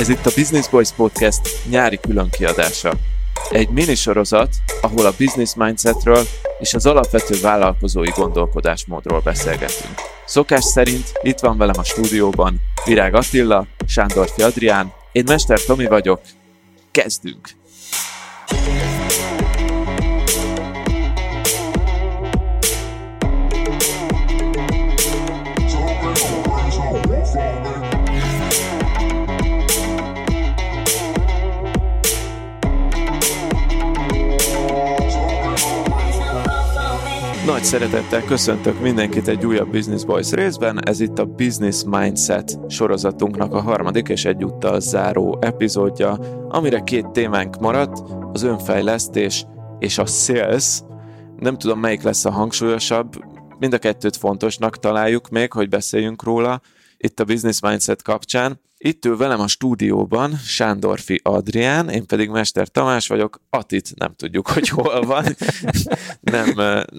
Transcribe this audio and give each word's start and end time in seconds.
Ez 0.00 0.08
itt 0.08 0.26
a 0.26 0.30
Business 0.34 0.68
Boys 0.68 0.90
Podcast 0.90 1.40
nyári 1.68 1.98
különkiadása. 2.00 2.92
Egy 3.50 3.68
minisorozat, 3.68 4.48
ahol 4.80 5.06
a 5.06 5.14
business 5.18 5.54
mindsetről 5.54 6.26
és 6.58 6.74
az 6.74 6.86
alapvető 6.86 7.40
vállalkozói 7.40 8.10
gondolkodásmódról 8.10 9.20
beszélgetünk. 9.20 9.94
Szokás 10.26 10.64
szerint 10.64 11.12
itt 11.22 11.38
van 11.38 11.58
velem 11.58 11.78
a 11.78 11.84
stúdióban 11.84 12.60
Virág 12.84 13.14
Attila, 13.14 13.66
Sándorfi 13.86 14.42
Adrián, 14.42 14.92
én 15.12 15.24
Mester 15.26 15.60
Tomi 15.60 15.86
vagyok, 15.86 16.20
kezdünk! 16.90 17.59
Szeretettel 37.70 38.24
köszöntök 38.24 38.80
mindenkit 38.80 39.28
egy 39.28 39.46
újabb 39.46 39.70
Business 39.70 40.04
Boys 40.04 40.30
részben. 40.30 40.88
Ez 40.88 41.00
itt 41.00 41.18
a 41.18 41.24
Business 41.24 41.82
Mindset 41.86 42.58
sorozatunknak 42.68 43.52
a 43.52 43.60
harmadik 43.60 44.08
és 44.08 44.24
egyúttal 44.24 44.80
záró 44.80 45.38
epizódja, 45.40 46.12
amire 46.48 46.80
két 46.80 47.08
témánk 47.08 47.60
maradt, 47.60 48.02
az 48.32 48.42
önfejlesztés 48.42 49.46
és 49.78 49.98
a 49.98 50.06
sales. 50.06 50.80
Nem 51.38 51.58
tudom, 51.58 51.80
melyik 51.80 52.02
lesz 52.02 52.24
a 52.24 52.30
hangsúlyosabb, 52.30 53.24
mind 53.58 53.72
a 53.72 53.78
kettőt 53.78 54.16
fontosnak 54.16 54.78
találjuk 54.78 55.28
még, 55.28 55.52
hogy 55.52 55.68
beszéljünk 55.68 56.22
róla 56.22 56.60
itt 56.96 57.20
a 57.20 57.24
Business 57.24 57.60
Mindset 57.60 58.02
kapcsán. 58.02 58.60
Itt 58.82 59.04
ül 59.04 59.16
velem 59.16 59.40
a 59.40 59.48
stúdióban 59.48 60.36
Sándorfi 60.36 61.20
Adrián, 61.22 61.88
én 61.88 62.06
pedig 62.06 62.28
Mester 62.28 62.68
Tamás 62.68 63.08
vagyok, 63.08 63.40
Atit 63.50 63.94
nem 63.96 64.14
tudjuk, 64.14 64.48
hogy 64.48 64.68
hol 64.68 65.02
van, 65.02 65.24
nem, 66.20 66.54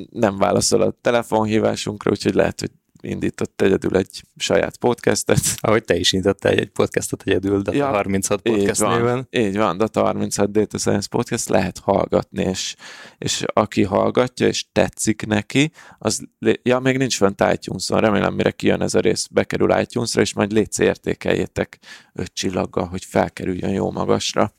nem 0.10 0.38
válaszol 0.38 0.82
a 0.82 0.98
telefonhívásunkra, 1.02 2.12
úgyhogy 2.12 2.34
lehet, 2.34 2.60
hogy 2.60 2.72
indított 3.02 3.62
egyedül 3.62 3.98
egy 3.98 4.24
saját 4.36 4.78
podcastet. 4.78 5.40
Ahogy 5.60 5.84
te 5.84 5.96
is 5.96 6.12
indítottál 6.12 6.52
egy 6.52 6.70
podcastot 6.70 7.24
egyedül, 7.26 7.62
Data 7.62 7.78
ja, 7.78 7.88
36 7.88 8.42
podcast 8.42 8.82
így 8.82 8.88
van, 8.88 8.98
néven. 8.98 9.28
Így 9.30 9.58
van, 9.58 9.78
Data 9.78 10.02
36 10.02 10.52
Data 10.52 10.78
Science 10.78 11.08
Podcast 11.10 11.50
lehet 11.50 11.80
hallgatni, 11.80 12.44
és, 12.44 12.76
és 13.18 13.44
aki 13.54 13.84
hallgatja, 13.84 14.48
és 14.48 14.66
tetszik 14.72 15.26
neki, 15.26 15.72
az, 16.00 16.22
ja, 16.64 16.80
még 16.80 16.98
nincs 16.98 17.18
fent 17.18 17.44
itunes 17.54 17.90
remélem, 17.90 18.34
mire 18.34 18.52
kijön 18.52 18.82
ez 18.82 18.94
a 18.94 19.00
rész, 19.00 19.28
bekerül 19.28 19.80
iTunes-ra, 19.80 20.22
és 20.22 20.34
majd 20.34 20.52
létsz 20.52 20.80
értékeljétek 20.80 21.80
öt 22.14 22.34
csillaggal, 22.34 22.86
hogy 22.86 23.06
felkerüljön 23.06 23.72
jó 23.72 23.92
magasra. 23.92 24.54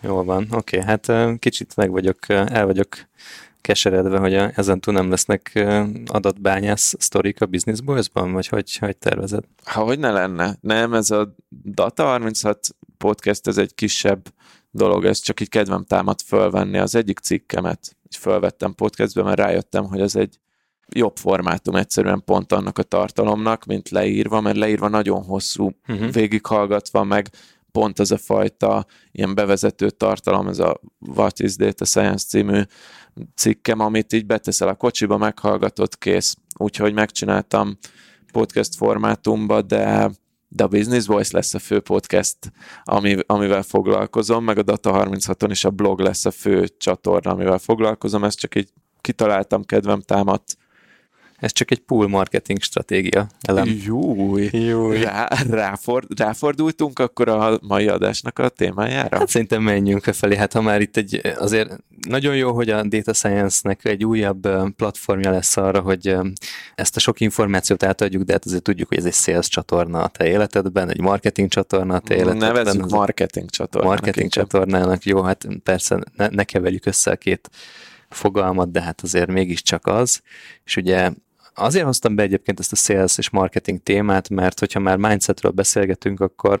Jó 0.00 0.22
van, 0.22 0.46
oké, 0.50 0.78
okay, 0.78 0.88
hát 0.88 1.38
kicsit 1.38 1.76
meg 1.76 1.90
vagyok, 1.90 2.28
el 2.28 2.66
vagyok 2.66 2.88
keseredve, 3.60 4.18
hogy 4.18 4.34
a, 4.34 4.50
ezen 4.54 4.80
túl 4.80 4.94
nem 4.94 5.10
lesznek 5.10 5.68
adatbányász 6.06 6.94
sztorik 6.98 7.40
a 7.40 7.46
Business 7.46 7.80
Boys-ban, 7.80 8.32
vagy 8.32 8.46
hogy, 8.46 8.76
hogy 8.76 8.96
tervezed? 8.96 9.44
Ha, 9.64 9.82
hogy 9.82 9.98
ne 9.98 10.10
lenne. 10.10 10.56
Nem, 10.60 10.94
ez 10.94 11.10
a 11.10 11.34
Data 11.64 12.04
36 12.04 12.58
podcast, 12.98 13.46
ez 13.46 13.58
egy 13.58 13.74
kisebb 13.74 14.32
dolog, 14.70 15.04
ez 15.04 15.18
csak 15.18 15.40
így 15.40 15.48
kedvem 15.48 15.84
támad 15.84 16.20
fölvenni 16.20 16.78
az 16.78 16.94
egyik 16.94 17.18
cikkemet, 17.18 17.96
így 18.06 18.16
fölvettem 18.16 18.74
podcastbe, 18.74 19.22
mert 19.22 19.38
rájöttem, 19.38 19.84
hogy 19.84 20.00
ez 20.00 20.16
egy 20.16 20.38
jobb 20.88 21.16
formátum 21.16 21.74
egyszerűen 21.74 22.22
pont 22.24 22.52
annak 22.52 22.78
a 22.78 22.82
tartalomnak, 22.82 23.64
mint 23.64 23.88
leírva, 23.88 24.40
mert 24.40 24.56
leírva 24.56 24.88
nagyon 24.88 25.24
hosszú, 25.24 25.70
uh-huh. 25.88 26.12
végighallgatva, 26.12 27.04
meg 27.04 27.30
pont 27.72 28.00
ez 28.00 28.10
a 28.10 28.18
fajta 28.18 28.86
ilyen 29.12 29.34
bevezető 29.34 29.90
tartalom, 29.90 30.48
ez 30.48 30.58
a 30.58 30.80
What 30.98 31.40
is 31.40 31.56
Data 31.56 31.84
Science 31.84 32.26
című 32.26 32.60
cikkem, 33.34 33.80
amit 33.80 34.12
így 34.12 34.26
beteszel 34.26 34.68
a 34.68 34.74
kocsiba, 34.74 35.16
meghallgatott, 35.16 35.98
kész. 35.98 36.36
Úgyhogy 36.58 36.92
megcsináltam 36.92 37.78
podcast 38.32 38.76
formátumba, 38.76 39.62
de 39.62 40.10
de 40.48 40.62
a 40.64 40.68
Business 40.68 41.06
Voice 41.06 41.36
lesz 41.36 41.54
a 41.54 41.58
fő 41.58 41.80
podcast, 41.80 42.36
ami, 42.84 43.16
amivel 43.26 43.62
foglalkozom, 43.62 44.44
meg 44.44 44.58
a 44.58 44.62
Data 44.62 45.06
36-on 45.08 45.48
is 45.50 45.64
a 45.64 45.70
blog 45.70 46.00
lesz 46.00 46.24
a 46.24 46.30
fő 46.30 46.68
csatorna, 46.78 47.30
amivel 47.30 47.58
foglalkozom, 47.58 48.24
ezt 48.24 48.38
csak 48.38 48.54
így 48.54 48.72
kitaláltam, 49.00 49.64
kedvem 49.64 50.00
támadt, 50.00 50.56
ez 51.38 51.52
csak 51.52 51.70
egy 51.70 51.78
pool 51.78 52.08
marketing 52.08 52.62
stratégia 52.62 53.26
elem. 53.40 53.78
Júj, 53.84 54.48
Júj. 54.52 55.00
Rá, 55.00 55.28
ráford, 55.50 56.18
ráfordultunk 56.18 56.98
akkor 56.98 57.28
a 57.28 57.58
mai 57.62 57.88
adásnak 57.88 58.38
a 58.38 58.48
témájára? 58.48 59.18
Hát 59.18 59.28
szerintem 59.28 59.62
menjünk 59.62 60.06
e 60.06 60.12
felé. 60.12 60.36
Hát 60.36 60.52
ha 60.52 60.60
már 60.60 60.80
itt 60.80 60.96
egy, 60.96 61.20
azért 61.38 61.78
nagyon 62.08 62.36
jó, 62.36 62.52
hogy 62.52 62.70
a 62.70 62.82
Data 62.82 63.12
Science-nek 63.12 63.84
egy 63.84 64.04
újabb 64.04 64.48
platformja 64.76 65.30
lesz 65.30 65.56
arra, 65.56 65.80
hogy 65.80 66.16
ezt 66.74 66.96
a 66.96 67.00
sok 67.00 67.20
információt 67.20 67.82
átadjuk, 67.82 68.22
de 68.22 68.32
hát 68.32 68.44
azért 68.44 68.62
tudjuk, 68.62 68.88
hogy 68.88 68.98
ez 68.98 69.04
egy 69.04 69.14
sales 69.14 69.48
csatorna 69.48 70.02
a 70.02 70.08
te 70.08 70.26
életedben, 70.26 70.90
egy 70.90 71.00
marketing 71.00 71.48
csatorna 71.48 71.94
a 71.94 71.98
te 71.98 72.14
életedben. 72.14 72.52
Nevezzük 72.52 72.88
marketing 72.88 73.50
csatornának. 73.50 73.96
Marketing 73.96 74.24
inkább. 74.24 74.46
csatornának, 74.46 75.04
jó, 75.04 75.22
hát 75.22 75.46
persze 75.62 75.98
ne, 76.16 76.28
ne 76.28 76.44
keverjük 76.44 76.86
össze 76.86 77.10
a 77.10 77.16
két 77.16 77.50
fogalmat, 78.08 78.70
de 78.70 78.82
hát 78.82 79.00
azért 79.00 79.30
mégiscsak 79.30 79.86
az. 79.86 80.20
És 80.64 80.76
ugye 80.76 81.10
Azért 81.58 81.84
hoztam 81.84 82.14
be 82.14 82.22
egyébként 82.22 82.60
ezt 82.60 82.72
a 82.72 82.76
sales 82.76 83.18
és 83.18 83.30
marketing 83.30 83.82
témát, 83.82 84.28
mert 84.28 84.58
hogyha 84.58 84.80
már 84.80 84.96
mindsetről 84.96 85.52
beszélgetünk, 85.52 86.20
akkor 86.20 86.60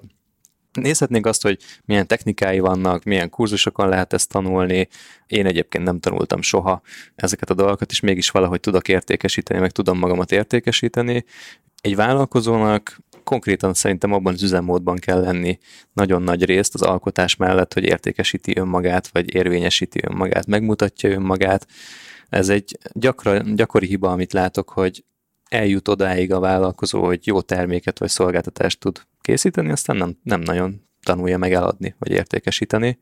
Nézhetnénk 0.72 1.26
azt, 1.26 1.42
hogy 1.42 1.58
milyen 1.84 2.06
technikái 2.06 2.58
vannak, 2.58 3.04
milyen 3.04 3.30
kurzusokon 3.30 3.88
lehet 3.88 4.12
ezt 4.12 4.28
tanulni. 4.28 4.88
Én 5.26 5.46
egyébként 5.46 5.84
nem 5.84 6.00
tanultam 6.00 6.42
soha 6.42 6.82
ezeket 7.14 7.50
a 7.50 7.54
dolgokat, 7.54 7.90
és 7.90 8.00
mégis 8.00 8.30
valahogy 8.30 8.60
tudok 8.60 8.88
értékesíteni, 8.88 9.60
meg 9.60 9.70
tudom 9.70 9.98
magamat 9.98 10.32
értékesíteni. 10.32 11.24
Egy 11.80 11.96
vállalkozónak 11.96 12.98
konkrétan 13.24 13.74
szerintem 13.74 14.12
abban 14.12 14.32
az 14.32 14.42
üzemmódban 14.42 14.96
kell 14.96 15.20
lenni 15.20 15.58
nagyon 15.92 16.22
nagy 16.22 16.44
részt 16.44 16.74
az 16.74 16.82
alkotás 16.82 17.36
mellett, 17.36 17.72
hogy 17.72 17.84
értékesíti 17.84 18.52
önmagát, 18.56 19.08
vagy 19.08 19.34
érvényesíti 19.34 20.00
önmagát, 20.02 20.46
megmutatja 20.46 21.10
önmagát, 21.10 21.66
ez 22.28 22.48
egy 22.48 22.78
gyakra, 22.92 23.38
gyakori 23.38 23.86
hiba, 23.86 24.10
amit 24.10 24.32
látok, 24.32 24.68
hogy 24.70 25.04
eljut 25.48 25.88
odáig 25.88 26.32
a 26.32 26.40
vállalkozó, 26.40 27.04
hogy 27.04 27.26
jó 27.26 27.40
terméket 27.40 27.98
vagy 27.98 28.08
szolgáltatást 28.08 28.80
tud 28.80 29.02
készíteni, 29.20 29.70
aztán 29.70 29.96
nem, 29.96 30.18
nem 30.22 30.40
nagyon 30.40 30.82
tanulja 31.02 31.38
meg 31.38 31.52
eladni 31.52 31.94
vagy 31.98 32.10
értékesíteni. 32.10 32.98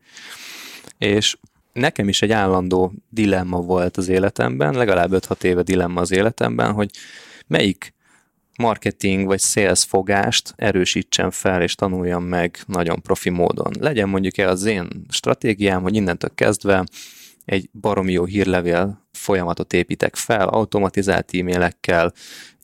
És 0.97 1.37
nekem 1.73 2.07
is 2.07 2.21
egy 2.21 2.31
állandó 2.31 2.93
dilemma 3.09 3.61
volt 3.61 3.97
az 3.97 4.07
életemben, 4.07 4.73
legalább 4.73 5.11
5-6 5.13 5.43
éve 5.43 5.61
dilemma 5.61 6.01
az 6.01 6.11
életemben, 6.11 6.71
hogy 6.71 6.91
melyik 7.47 7.95
marketing 8.57 9.25
vagy 9.25 9.39
sales 9.39 9.83
fogást 9.83 10.53
erősítsen 10.55 11.31
fel 11.31 11.61
és 11.61 11.75
tanuljam 11.75 12.23
meg 12.23 12.59
nagyon 12.65 13.01
profi 13.01 13.29
módon. 13.29 13.73
Legyen 13.79 14.09
mondjuk 14.09 14.37
el 14.37 14.49
az 14.49 14.65
én 14.65 15.05
stratégiám, 15.09 15.81
hogy 15.81 15.95
innentől 15.95 16.31
kezdve 16.35 16.85
egy 17.47 17.69
baromi 17.73 18.11
jó 18.11 18.25
hírlevél 18.25 19.07
folyamatot 19.11 19.73
építek 19.73 20.15
fel, 20.15 20.47
automatizált 20.47 21.29
e-mailekkel, 21.33 22.13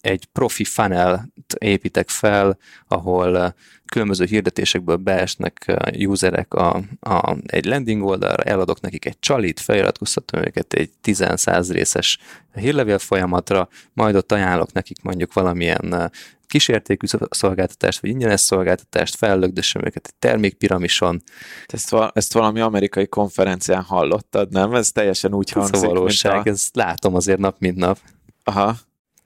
egy 0.01 0.25
profi 0.25 0.63
funnel 0.63 1.33
építek 1.57 2.09
fel, 2.09 2.57
ahol 2.87 3.55
különböző 3.85 4.25
hirdetésekből 4.25 4.95
beesnek 4.95 5.73
userek 5.97 6.53
a, 6.53 6.81
a, 6.99 7.37
egy 7.45 7.65
landing 7.65 8.03
oldalra, 8.03 8.43
eladok 8.43 8.81
nekik 8.81 9.05
egy 9.05 9.19
csalit, 9.19 9.59
feliratkoztatom 9.59 10.41
őket 10.41 10.73
egy 10.73 10.89
10-100 11.03 11.67
részes 11.71 12.19
hírlevél 12.53 12.99
folyamatra, 12.99 13.69
majd 13.93 14.15
ott 14.15 14.31
ajánlok 14.31 14.73
nekik 14.73 15.01
mondjuk 15.01 15.33
valamilyen 15.33 16.11
kisértékű 16.53 17.07
szolgáltatást, 17.29 17.99
vagy 17.99 18.09
ingyenes 18.09 18.41
szolgáltatást, 18.41 19.15
fellögdössem 19.15 19.81
őket 19.85 20.07
egy 20.07 20.15
termékpiramison. 20.19 21.23
Ezt, 21.65 21.95
ezt 22.13 22.33
valami 22.33 22.59
amerikai 22.59 23.07
konferencián 23.07 23.81
hallottad, 23.81 24.51
nem? 24.51 24.73
Ez 24.73 24.91
teljesen 24.91 25.33
úgy 25.33 25.51
hangzik, 25.51 25.75
Ez 25.75 25.81
a 25.81 25.87
valóság, 25.87 26.47
a... 26.47 26.49
ezt 26.49 26.75
látom 26.75 27.15
azért 27.15 27.39
nap, 27.39 27.55
mint 27.59 27.77
nap. 27.77 27.99
Aha. 28.43 28.75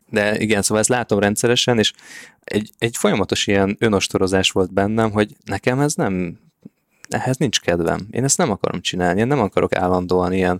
De 0.10 0.40
igen, 0.40 0.62
szóval 0.62 0.80
ezt 0.80 0.90
látom 0.90 1.20
rendszeresen, 1.20 1.78
és 1.78 1.94
egy, 2.44 2.72
egy 2.78 2.98
folyamatos 2.98 3.48
ilyen 3.48 3.76
önostorozás 3.80 4.52
volt 4.52 4.74
bennem, 4.74 5.12
hogy 5.12 5.36
nekem 5.46 5.80
ez 5.80 5.94
nem 5.94 6.40
ehhez 7.10 7.38
nincs 7.38 7.60
kedvem. 7.60 8.08
Én 8.12 8.24
ezt 8.24 8.38
nem 8.38 8.52
akarom 8.52 8.82
csinálni, 8.82 9.20
én 9.20 9.28
nem 9.28 9.40
akarok 9.40 9.76
állandóan 9.76 10.34
ilyen, 10.34 10.60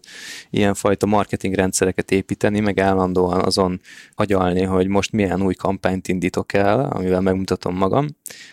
ilyen 0.50 0.74
fajta 0.74 1.06
marketing 1.06 1.54
rendszereket 1.54 2.12
építeni, 2.12 2.60
meg 2.60 2.80
állandóan 2.80 3.42
azon 3.42 3.82
agyalni, 4.16 4.64
hogy 4.64 4.88
most 4.88 5.12
milyen 5.12 5.42
új 5.42 5.54
kampányt 5.54 6.08
indítok 6.08 6.54
el, 6.54 6.80
amivel 6.80 7.22
megmutatom 7.22 7.76
magam. 7.76 8.08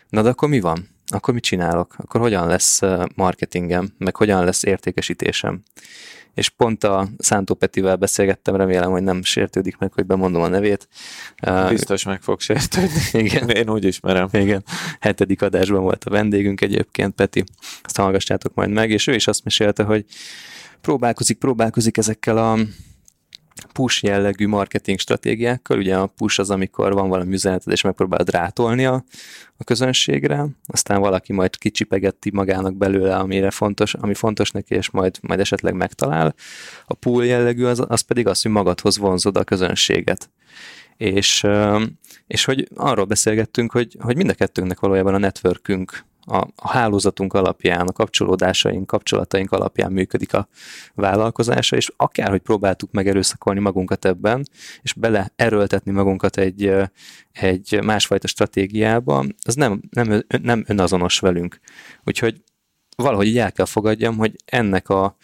Na 0.09 0.23
de 0.23 0.29
akkor 0.29 0.49
mi 0.49 0.61
van? 0.61 0.93
akkor 1.07 1.35
mit 1.35 1.43
csinálok? 1.43 1.95
Akkor 1.99 2.21
hogyan 2.21 2.47
lesz 2.47 2.81
marketingem, 3.15 3.89
meg 3.99 4.17
hogyan 4.17 4.45
lesz 4.45 4.63
értékesítésem? 4.63 5.63
És 6.35 6.49
pont 6.49 6.85
a 6.85 7.09
Szántó 7.19 7.55
Petivel 7.55 7.97
beszélgettem, 7.97 8.57
remélem, 8.57 8.91
hogy 8.91 9.03
nem 9.03 9.23
sértődik 9.23 9.77
meg, 9.77 9.93
hogy 9.93 10.07
bemondom 10.07 10.43
a 10.43 10.49
nevét. 10.49 10.89
Biztos 11.69 12.05
meg 12.05 12.23
fog 12.23 12.41
sértődni. 12.41 13.01
Igen. 13.13 13.49
Én 13.49 13.71
úgy 13.71 13.85
ismerem. 13.85 14.29
Igen. 14.33 14.65
Hetedik 15.01 15.43
adásban 15.43 15.83
volt 15.83 16.05
a 16.05 16.11
vendégünk 16.11 16.61
egyébként, 16.61 17.15
Peti. 17.15 17.45
Azt 17.83 17.97
hallgassátok 17.97 18.55
majd 18.55 18.71
meg, 18.71 18.91
és 18.91 19.07
ő 19.07 19.15
is 19.15 19.27
azt 19.27 19.45
mesélte, 19.45 19.83
hogy 19.83 20.05
próbálkozik, 20.81 21.39
próbálkozik 21.39 21.97
ezekkel 21.97 22.39
a 22.39 22.59
push 23.73 24.05
jellegű 24.05 24.47
marketing 24.47 24.99
stratégiákkal. 24.99 25.79
Ugye 25.79 25.97
a 25.97 26.07
push 26.07 26.41
az, 26.41 26.51
amikor 26.51 26.93
van 26.93 27.09
valami 27.09 27.33
üzeneted, 27.33 27.73
és 27.73 27.83
megpróbálod 27.83 28.31
rátolni 28.31 28.85
a, 28.85 29.05
a 29.57 29.65
közönségre, 29.65 30.47
aztán 30.67 31.01
valaki 31.01 31.33
majd 31.33 31.57
kicsipegeti 31.57 32.31
magának 32.31 32.77
belőle, 32.77 33.17
amire 33.17 33.51
fontos, 33.51 33.95
ami 33.95 34.15
fontos 34.15 34.51
neki, 34.51 34.75
és 34.75 34.91
majd, 34.91 35.19
majd 35.21 35.41
esetleg 35.41 35.75
megtalál. 35.75 36.35
A 36.87 36.95
pull 36.95 37.25
jellegű 37.25 37.65
az, 37.65 37.85
az 37.89 38.01
pedig 38.01 38.27
az, 38.27 38.43
hogy 38.43 38.51
magadhoz 38.51 38.99
vonzod 38.99 39.37
a 39.37 39.45
közönséget. 39.45 40.31
És, 40.97 41.47
és 42.27 42.45
hogy 42.45 42.69
arról 42.75 43.05
beszélgettünk, 43.05 43.73
hogy, 43.73 43.97
hogy 44.01 44.17
mind 44.17 44.31
a 44.31 44.35
kettőnknek 44.35 44.81
valójában 44.81 45.15
a 45.15 45.19
networkünk 45.19 46.05
a, 46.27 46.37
a 46.57 46.69
hálózatunk 46.69 47.33
alapján, 47.33 47.87
a 47.87 47.93
kapcsolódásaink, 47.93 48.87
kapcsolataink 48.87 49.53
alapján 49.53 49.93
működik 49.93 50.35
a 50.35 50.49
vállalkozása, 50.95 51.77
és 51.77 51.93
akárhogy 51.97 52.41
próbáltuk 52.41 52.93
megerőszakolni 52.93 53.61
magunkat 53.61 54.05
ebben, 54.05 54.47
és 54.83 54.93
bele 54.93 55.33
erőltetni 55.37 55.91
magunkat 55.91 56.37
egy, 56.37 56.73
egy 57.33 57.81
másfajta 57.83 58.27
stratégiába, 58.27 59.25
az 59.43 59.55
nem, 59.55 59.81
nem, 59.91 60.25
nem 60.43 60.65
önazonos 60.67 61.19
velünk. 61.19 61.61
Úgyhogy 62.05 62.43
valahogy 62.97 63.27
így 63.27 63.39
el 63.39 63.53
kell 63.53 63.67
fogadjam, 63.67 64.17
hogy 64.17 64.37
ennek 64.45 64.89
a 64.89 65.17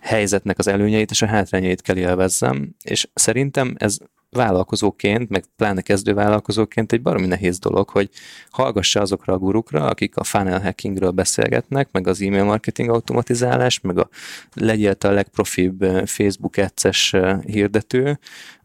helyzetnek 0.00 0.58
az 0.58 0.66
előnyeit 0.66 1.10
és 1.10 1.22
a 1.22 1.26
hátrányait 1.26 1.82
kell 1.82 1.96
élvezzem, 1.96 2.74
és 2.84 3.08
szerintem 3.14 3.74
ez 3.78 3.98
vállalkozóként, 4.30 5.28
meg 5.28 5.44
pláne 5.56 5.80
kezdő 5.80 6.14
vállalkozóként 6.14 6.92
egy 6.92 7.02
baromi 7.02 7.26
nehéz 7.26 7.58
dolog, 7.58 7.88
hogy 7.88 8.10
hallgassa 8.50 9.00
azokra 9.00 9.32
a 9.32 9.38
gurukra, 9.38 9.84
akik 9.86 10.16
a 10.16 10.24
funnel 10.24 10.60
hackingről 10.60 11.10
beszélgetnek, 11.10 11.88
meg 11.92 12.06
az 12.06 12.22
e-mail 12.22 12.44
marketing 12.44 12.88
automatizálás, 12.88 13.80
meg 13.80 13.98
a 13.98 14.08
legyél 14.54 14.96
a 15.00 15.08
legprofibb 15.08 15.84
Facebook 16.04 16.56
ads 16.56 17.12
hirdető, 17.46 18.18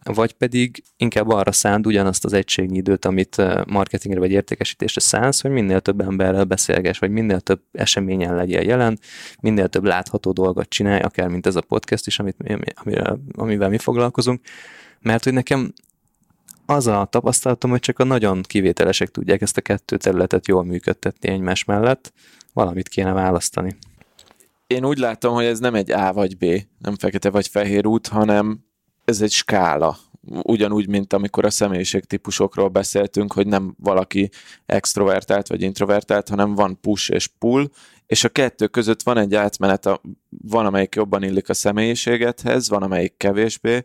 vagy 0.03 0.33
pedig 0.33 0.83
inkább 0.97 1.29
arra 1.29 1.51
szánd 1.51 1.87
ugyanazt 1.87 2.25
az 2.25 2.33
egységnyi 2.33 2.77
időt, 2.77 3.05
amit 3.05 3.41
marketingre 3.65 4.19
vagy 4.19 4.31
értékesítésre 4.31 5.01
szánsz, 5.01 5.41
hogy 5.41 5.51
minél 5.51 5.79
több 5.79 6.01
emberrel 6.01 6.43
beszélges, 6.43 6.99
vagy 6.99 7.09
minél 7.09 7.39
több 7.39 7.61
eseményen 7.71 8.35
legyél 8.35 8.61
jelen, 8.61 8.99
minél 9.41 9.67
több 9.67 9.83
látható 9.83 10.31
dolgot 10.31 10.69
csinálj, 10.69 11.01
akár 11.01 11.27
mint 11.27 11.45
ez 11.45 11.55
a 11.55 11.61
podcast 11.61 12.07
is, 12.07 12.19
amit, 12.19 12.35
amivel, 12.83 13.19
amivel 13.35 13.69
mi 13.69 13.77
foglalkozunk, 13.77 14.41
mert 15.03 15.23
hogy 15.23 15.33
nekem 15.33 15.73
az 16.65 16.87
a 16.87 17.07
tapasztalatom, 17.09 17.71
hogy 17.71 17.79
csak 17.79 17.99
a 17.99 18.03
nagyon 18.03 18.41
kivételesek 18.41 19.09
tudják 19.09 19.41
ezt 19.41 19.57
a 19.57 19.61
kettő 19.61 19.97
területet 19.97 20.47
jól 20.47 20.63
működtetni 20.63 21.29
egymás 21.29 21.63
mellett, 21.63 22.13
valamit 22.53 22.89
kéne 22.89 23.13
választani. 23.13 23.77
Én 24.67 24.85
úgy 24.85 24.97
látom, 24.97 25.33
hogy 25.33 25.45
ez 25.45 25.59
nem 25.59 25.75
egy 25.75 25.91
A 25.91 26.13
vagy 26.13 26.37
B, 26.37 26.45
nem 26.79 26.95
fekete 26.95 27.29
vagy 27.29 27.47
fehér 27.47 27.85
út, 27.87 28.07
hanem 28.07 28.65
ez 29.05 29.21
egy 29.21 29.31
skála. 29.31 29.97
Ugyanúgy, 30.43 30.87
mint 30.87 31.13
amikor 31.13 31.45
a 31.45 31.49
személyiségtípusokról 31.49 32.67
beszéltünk, 32.67 33.33
hogy 33.33 33.47
nem 33.47 33.75
valaki 33.79 34.29
extrovertált 34.65 35.47
vagy 35.47 35.61
introvertált, 35.61 36.29
hanem 36.29 36.55
van 36.55 36.79
push 36.81 37.11
és 37.11 37.27
pull, 37.27 37.69
és 38.05 38.23
a 38.23 38.29
kettő 38.29 38.67
között 38.67 39.03
van 39.03 39.17
egy 39.17 39.35
átmenet, 39.35 39.89
van 40.29 40.65
amelyik 40.65 40.95
jobban 40.95 41.23
illik 41.23 41.49
a 41.49 41.53
személyiségethez, 41.53 42.69
van 42.69 42.83
amelyik 42.83 43.17
kevésbé, 43.17 43.83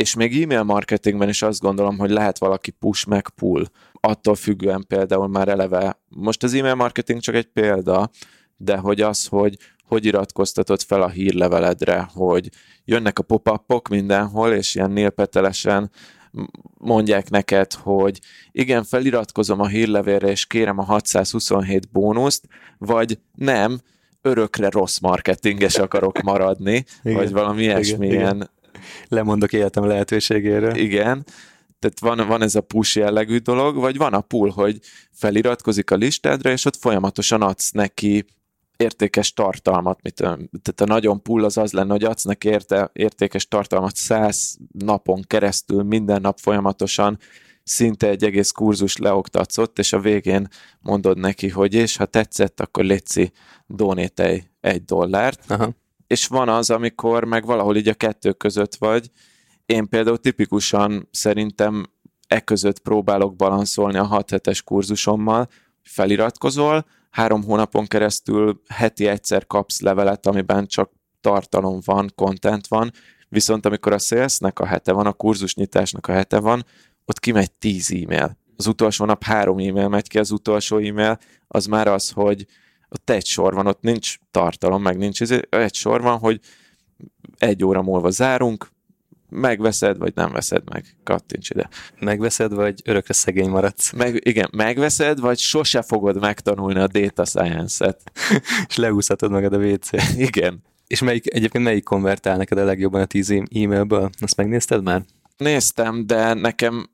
és 0.00 0.14
még 0.14 0.42
e-mail 0.42 0.62
marketingben 0.62 1.28
is 1.28 1.42
azt 1.42 1.60
gondolom, 1.60 1.98
hogy 1.98 2.10
lehet 2.10 2.38
valaki 2.38 2.70
push 2.70 3.06
meg 3.08 3.28
pull. 3.28 3.64
Attól 3.92 4.34
függően 4.34 4.84
például 4.88 5.28
már 5.28 5.48
eleve, 5.48 6.00
most 6.08 6.42
az 6.42 6.54
e-mail 6.54 6.74
marketing 6.74 7.20
csak 7.20 7.34
egy 7.34 7.46
példa, 7.52 8.10
de 8.56 8.76
hogy 8.76 9.00
az, 9.00 9.26
hogy 9.26 9.56
hogy 9.86 10.04
iratkoztatod 10.04 10.80
fel 10.80 11.02
a 11.02 11.08
hírleveledre, 11.08 12.08
hogy 12.14 12.48
jönnek 12.84 13.18
a 13.18 13.22
pop-upok 13.22 13.88
mindenhol, 13.88 14.52
és 14.52 14.74
ilyen 14.74 14.90
nélpetelesen 14.90 15.90
mondják 16.78 17.30
neked, 17.30 17.72
hogy 17.72 18.20
igen, 18.52 18.84
feliratkozom 18.84 19.60
a 19.60 19.66
hírlevélre, 19.66 20.28
és 20.28 20.46
kérem 20.46 20.78
a 20.78 20.82
627 20.82 21.90
bónuszt, 21.90 22.46
vagy 22.78 23.18
nem, 23.34 23.80
örökre 24.22 24.68
rossz 24.70 24.98
marketinges 24.98 25.78
akarok 25.78 26.20
maradni, 26.22 26.84
igen, 27.02 27.16
vagy 27.16 27.32
valami 27.32 27.62
ilyesmilyen 27.62 28.50
lemondok 29.08 29.52
életem 29.52 29.84
lehetőségéről. 29.84 30.76
Igen, 30.76 31.24
tehát 31.80 32.00
van, 32.00 32.28
van 32.28 32.42
ez 32.42 32.54
a 32.54 32.60
push 32.60 32.96
jellegű 32.96 33.36
dolog, 33.36 33.76
vagy 33.76 33.96
van 33.96 34.14
a 34.14 34.20
pull, 34.20 34.50
hogy 34.50 34.78
feliratkozik 35.12 35.90
a 35.90 35.94
listádra, 35.94 36.50
és 36.50 36.64
ott 36.64 36.76
folyamatosan 36.76 37.42
adsz 37.42 37.70
neki 37.70 38.24
értékes 38.76 39.32
tartalmat, 39.32 40.02
mit, 40.02 40.14
tehát 40.14 40.80
a 40.80 40.84
nagyon 40.84 41.22
pull 41.22 41.44
az 41.44 41.56
az 41.56 41.72
lenne, 41.72 41.92
hogy 41.92 42.04
adsz 42.04 42.24
neki 42.24 42.48
érte, 42.48 42.90
értékes 42.92 43.48
tartalmat 43.48 43.96
száz 43.96 44.56
napon 44.78 45.22
keresztül, 45.26 45.82
minden 45.82 46.20
nap 46.20 46.38
folyamatosan, 46.38 47.18
szinte 47.62 48.08
egy 48.08 48.24
egész 48.24 48.50
kurzus 48.50 48.96
leoktatsz 48.96 49.58
ott, 49.58 49.78
és 49.78 49.92
a 49.92 50.00
végén 50.00 50.48
mondod 50.80 51.18
neki, 51.18 51.48
hogy 51.48 51.74
és 51.74 51.96
ha 51.96 52.04
tetszett, 52.04 52.60
akkor 52.60 52.84
létszi, 52.84 53.32
donételj 53.66 54.42
egy 54.60 54.84
dollárt. 54.84 55.50
Aha 55.50 55.74
és 56.10 56.26
van 56.26 56.48
az, 56.48 56.70
amikor 56.70 57.24
meg 57.24 57.44
valahol 57.44 57.76
így 57.76 57.88
a 57.88 57.94
kettő 57.94 58.32
között 58.32 58.74
vagy. 58.74 59.10
Én 59.66 59.88
például 59.88 60.18
tipikusan 60.18 61.08
szerintem 61.10 61.86
e 62.28 62.40
között 62.40 62.78
próbálok 62.78 63.36
balanszolni 63.36 63.98
a 63.98 64.04
6 64.04 64.30
hetes 64.30 64.62
kurzusommal, 64.62 65.48
feliratkozol, 65.82 66.86
három 67.10 67.42
hónapon 67.42 67.86
keresztül 67.86 68.60
heti 68.68 69.06
egyszer 69.06 69.46
kapsz 69.46 69.80
levelet, 69.80 70.26
amiben 70.26 70.66
csak 70.66 70.90
tartalom 71.20 71.80
van, 71.84 72.12
content 72.14 72.66
van, 72.66 72.90
viszont 73.28 73.66
amikor 73.66 73.92
a 73.92 73.98
salesnek 73.98 74.58
a 74.58 74.66
hete 74.66 74.92
van, 74.92 75.06
a 75.06 75.12
kurzusnyitásnak 75.12 76.06
a 76.06 76.12
hete 76.12 76.38
van, 76.38 76.64
ott 77.04 77.20
kimegy 77.20 77.52
10 77.52 77.90
e-mail. 77.90 78.36
Az 78.56 78.66
utolsó 78.66 79.04
nap 79.04 79.24
három 79.24 79.58
e-mail 79.58 79.88
megy 79.88 80.08
ki, 80.08 80.18
az 80.18 80.30
utolsó 80.30 80.76
e-mail 80.76 81.18
az 81.48 81.66
már 81.66 81.88
az, 81.88 82.10
hogy 82.10 82.46
ott 82.90 83.10
egy 83.10 83.26
sor 83.26 83.54
van, 83.54 83.66
ott 83.66 83.80
nincs 83.80 84.16
tartalom, 84.30 84.82
meg 84.82 84.96
nincs, 84.96 85.20
izé, 85.20 85.40
egy 85.50 85.74
sor 85.74 86.00
van, 86.00 86.18
hogy 86.18 86.40
egy 87.38 87.64
óra 87.64 87.82
múlva 87.82 88.10
zárunk, 88.10 88.70
megveszed, 89.30 89.98
vagy 89.98 90.12
nem 90.14 90.32
veszed 90.32 90.62
meg, 90.70 90.84
kattints 91.04 91.50
ide. 91.50 91.68
Megveszed, 92.00 92.52
vagy 92.52 92.80
örökre 92.84 93.14
szegény 93.14 93.48
maradsz. 93.48 93.92
Meg, 93.92 94.20
igen, 94.26 94.48
megveszed, 94.52 95.20
vagy 95.20 95.38
sose 95.38 95.82
fogod 95.82 96.20
megtanulni 96.20 96.80
a 96.80 96.86
data 96.86 97.24
science-et. 97.24 98.12
És 98.68 98.76
leúszhatod 98.76 99.30
magad 99.30 99.52
a 99.52 99.58
wc 99.58 99.90
Igen. 100.28 100.62
És 100.86 101.00
melyik, 101.00 101.34
egyébként 101.34 101.64
melyik 101.64 101.84
konvertál 101.84 102.36
neked 102.36 102.58
a 102.58 102.64
legjobban 102.64 103.00
a 103.00 103.04
tíz 103.04 103.30
e-mailből? 103.30 104.10
Azt 104.20 104.36
megnézted 104.36 104.82
már? 104.82 105.02
Néztem, 105.36 106.06
de 106.06 106.34
nekem 106.34 106.90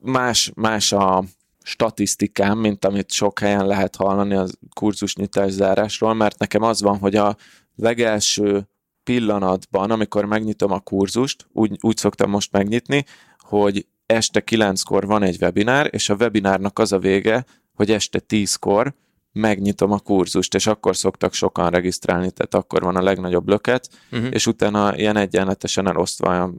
más, 0.00 0.52
más 0.54 0.92
a, 0.92 1.24
statisztikám, 1.66 2.58
mint 2.58 2.84
amit 2.84 3.12
sok 3.12 3.38
helyen 3.38 3.66
lehet 3.66 3.96
hallani 3.96 4.34
a 4.34 4.46
kurzusnyitás 4.74 5.50
zárásról, 5.50 6.14
mert 6.14 6.38
nekem 6.38 6.62
az 6.62 6.82
van, 6.82 6.98
hogy 6.98 7.16
a 7.16 7.36
legelső 7.76 8.68
pillanatban, 9.04 9.90
amikor 9.90 10.24
megnyitom 10.24 10.72
a 10.72 10.78
kurzust, 10.78 11.46
úgy, 11.52 11.78
úgy 11.80 11.96
szoktam 11.96 12.30
most 12.30 12.52
megnyitni, 12.52 13.04
hogy 13.38 13.86
este 14.06 14.40
kilenckor 14.40 15.06
van 15.06 15.22
egy 15.22 15.36
webinár, 15.40 15.88
és 15.90 16.08
a 16.08 16.14
webinárnak 16.14 16.78
az 16.78 16.92
a 16.92 16.98
vége, 16.98 17.44
hogy 17.74 17.90
este 17.90 18.18
tízkor 18.18 18.94
megnyitom 19.34 19.92
a 19.92 19.98
kurzust, 19.98 20.54
és 20.54 20.66
akkor 20.66 20.96
szoktak 20.96 21.32
sokan 21.32 21.70
regisztrálni, 21.70 22.30
tehát 22.30 22.54
akkor 22.54 22.82
van 22.82 22.96
a 22.96 23.02
legnagyobb 23.02 23.48
löket, 23.48 23.88
uh-huh. 24.12 24.28
és 24.32 24.46
utána 24.46 24.96
ilyen 24.96 25.16
egyenletesen 25.16 25.88
elosztva 25.88 26.50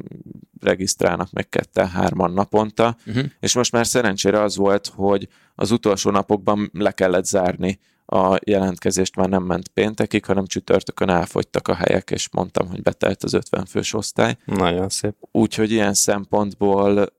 regisztrálnak 0.62 1.32
meg 1.32 1.50
ketten, 1.50 1.88
hárman 1.88 2.32
naponta, 2.32 2.98
uh-huh. 3.06 3.24
és 3.40 3.56
most 3.56 3.72
már 3.72 3.88
szerencsére 3.88 4.42
az 4.42 4.56
volt, 4.56 4.92
hogy 4.96 5.28
az 5.56 5.72
utolsó 5.72 6.12
napokban 6.12 6.70
le 6.74 6.92
kellett 6.92 7.26
zárni 7.26 7.80
a 8.06 8.38
jelentkezést, 8.46 9.16
már 9.16 9.30
nem 9.30 9.44
ment 9.44 9.68
péntekig, 9.68 10.26
hanem 10.26 10.46
csütörtökön 10.46 11.10
elfogytak 11.10 11.68
a 11.68 11.76
helyek, 11.76 12.12
és 12.12 12.30
mondtam, 12.32 12.68
hogy 12.68 12.82
betelt 12.82 13.24
az 13.24 13.34
50 13.34 13.66
fős 13.66 13.94
osztály. 13.94 14.38
Nagyon 14.46 14.90
szép. 14.90 15.16
Úgyhogy 15.32 15.72
ilyen 15.72 15.94
szempontból 15.94 17.14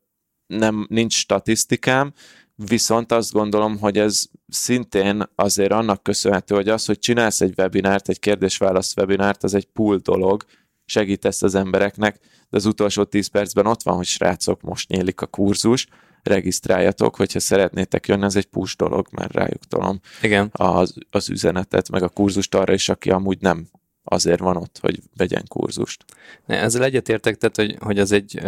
nem, 0.46 0.86
nincs 0.88 1.14
statisztikám, 1.14 2.12
Viszont 2.56 3.12
azt 3.12 3.32
gondolom, 3.32 3.78
hogy 3.78 3.98
ez 3.98 4.26
szintén 4.48 5.22
azért 5.34 5.72
annak 5.72 6.02
köszönhető, 6.02 6.54
hogy 6.54 6.68
az, 6.68 6.86
hogy 6.86 6.98
csinálsz 6.98 7.40
egy 7.40 7.54
webinárt, 7.56 8.08
egy 8.08 8.18
kérdés-válasz 8.18 8.96
webinárt, 8.96 9.44
az 9.44 9.54
egy 9.54 9.66
pool 9.66 9.96
dolog, 9.96 10.44
segítesz 10.84 11.42
az 11.42 11.54
embereknek, 11.54 12.18
de 12.48 12.56
az 12.56 12.66
utolsó 12.66 13.04
10 13.04 13.26
percben 13.26 13.66
ott 13.66 13.82
van, 13.82 13.96
hogy 13.96 14.06
srácok, 14.06 14.60
most 14.60 14.88
nyílik 14.88 15.20
a 15.20 15.26
kurzus, 15.26 15.86
regisztráljatok, 16.22 17.16
hogyha 17.16 17.40
szeretnétek 17.40 18.06
jönni, 18.06 18.24
ez 18.24 18.36
egy 18.36 18.46
push 18.46 18.76
dolog, 18.76 19.06
mert 19.10 19.32
rájuk 19.32 19.64
tolom 19.64 20.00
Igen. 20.22 20.48
az, 20.52 20.94
az 21.10 21.30
üzenetet, 21.30 21.90
meg 21.90 22.02
a 22.02 22.08
kurzust 22.08 22.54
arra 22.54 22.72
is, 22.72 22.88
aki 22.88 23.10
amúgy 23.10 23.40
nem 23.40 23.68
azért 24.08 24.40
van 24.40 24.56
ott, 24.56 24.78
hogy 24.80 25.00
vegyen 25.16 25.44
kurzust. 25.48 26.04
Ne, 26.46 26.60
ezzel 26.60 26.84
egyetértek, 26.84 27.36
tehát, 27.36 27.56
hogy, 27.56 27.76
hogy 27.78 27.98
az, 27.98 28.12
egy, 28.12 28.40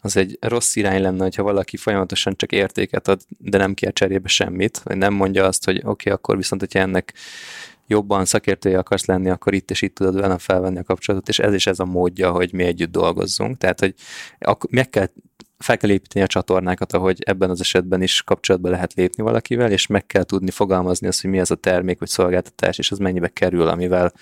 az 0.00 0.16
egy 0.16 0.38
rossz 0.40 0.76
irány 0.76 1.02
lenne, 1.02 1.22
hogyha 1.22 1.42
valaki 1.42 1.76
folyamatosan 1.76 2.36
csak 2.36 2.52
értéket 2.52 3.08
ad, 3.08 3.20
de 3.38 3.58
nem 3.58 3.74
kér 3.74 3.92
cserébe 3.92 4.28
semmit, 4.28 4.78
vagy 4.78 4.96
nem 4.96 5.14
mondja 5.14 5.44
azt, 5.44 5.64
hogy 5.64 5.76
oké, 5.76 5.88
okay, 5.88 6.12
akkor 6.12 6.36
viszont, 6.36 6.60
hogyha 6.60 6.78
ennek 6.78 7.14
jobban 7.86 8.24
szakértője 8.24 8.78
akarsz 8.78 9.06
lenni, 9.06 9.30
akkor 9.30 9.54
itt 9.54 9.70
és 9.70 9.82
itt 9.82 9.94
tudod 9.94 10.20
velem 10.20 10.38
felvenni 10.38 10.78
a 10.78 10.82
kapcsolatot, 10.82 11.28
és 11.28 11.38
ez 11.38 11.54
is 11.54 11.66
ez 11.66 11.78
a 11.78 11.84
módja, 11.84 12.30
hogy 12.30 12.52
mi 12.52 12.64
együtt 12.64 12.90
dolgozzunk. 12.90 13.58
Tehát, 13.58 13.80
hogy 13.80 13.94
meg 14.70 14.90
kell 14.90 15.08
fel 15.58 15.76
kell 15.76 15.90
építeni 15.90 16.24
a 16.24 16.28
csatornákat, 16.28 16.92
ahogy 16.92 17.22
ebben 17.26 17.50
az 17.50 17.60
esetben 17.60 18.02
is 18.02 18.22
kapcsolatba 18.22 18.70
lehet 18.70 18.94
lépni 18.94 19.22
valakivel, 19.22 19.70
és 19.70 19.86
meg 19.86 20.06
kell 20.06 20.22
tudni 20.22 20.50
fogalmazni 20.50 21.06
azt, 21.06 21.20
hogy 21.20 21.30
mi 21.30 21.38
ez 21.38 21.50
a 21.50 21.54
termék 21.54 21.98
vagy 21.98 22.08
szolgáltatás, 22.08 22.78
és 22.78 22.90
az 22.90 22.98
mennyibe 22.98 23.28
kerül, 23.28 23.68
amivel 23.68 24.12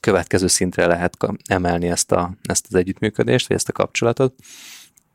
következő 0.00 0.46
szintre 0.46 0.86
lehet 0.86 1.16
emelni 1.44 1.88
ezt, 1.88 2.12
a, 2.12 2.32
ezt 2.42 2.66
az 2.68 2.74
együttműködést, 2.74 3.48
vagy 3.48 3.56
ezt 3.56 3.68
a 3.68 3.72
kapcsolatot. 3.72 4.34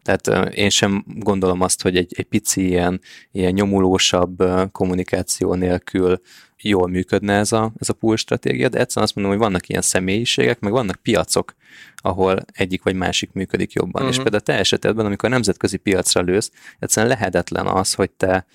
Tehát 0.03 0.53
én 0.53 0.69
sem 0.69 1.03
gondolom 1.07 1.61
azt, 1.61 1.81
hogy 1.81 1.97
egy, 1.97 2.13
egy 2.15 2.25
pici 2.25 2.67
ilyen, 2.67 3.01
ilyen 3.31 3.53
nyomulósabb 3.53 4.43
kommunikáció 4.71 5.53
nélkül 5.53 6.21
jól 6.61 6.87
működne 6.87 7.33
ez 7.33 7.51
a, 7.51 7.71
ez 7.79 7.89
a 7.89 7.93
pool 7.93 8.17
stratégia, 8.17 8.69
de 8.69 8.79
egyszerűen 8.79 9.05
azt 9.05 9.15
mondom, 9.15 9.33
hogy 9.33 9.43
vannak 9.43 9.69
ilyen 9.69 9.81
személyiségek, 9.81 10.59
meg 10.59 10.71
vannak 10.71 10.95
piacok, 10.95 11.55
ahol 11.95 12.45
egyik 12.53 12.83
vagy 12.83 12.95
másik 12.95 13.31
működik 13.31 13.73
jobban. 13.73 14.01
Uh-huh. 14.01 14.09
És 14.09 14.15
például 14.15 14.41
te 14.41 14.53
esetedben, 14.53 15.05
amikor 15.05 15.29
a 15.29 15.31
nemzetközi 15.31 15.77
piacra 15.77 16.21
lősz, 16.21 16.51
egyszerűen 16.79 17.11
lehetetlen 17.11 17.67
az, 17.67 17.93
hogy 17.93 18.11
te 18.11 18.45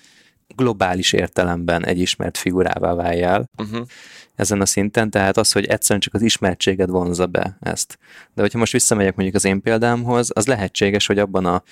globális 0.55 1.13
értelemben 1.13 1.85
egy 1.85 1.99
ismert 1.99 2.37
figurává 2.37 2.93
váljál 2.93 3.49
uh-huh. 3.57 3.85
ezen 4.35 4.61
a 4.61 4.65
szinten, 4.65 5.09
tehát 5.09 5.37
az, 5.37 5.51
hogy 5.51 5.65
egyszerűen 5.65 5.99
csak 5.99 6.13
az 6.13 6.21
ismertséged 6.21 6.89
vonza 6.89 7.25
be 7.25 7.57
ezt. 7.59 7.97
De 8.33 8.41
hogyha 8.41 8.57
most 8.57 8.71
visszamegyek 8.71 9.15
mondjuk 9.15 9.37
az 9.37 9.45
én 9.45 9.61
példámhoz, 9.61 10.29
az 10.33 10.47
lehetséges, 10.47 11.07
hogy 11.07 11.19
abban 11.19 11.45
a 11.45 11.63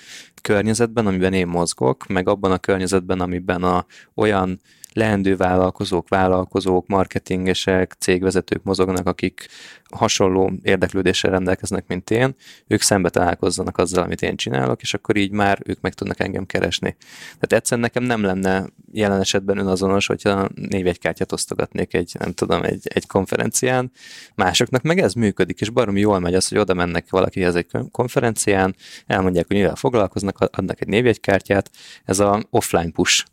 környezetben, 0.42 1.06
amiben 1.06 1.32
én 1.32 1.46
mozgok, 1.46 2.06
meg 2.06 2.28
abban 2.28 2.52
a 2.52 2.58
környezetben, 2.58 3.20
amiben 3.20 3.62
a 3.62 3.86
olyan 4.14 4.60
leendő 4.92 5.36
vállalkozók, 5.36 6.08
vállalkozók, 6.08 6.86
marketingesek, 6.86 7.96
cégvezetők 7.98 8.62
mozognak, 8.62 9.06
akik 9.06 9.48
hasonló 9.90 10.52
érdeklődéssel 10.62 11.30
rendelkeznek, 11.30 11.86
mint 11.86 12.10
én, 12.10 12.34
ők 12.66 12.80
szembe 12.80 13.10
találkozzanak 13.10 13.78
azzal, 13.78 14.04
amit 14.04 14.22
én 14.22 14.36
csinálok, 14.36 14.82
és 14.82 14.94
akkor 14.94 15.16
így 15.16 15.30
már 15.30 15.58
ők 15.64 15.80
meg 15.80 15.94
tudnak 15.94 16.20
engem 16.20 16.46
keresni. 16.46 16.96
Tehát 17.22 17.52
egyszerűen 17.52 17.86
nekem 17.86 18.02
nem 18.02 18.22
lenne 18.22 18.66
jelen 18.92 19.20
esetben 19.20 19.58
önazonos, 19.58 20.06
hogyha 20.06 20.48
névjegykártyát 20.54 21.32
osztogatnék 21.32 21.94
egy, 21.94 22.16
nem 22.18 22.32
tudom, 22.32 22.62
egy, 22.62 22.88
egy 22.94 23.06
konferencián, 23.06 23.90
másoknak 24.34 24.82
meg 24.82 24.98
ez 24.98 25.12
működik, 25.12 25.60
és 25.60 25.70
baromi 25.70 26.00
jól 26.00 26.18
megy 26.18 26.34
az, 26.34 26.48
hogy 26.48 26.58
oda 26.58 26.74
mennek 26.74 27.10
valakihez 27.10 27.54
egy 27.54 27.66
konferencián, 27.90 28.76
elmondják, 29.06 29.46
hogy 29.46 29.56
mivel 29.56 29.74
foglalkoznak, 29.74 30.38
adnak 30.38 30.80
egy 30.80 30.88
névjegykártyát, 30.88 31.70
ez 32.04 32.18
a 32.18 32.42
offline 32.50 32.90
push 32.90 33.24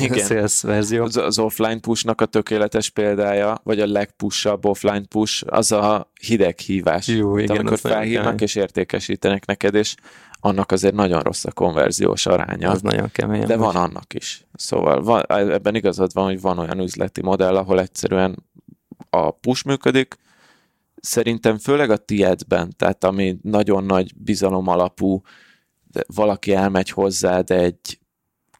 igen. 0.00 0.26
sales 0.26 0.62
verzió. 0.62 1.04
Az, 1.04 1.16
az 1.16 1.38
offline 1.38 1.78
pushnak 1.80 2.20
a 2.20 2.26
tökéletes 2.26 2.90
példája, 2.90 3.60
vagy 3.62 3.80
a 3.80 3.86
legpushabb 3.86 4.64
offline 4.64 5.04
push, 5.08 5.44
az 5.46 5.72
a 5.72 6.10
hideg 6.20 6.58
hívás. 6.58 7.06
Jó, 7.06 7.38
igen, 7.38 7.56
amikor 7.56 7.78
felhívnak 7.78 8.40
és 8.40 8.54
értékesítenek 8.54 9.46
neked, 9.46 9.74
és 9.74 9.94
annak 10.40 10.72
azért 10.72 10.94
nagyon 10.94 11.22
rossz 11.22 11.44
a 11.44 11.52
konverziós 11.52 12.26
aránya. 12.26 12.70
Az 12.70 12.82
nagyon 12.82 13.08
kemény. 13.12 13.46
De 13.46 13.56
van 13.56 13.76
annak 13.76 14.14
is. 14.14 14.46
Szóval 14.52 15.02
van, 15.02 15.22
ebben 15.28 15.74
igazad 15.74 16.12
van, 16.12 16.24
hogy 16.24 16.40
van 16.40 16.58
olyan 16.58 16.80
üzleti 16.80 17.22
modell, 17.22 17.56
ahol 17.56 17.80
egyszerűen 17.80 18.44
a 19.10 19.30
push 19.30 19.66
működik, 19.66 20.16
szerintem 21.00 21.58
főleg 21.58 21.90
a 21.90 21.96
tiedben, 21.96 22.74
tehát 22.76 23.04
ami 23.04 23.36
nagyon 23.42 23.84
nagy 23.84 24.12
bizalom 24.16 24.68
alapú, 24.68 25.22
de 25.90 26.04
valaki 26.14 26.54
elmegy 26.54 26.90
hozzád 26.90 27.50
egy 27.50 27.98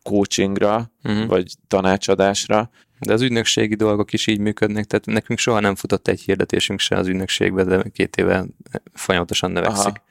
coachingra, 0.04 0.90
uh-huh. 1.04 1.26
vagy 1.26 1.54
tanácsadásra. 1.68 2.70
De 3.00 3.12
az 3.12 3.20
ügynökségi 3.20 3.74
dolgok 3.74 4.12
is 4.12 4.26
így 4.26 4.38
működnek, 4.38 4.84
tehát 4.84 5.06
nekünk 5.06 5.38
soha 5.38 5.60
nem 5.60 5.74
futott 5.74 6.08
egy 6.08 6.20
hirdetésünk 6.20 6.80
se 6.80 6.96
az 6.96 7.06
ügynökségbe, 7.06 7.64
de 7.64 7.82
két 7.92 8.16
éve 8.16 8.44
folyamatosan 8.92 9.50
növekszik. 9.50 9.86
Aha. 9.86 10.02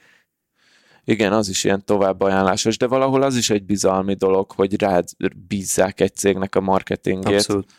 Igen, 1.06 1.34
az 1.34 1.50
is 1.50 1.64
ilyen 1.64 1.86
továbbajánlásos, 1.86 2.78
de 2.78 2.88
valahol 2.88 3.22
az 3.22 3.36
is 3.36 3.50
egy 3.50 3.64
bizalmi 3.64 4.14
dolog, 4.14 4.52
hogy 4.52 4.82
rád 4.82 5.06
bízzák 5.48 6.02
egy 6.02 6.16
cégnek 6.16 6.56
a 6.56 6.62
marketingét. 6.62 7.34
Abszolút 7.34 7.72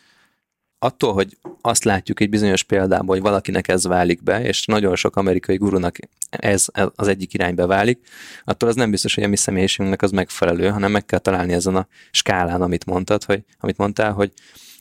attól, 0.85 1.13
hogy 1.13 1.37
azt 1.61 1.83
látjuk 1.83 2.19
egy 2.19 2.29
bizonyos 2.29 2.63
példában, 2.63 3.07
hogy 3.07 3.21
valakinek 3.21 3.67
ez 3.67 3.87
válik 3.87 4.23
be, 4.23 4.43
és 4.43 4.65
nagyon 4.65 4.95
sok 4.95 5.15
amerikai 5.15 5.55
gurunak 5.55 5.97
ez 6.29 6.65
az 6.95 7.07
egyik 7.07 7.33
irányba 7.33 7.67
válik, 7.67 7.99
attól 8.43 8.69
az 8.69 8.75
nem 8.75 8.91
biztos, 8.91 9.15
hogy 9.15 9.23
a 9.23 9.27
mi 9.27 9.35
személyiségünknek 9.35 10.01
az 10.01 10.11
megfelelő, 10.11 10.69
hanem 10.69 10.91
meg 10.91 11.05
kell 11.05 11.19
találni 11.19 11.53
ezen 11.53 11.75
a 11.75 11.87
skálán, 12.11 12.61
amit 12.61 12.85
mondtad, 12.85 13.23
hogy, 13.23 13.43
amit 13.59 13.77
mondtál, 13.77 14.11
hogy, 14.11 14.31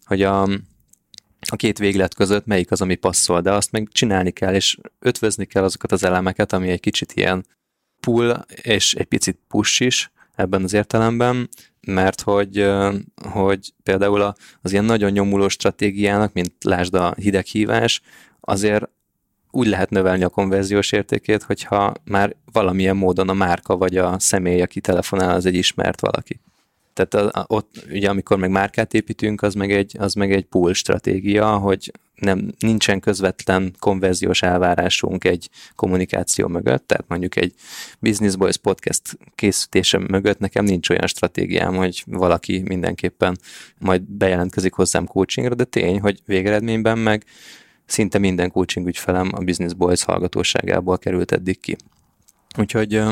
hogy 0.04 0.22
a, 0.22 0.42
a 1.50 1.56
két 1.56 1.78
véglet 1.78 2.14
között 2.14 2.46
melyik 2.46 2.70
az, 2.70 2.80
ami 2.80 2.94
passzol, 2.94 3.40
de 3.40 3.52
azt 3.52 3.72
meg 3.72 3.88
csinálni 3.92 4.30
kell, 4.30 4.54
és 4.54 4.78
ötvözni 4.98 5.44
kell 5.44 5.64
azokat 5.64 5.92
az 5.92 6.04
elemeket, 6.04 6.52
ami 6.52 6.70
egy 6.70 6.80
kicsit 6.80 7.12
ilyen 7.12 7.46
pull, 8.00 8.44
és 8.62 8.94
egy 8.94 9.06
picit 9.06 9.38
push 9.48 9.82
is 9.82 10.12
ebben 10.36 10.62
az 10.62 10.72
értelemben, 10.72 11.48
mert 11.86 12.20
hogy, 12.20 12.70
hogy 13.30 13.72
például 13.82 14.34
az 14.62 14.72
ilyen 14.72 14.84
nagyon 14.84 15.10
nyomuló 15.10 15.48
stratégiának, 15.48 16.32
mint 16.32 16.52
lásd 16.60 16.94
a 16.94 17.14
hideghívás, 17.16 18.02
azért 18.40 18.88
úgy 19.50 19.66
lehet 19.66 19.90
növelni 19.90 20.24
a 20.24 20.28
konverziós 20.28 20.92
értékét, 20.92 21.42
hogyha 21.42 21.94
már 22.04 22.36
valamilyen 22.52 22.96
módon 22.96 23.28
a 23.28 23.32
márka 23.32 23.76
vagy 23.76 23.96
a 23.96 24.18
személy, 24.18 24.62
aki 24.62 24.80
telefonál, 24.80 25.34
az 25.34 25.46
egy 25.46 25.54
ismert 25.54 26.00
valaki. 26.00 26.40
Tehát 26.92 27.34
ott 27.46 27.86
ugye 27.90 28.08
amikor 28.08 28.38
meg 28.38 28.50
márkát 28.50 28.94
építünk, 28.94 29.42
az 29.42 29.54
meg 29.54 29.72
egy, 29.72 29.96
az 29.98 30.14
meg 30.14 30.32
egy 30.32 30.44
pool 30.44 30.74
stratégia, 30.74 31.56
hogy 31.56 31.92
nem, 32.14 32.52
nincsen 32.58 33.00
közvetlen 33.00 33.74
konverziós 33.78 34.42
elvárásunk 34.42 35.24
egy 35.24 35.50
kommunikáció 35.74 36.46
mögött, 36.46 36.86
tehát 36.86 37.08
mondjuk 37.08 37.36
egy 37.36 37.54
Business 37.98 38.36
Boys 38.36 38.56
podcast 38.56 39.18
készítése 39.34 39.98
mögött 39.98 40.38
nekem 40.38 40.64
nincs 40.64 40.88
olyan 40.88 41.06
stratégiám, 41.06 41.74
hogy 41.76 42.02
valaki 42.06 42.62
mindenképpen 42.64 43.38
majd 43.78 44.02
bejelentkezik 44.02 44.72
hozzám 44.72 45.06
coachingra, 45.06 45.54
de 45.54 45.64
tény, 45.64 46.00
hogy 46.00 46.20
végeredményben 46.26 46.98
meg 46.98 47.24
szinte 47.86 48.18
minden 48.18 48.50
coaching 48.50 48.86
ügyfelem 48.86 49.30
a 49.32 49.44
Business 49.44 49.72
Boys 49.72 50.04
hallgatóságából 50.04 50.98
került 50.98 51.32
eddig 51.32 51.60
ki. 51.60 51.76
Úgyhogy 52.58 53.02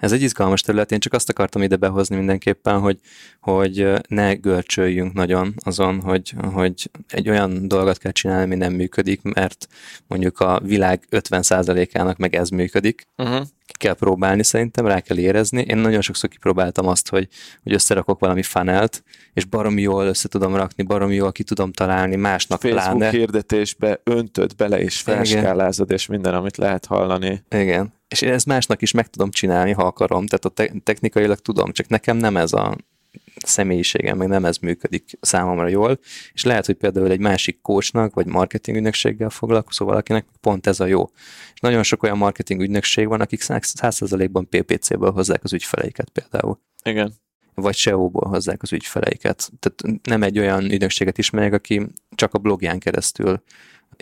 ez 0.00 0.12
egy 0.12 0.22
izgalmas 0.22 0.60
terület, 0.60 0.92
én 0.92 0.98
csak 0.98 1.12
azt 1.12 1.28
akartam 1.28 1.62
ide 1.62 1.76
behozni 1.76 2.16
mindenképpen, 2.16 2.78
hogy, 2.78 2.98
hogy 3.40 3.92
ne 4.08 4.34
görcsöljünk 4.34 5.12
nagyon 5.12 5.54
azon, 5.58 6.00
hogy, 6.00 6.34
hogy 6.52 6.90
egy 7.08 7.28
olyan 7.28 7.68
dolgot 7.68 7.98
kell 7.98 8.12
csinálni, 8.12 8.44
ami 8.44 8.54
nem 8.54 8.72
működik, 8.72 9.22
mert 9.22 9.68
mondjuk 10.06 10.40
a 10.40 10.60
világ 10.64 11.06
50%-ának 11.10 12.16
meg 12.16 12.34
ez 12.34 12.48
működik. 12.48 13.06
Uh-huh. 13.16 13.46
Ki 13.66 13.74
kell 13.78 13.94
próbálni 13.94 14.44
szerintem, 14.44 14.86
rá 14.86 15.00
kell 15.00 15.18
érezni. 15.18 15.60
Én 15.60 15.76
nagyon 15.76 16.00
sokszor 16.00 16.30
kipróbáltam 16.30 16.86
azt, 16.86 17.08
hogy, 17.08 17.28
hogy 17.62 17.72
összerakok 17.72 18.20
valami 18.20 18.42
funnelt, 18.42 19.02
és 19.32 19.44
baromi 19.44 19.82
jól 19.82 20.06
össze 20.06 20.28
tudom 20.28 20.56
rakni, 20.56 20.82
baromi 20.82 21.14
jól 21.14 21.32
ki 21.32 21.42
tudom 21.42 21.72
találni, 21.72 22.16
másnak 22.16 22.60
Facebook 22.60 22.98
pláne. 22.98 23.16
hirdetésbe 23.16 24.00
öntöd 24.04 24.56
bele, 24.56 24.80
és 24.80 25.00
felskálázod, 25.00 25.90
és 25.90 26.06
minden, 26.06 26.34
amit 26.34 26.56
lehet 26.56 26.86
hallani. 26.86 27.42
Igen 27.50 27.98
és 28.10 28.20
én 28.20 28.32
ezt 28.32 28.46
másnak 28.46 28.82
is 28.82 28.92
meg 28.92 29.08
tudom 29.08 29.30
csinálni, 29.30 29.72
ha 29.72 29.82
akarom, 29.82 30.26
tehát 30.26 30.44
a 30.44 30.48
te- 30.48 30.80
technikailag 30.84 31.38
tudom, 31.38 31.72
csak 31.72 31.88
nekem 31.88 32.16
nem 32.16 32.36
ez 32.36 32.52
a 32.52 32.76
személyiségem, 33.46 34.16
meg 34.16 34.28
nem 34.28 34.44
ez 34.44 34.56
működik 34.56 35.18
számomra 35.20 35.68
jól, 35.68 35.98
és 36.32 36.44
lehet, 36.44 36.66
hogy 36.66 36.74
például 36.74 37.10
egy 37.10 37.20
másik 37.20 37.60
coachnak, 37.60 38.14
vagy 38.14 38.26
marketing 38.26 38.76
ügynökséggel 38.76 39.30
foglalkozó 39.30 39.86
valakinek 39.86 40.26
pont 40.40 40.66
ez 40.66 40.80
a 40.80 40.86
jó. 40.86 41.10
És 41.54 41.60
nagyon 41.60 41.82
sok 41.82 42.02
olyan 42.02 42.18
marketing 42.18 42.60
ügynökség 42.60 43.06
van, 43.08 43.20
akik 43.20 43.40
100%-ban 43.42 44.48
PPC-ből 44.48 45.12
hozzák 45.12 45.44
az 45.44 45.52
ügyfeleiket 45.52 46.08
például. 46.08 46.60
Igen. 46.84 47.12
Vagy 47.54 47.74
SEO-ból 47.74 48.28
hozzák 48.28 48.62
az 48.62 48.72
ügyfeleiket. 48.72 49.50
Tehát 49.58 50.00
nem 50.02 50.22
egy 50.22 50.38
olyan 50.38 50.64
ügynökséget 50.64 51.18
ismerek, 51.18 51.52
aki 51.52 51.86
csak 52.14 52.34
a 52.34 52.38
blogján 52.38 52.78
keresztül 52.78 53.42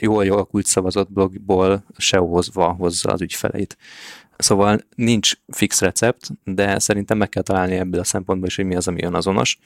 jól 0.00 0.24
jól 0.24 0.46
kulcsszavazott 0.46 1.12
blogból 1.12 1.84
SEO-hozva 1.96 2.72
hozza 2.72 3.10
az 3.10 3.20
ügyfeleit. 3.20 3.76
Szóval 4.36 4.80
nincs 4.94 5.32
fix 5.48 5.80
recept, 5.80 6.28
de 6.44 6.78
szerintem 6.78 7.18
meg 7.18 7.28
kell 7.28 7.42
találni 7.42 7.74
ebből 7.74 8.00
a 8.00 8.04
szempontból 8.04 8.48
is, 8.48 8.56
hogy 8.56 8.64
mi 8.64 8.76
az, 8.76 8.88
ami 8.88 9.02
azonos. 9.02 9.58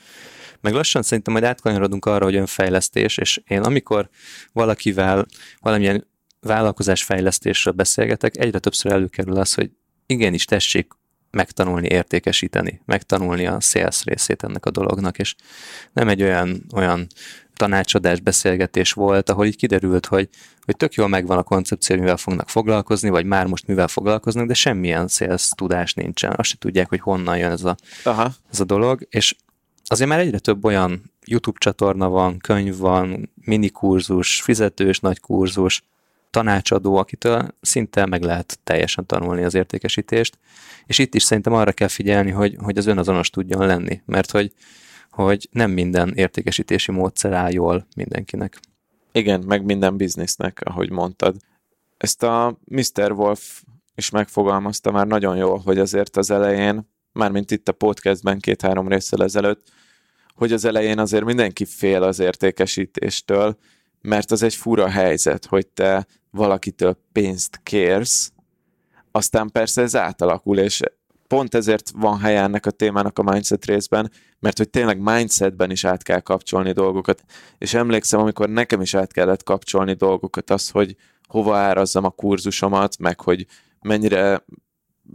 Meg 0.60 0.72
lassan 0.72 1.02
szerintem 1.02 1.32
majd 1.32 1.44
átkanyarodunk 1.44 2.04
arra, 2.04 2.24
hogy 2.24 2.36
önfejlesztés, 2.36 3.18
és 3.18 3.40
én 3.46 3.60
amikor 3.60 4.08
valakivel 4.52 5.26
valamilyen 5.60 6.06
vállalkozásfejlesztésről 6.40 7.74
beszélgetek, 7.74 8.36
egyre 8.36 8.58
többször 8.58 8.92
előkerül 8.92 9.36
az, 9.36 9.54
hogy 9.54 9.70
igenis 10.06 10.44
tessék 10.44 10.92
megtanulni 11.30 11.88
értékesíteni, 11.88 12.82
megtanulni 12.84 13.46
a 13.46 13.60
sales 13.60 14.04
részét 14.04 14.42
ennek 14.42 14.66
a 14.66 14.70
dolognak, 14.70 15.18
és 15.18 15.34
nem 15.92 16.08
egy 16.08 16.22
olyan, 16.22 16.66
olyan 16.74 17.06
tanácsadás, 17.62 18.20
beszélgetés 18.20 18.92
volt, 18.92 19.30
ahol 19.30 19.46
így 19.46 19.56
kiderült, 19.56 20.06
hogy, 20.06 20.28
hogy 20.64 20.76
tök 20.76 20.94
jól 20.94 21.08
megvan 21.08 21.38
a 21.38 21.42
koncepció, 21.42 21.96
mivel 21.96 22.16
fognak 22.16 22.48
foglalkozni, 22.48 23.08
vagy 23.08 23.24
már 23.24 23.46
most 23.46 23.66
mivel 23.66 23.88
foglalkoznak, 23.88 24.46
de 24.46 24.54
semmilyen 24.54 25.08
sales 25.08 25.48
tudás 25.48 25.94
nincsen. 25.94 26.34
Azt 26.36 26.48
se 26.48 26.56
tudják, 26.58 26.88
hogy 26.88 27.00
honnan 27.00 27.38
jön 27.38 27.50
ez 27.50 27.64
a, 27.64 27.76
Aha. 28.04 28.32
ez 28.52 28.60
a 28.60 28.64
dolog, 28.64 29.06
és 29.10 29.36
azért 29.84 30.10
már 30.10 30.18
egyre 30.18 30.38
több 30.38 30.64
olyan 30.64 31.12
YouTube 31.24 31.58
csatorna 31.58 32.08
van, 32.08 32.38
könyv 32.38 32.76
van, 32.76 33.30
mini 33.44 33.68
kurzus, 33.68 34.40
fizetős 34.40 35.00
nagy 35.00 35.20
kurzus, 35.20 35.82
tanácsadó, 36.30 36.96
akitől 36.96 37.48
szinte 37.60 38.06
meg 38.06 38.22
lehet 38.22 38.58
teljesen 38.64 39.06
tanulni 39.06 39.44
az 39.44 39.54
értékesítést, 39.54 40.38
és 40.86 40.98
itt 40.98 41.14
is 41.14 41.22
szerintem 41.22 41.52
arra 41.52 41.72
kell 41.72 41.88
figyelni, 41.88 42.30
hogy, 42.30 42.56
hogy 42.58 42.78
az 42.78 42.86
önazonos 42.86 43.30
tudjon 43.30 43.66
lenni, 43.66 44.02
mert 44.06 44.30
hogy, 44.30 44.52
hogy 45.12 45.48
nem 45.50 45.70
minden 45.70 46.12
értékesítési 46.14 46.92
módszer 46.92 47.32
áll 47.32 47.52
jól 47.52 47.86
mindenkinek. 47.96 48.60
Igen, 49.12 49.40
meg 49.46 49.64
minden 49.64 49.96
biznisznek, 49.96 50.60
ahogy 50.64 50.90
mondtad. 50.90 51.36
Ezt 51.96 52.22
a 52.22 52.58
Mr. 52.64 53.12
Wolf 53.12 53.62
is 53.94 54.10
megfogalmazta 54.10 54.90
már 54.90 55.06
nagyon 55.06 55.36
jól, 55.36 55.58
hogy 55.58 55.78
azért 55.78 56.16
az 56.16 56.30
elején, 56.30 56.90
mármint 57.12 57.50
itt 57.50 57.68
a 57.68 57.72
podcastben 57.72 58.38
két-három 58.38 58.88
részsel 58.88 59.22
ezelőtt, 59.22 59.70
hogy 60.34 60.52
az 60.52 60.64
elején 60.64 60.98
azért 60.98 61.24
mindenki 61.24 61.64
fél 61.64 62.02
az 62.02 62.18
értékesítéstől, 62.18 63.56
mert 64.00 64.30
az 64.30 64.42
egy 64.42 64.54
fura 64.54 64.88
helyzet, 64.88 65.46
hogy 65.46 65.66
te 65.66 66.06
valakitől 66.30 66.96
pénzt 67.12 67.60
kérsz, 67.62 68.32
aztán 69.10 69.50
persze 69.50 69.82
ez 69.82 69.96
átalakul, 69.96 70.58
és 70.58 70.80
pont 71.26 71.54
ezért 71.54 71.90
van 71.94 72.18
helye 72.18 72.42
ennek 72.42 72.66
a 72.66 72.70
témának 72.70 73.18
a 73.18 73.22
mindset 73.22 73.64
részben, 73.64 74.10
mert 74.42 74.58
hogy 74.58 74.70
tényleg 74.70 74.98
mindsetben 74.98 75.70
is 75.70 75.84
át 75.84 76.02
kell 76.02 76.20
kapcsolni 76.20 76.72
dolgokat. 76.72 77.24
És 77.58 77.74
emlékszem, 77.74 78.20
amikor 78.20 78.48
nekem 78.48 78.80
is 78.80 78.94
át 78.94 79.12
kellett 79.12 79.42
kapcsolni 79.42 79.92
dolgokat, 79.92 80.50
az, 80.50 80.70
hogy 80.70 80.96
hova 81.28 81.56
árazzam 81.56 82.04
a 82.04 82.10
kurzusomat, 82.10 82.98
meg 82.98 83.20
hogy 83.20 83.46
mennyire 83.80 84.44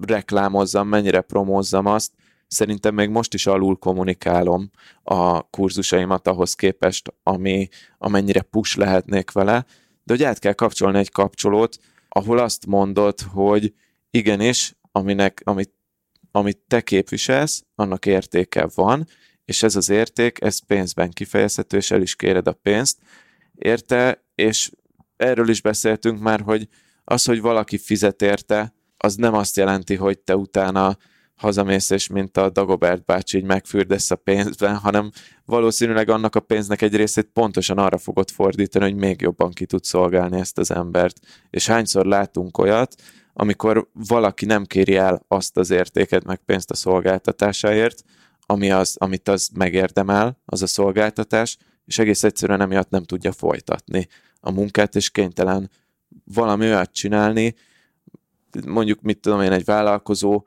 reklámozzam, 0.02 0.88
mennyire 0.88 1.22
promózzam 1.22 1.86
azt, 1.86 2.12
szerintem 2.48 2.94
még 2.94 3.10
most 3.10 3.34
is 3.34 3.48
alul 3.48 3.76
kommunikálom 3.78 4.72
a 5.04 5.42
kurzusaimat 5.42 6.28
ahhoz 6.28 6.54
képest, 6.54 7.14
ami, 7.24 7.68
amennyire 7.98 8.42
push 8.42 8.78
lehetnék 8.78 9.32
vele, 9.32 9.66
de 10.04 10.14
hogy 10.14 10.24
át 10.24 10.40
kell 10.40 10.54
kapcsolni 10.54 10.98
egy 10.98 11.12
kapcsolót, 11.12 11.78
ahol 12.10 12.38
azt 12.38 12.66
mondod, 12.66 13.20
hogy 13.22 13.74
igenis, 14.10 14.76
aminek, 14.92 15.42
amit, 15.44 15.74
amit 16.38 16.60
te 16.68 16.82
képviselsz, 16.82 17.64
annak 17.76 18.06
értéke 18.06 18.68
van, 18.76 19.08
és 19.46 19.64
ez 19.64 19.76
az 19.76 19.90
érték, 19.90 20.42
ez 20.42 20.66
pénzben 20.66 21.12
kifejezhető, 21.12 21.78
és 21.78 21.92
el 21.92 22.02
is 22.02 22.16
kéred 22.16 22.48
a 22.48 22.54
pénzt, 22.54 22.98
érte, 23.56 24.24
és 24.36 24.72
erről 25.16 25.50
is 25.50 25.62
beszéltünk 25.62 26.20
már, 26.20 26.42
hogy 26.42 26.68
az, 27.04 27.26
hogy 27.26 27.42
valaki 27.42 27.78
fizet 27.78 28.22
érte, 28.22 28.74
az 28.98 29.16
nem 29.16 29.34
azt 29.34 29.58
jelenti, 29.58 29.96
hogy 29.96 30.20
te 30.20 30.36
utána 30.36 30.98
hazamész, 31.36 31.90
és 31.90 32.08
mint 32.08 32.38
a 32.38 32.50
Dagobert 32.50 33.06
bácsi 33.06 33.38
így 33.38 33.44
megfürdesz 33.44 34.12
a 34.12 34.16
pénzben, 34.16 34.76
hanem 34.76 35.12
valószínűleg 35.46 36.10
annak 36.10 36.36
a 36.36 36.40
pénznek 36.40 36.82
egy 36.82 36.96
részét 36.96 37.30
pontosan 37.34 37.78
arra 37.78 37.98
fogod 37.98 38.32
fordítani, 38.32 38.86
hogy 38.86 38.96
még 38.96 39.22
jobban 39.22 39.52
ki 39.52 39.66
tud 39.66 39.84
szolgálni 39.84 40.40
ezt 40.40 40.58
az 40.58 40.72
embert. 40.72 41.20
És 41.50 41.68
hányszor 41.68 42.06
látunk 42.06 42.58
olyat, 42.58 42.96
amikor 43.40 43.90
valaki 43.94 44.46
nem 44.46 44.66
kéri 44.66 44.96
el 44.96 45.26
azt 45.28 45.58
az 45.58 45.70
értéket, 45.70 46.24
meg 46.24 46.38
pénzt 46.38 46.72
a 46.72 46.76
szolgáltatásáért, 46.76 48.04
ami 48.46 48.72
az, 48.72 48.96
amit 49.00 49.28
az 49.28 49.50
megérdemel, 49.54 50.42
az 50.46 50.62
a 50.62 50.68
szolgáltatás, 50.68 51.58
és 51.86 52.00
egész 52.00 52.24
egyszerűen 52.24 52.62
emiatt 52.62 52.90
nem 52.90 53.04
tudja 53.04 53.32
folytatni 53.32 54.08
a 54.40 54.52
munkát, 54.52 54.96
és 54.96 55.10
kénytelen 55.10 55.70
valami 56.24 56.66
olyat 56.66 56.92
csinálni, 56.92 57.56
mondjuk, 58.66 59.02
mit 59.02 59.20
tudom 59.20 59.42
én, 59.42 59.52
egy 59.52 59.66
vállalkozó 59.66 60.46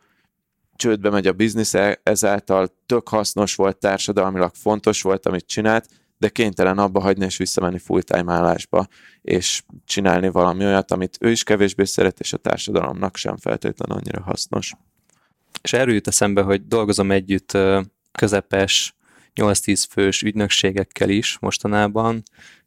csődbe 0.76 1.11
megy 1.11 1.26
a 1.26 1.32
biznisz, 1.32 1.75
ezáltal 2.02 2.68
tök 2.87 3.09
hasznos 3.09 3.54
volt, 3.54 3.76
társadalmilag 3.76 4.54
fontos 4.54 5.02
volt, 5.02 5.26
amit 5.26 5.47
csinált, 5.47 5.88
de 6.21 6.29
kénytelen 6.29 6.79
abba 6.79 7.00
hagyni 7.00 7.25
és 7.25 7.37
visszamenni 7.37 7.79
full-time 7.79 8.33
állásba, 8.33 8.87
és 9.23 9.62
csinálni 9.85 10.31
valami 10.31 10.65
olyat, 10.65 10.91
amit 10.91 11.17
ő 11.21 11.31
is 11.31 11.43
kevésbé 11.43 11.85
szeret, 11.85 12.21
és 12.21 12.33
a 12.33 12.37
társadalomnak 12.37 13.17
sem 13.17 13.37
feltétlenül 13.37 13.97
annyira 13.97 14.23
hasznos. 14.23 14.73
És 15.63 15.73
erről 15.73 15.95
jut 15.95 16.06
eszembe, 16.06 16.43
hogy 16.43 16.67
dolgozom 16.67 17.11
együtt 17.11 17.59
közepes, 18.13 18.95
8-10 19.35 19.85
fős 19.91 20.23
ügynökségekkel 20.23 21.09
is 21.09 21.39
mostanában, 21.39 22.23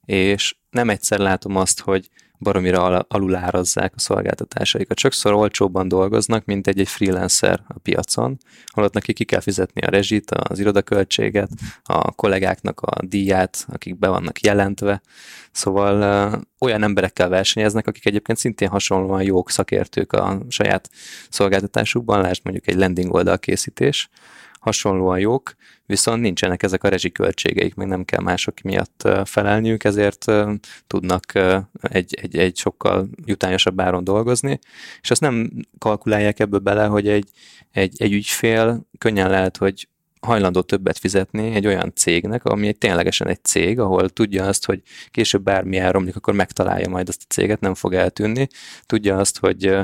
és 0.06 0.56
nem 0.70 0.90
egyszer 0.90 1.20
látom 1.20 1.56
azt, 1.56 1.80
hogy 1.80 2.10
baromira 2.44 3.00
alulárazzák 3.00 3.94
a 3.96 4.00
szolgáltatásaikat. 4.00 5.00
Sokszor 5.00 5.34
olcsóbban 5.34 5.88
dolgoznak, 5.88 6.46
mint 6.46 6.68
egy-egy 6.68 6.88
freelancer 6.88 7.64
a 7.68 7.80
piacon, 7.80 8.38
holott 8.66 8.94
neki 8.94 9.14
ki 9.14 9.24
kell 9.24 9.40
fizetni 9.40 9.82
a 9.82 9.90
rezsit, 9.90 10.32
az 10.32 10.60
irodaköltséget, 10.60 11.50
a 11.84 12.12
kollégáknak 12.12 12.82
a 12.82 13.06
díját, 13.06 13.66
akik 13.72 14.00
be 14.00 14.08
vannak 14.08 14.42
jelentve. 14.42 15.02
Szóval 15.52 16.02
ö, 16.02 16.38
olyan 16.60 16.84
emberekkel 16.84 17.30
versenyeznek, 17.30 17.88
akik 17.88 18.06
egyébként 18.06 18.38
szintén 18.38 18.70
hasonlóan 18.70 19.22
jók 19.22 19.50
szakértők 19.50 20.14
a 20.14 20.38
saját 20.48 20.90
szolgáltatásukban, 21.30 22.22
lásd 22.22 22.42
mondjuk 22.44 22.68
egy 22.68 22.76
landing 22.76 23.14
oldal 23.14 23.40
készítés, 23.40 24.10
hasonlóan 24.64 25.20
jók, 25.20 25.56
viszont 25.86 26.22
nincsenek 26.22 26.64
ezek 26.64 26.84
a 26.84 26.88
rezsiköltségeik, 26.88 27.76
meg 27.76 27.88
nem 27.88 28.06
kell 28.06 28.22
mások 28.22 28.62
miatt 28.62 29.10
felelniük, 29.24 29.84
ezért 29.84 30.26
tudnak 30.88 31.34
egy, 31.82 32.18
egy, 32.22 32.38
egy 32.38 32.58
sokkal 32.58 33.08
jutányosabb 33.26 33.82
áron 33.82 34.04
dolgozni, 34.04 34.60
és 35.02 35.12
azt 35.12 35.22
nem 35.22 35.50
kalkulálják 35.78 36.40
ebből 36.40 36.60
bele, 36.60 36.86
hogy 36.86 37.08
egy, 37.08 37.30
egy, 37.72 37.96
egy 37.98 38.14
ügyfél 38.14 38.88
könnyen 38.98 39.30
lehet, 39.30 39.58
hogy 39.58 39.88
hajlandó 40.24 40.62
többet 40.62 40.98
fizetni 40.98 41.56
egy 41.56 41.68
olyan 41.68 41.92
cégnek, 41.96 42.46
ami 42.46 42.68
egy 42.68 42.78
ténylegesen 42.78 43.28
egy 43.28 43.44
cég, 43.44 43.80
ahol 43.80 44.10
tudja 44.10 44.46
azt, 44.46 44.66
hogy 44.66 44.82
később 45.12 45.44
bármi 45.44 45.78
elromlik, 45.78 46.16
akkor 46.16 46.34
megtalálja 46.34 46.90
majd 46.90 47.08
azt 47.10 47.22
a 47.24 47.34
céget, 47.34 47.60
nem 47.60 47.74
fog 47.74 47.94
eltűnni. 47.94 48.48
Tudja 48.86 49.18
azt, 49.18 49.40
hogy 49.40 49.78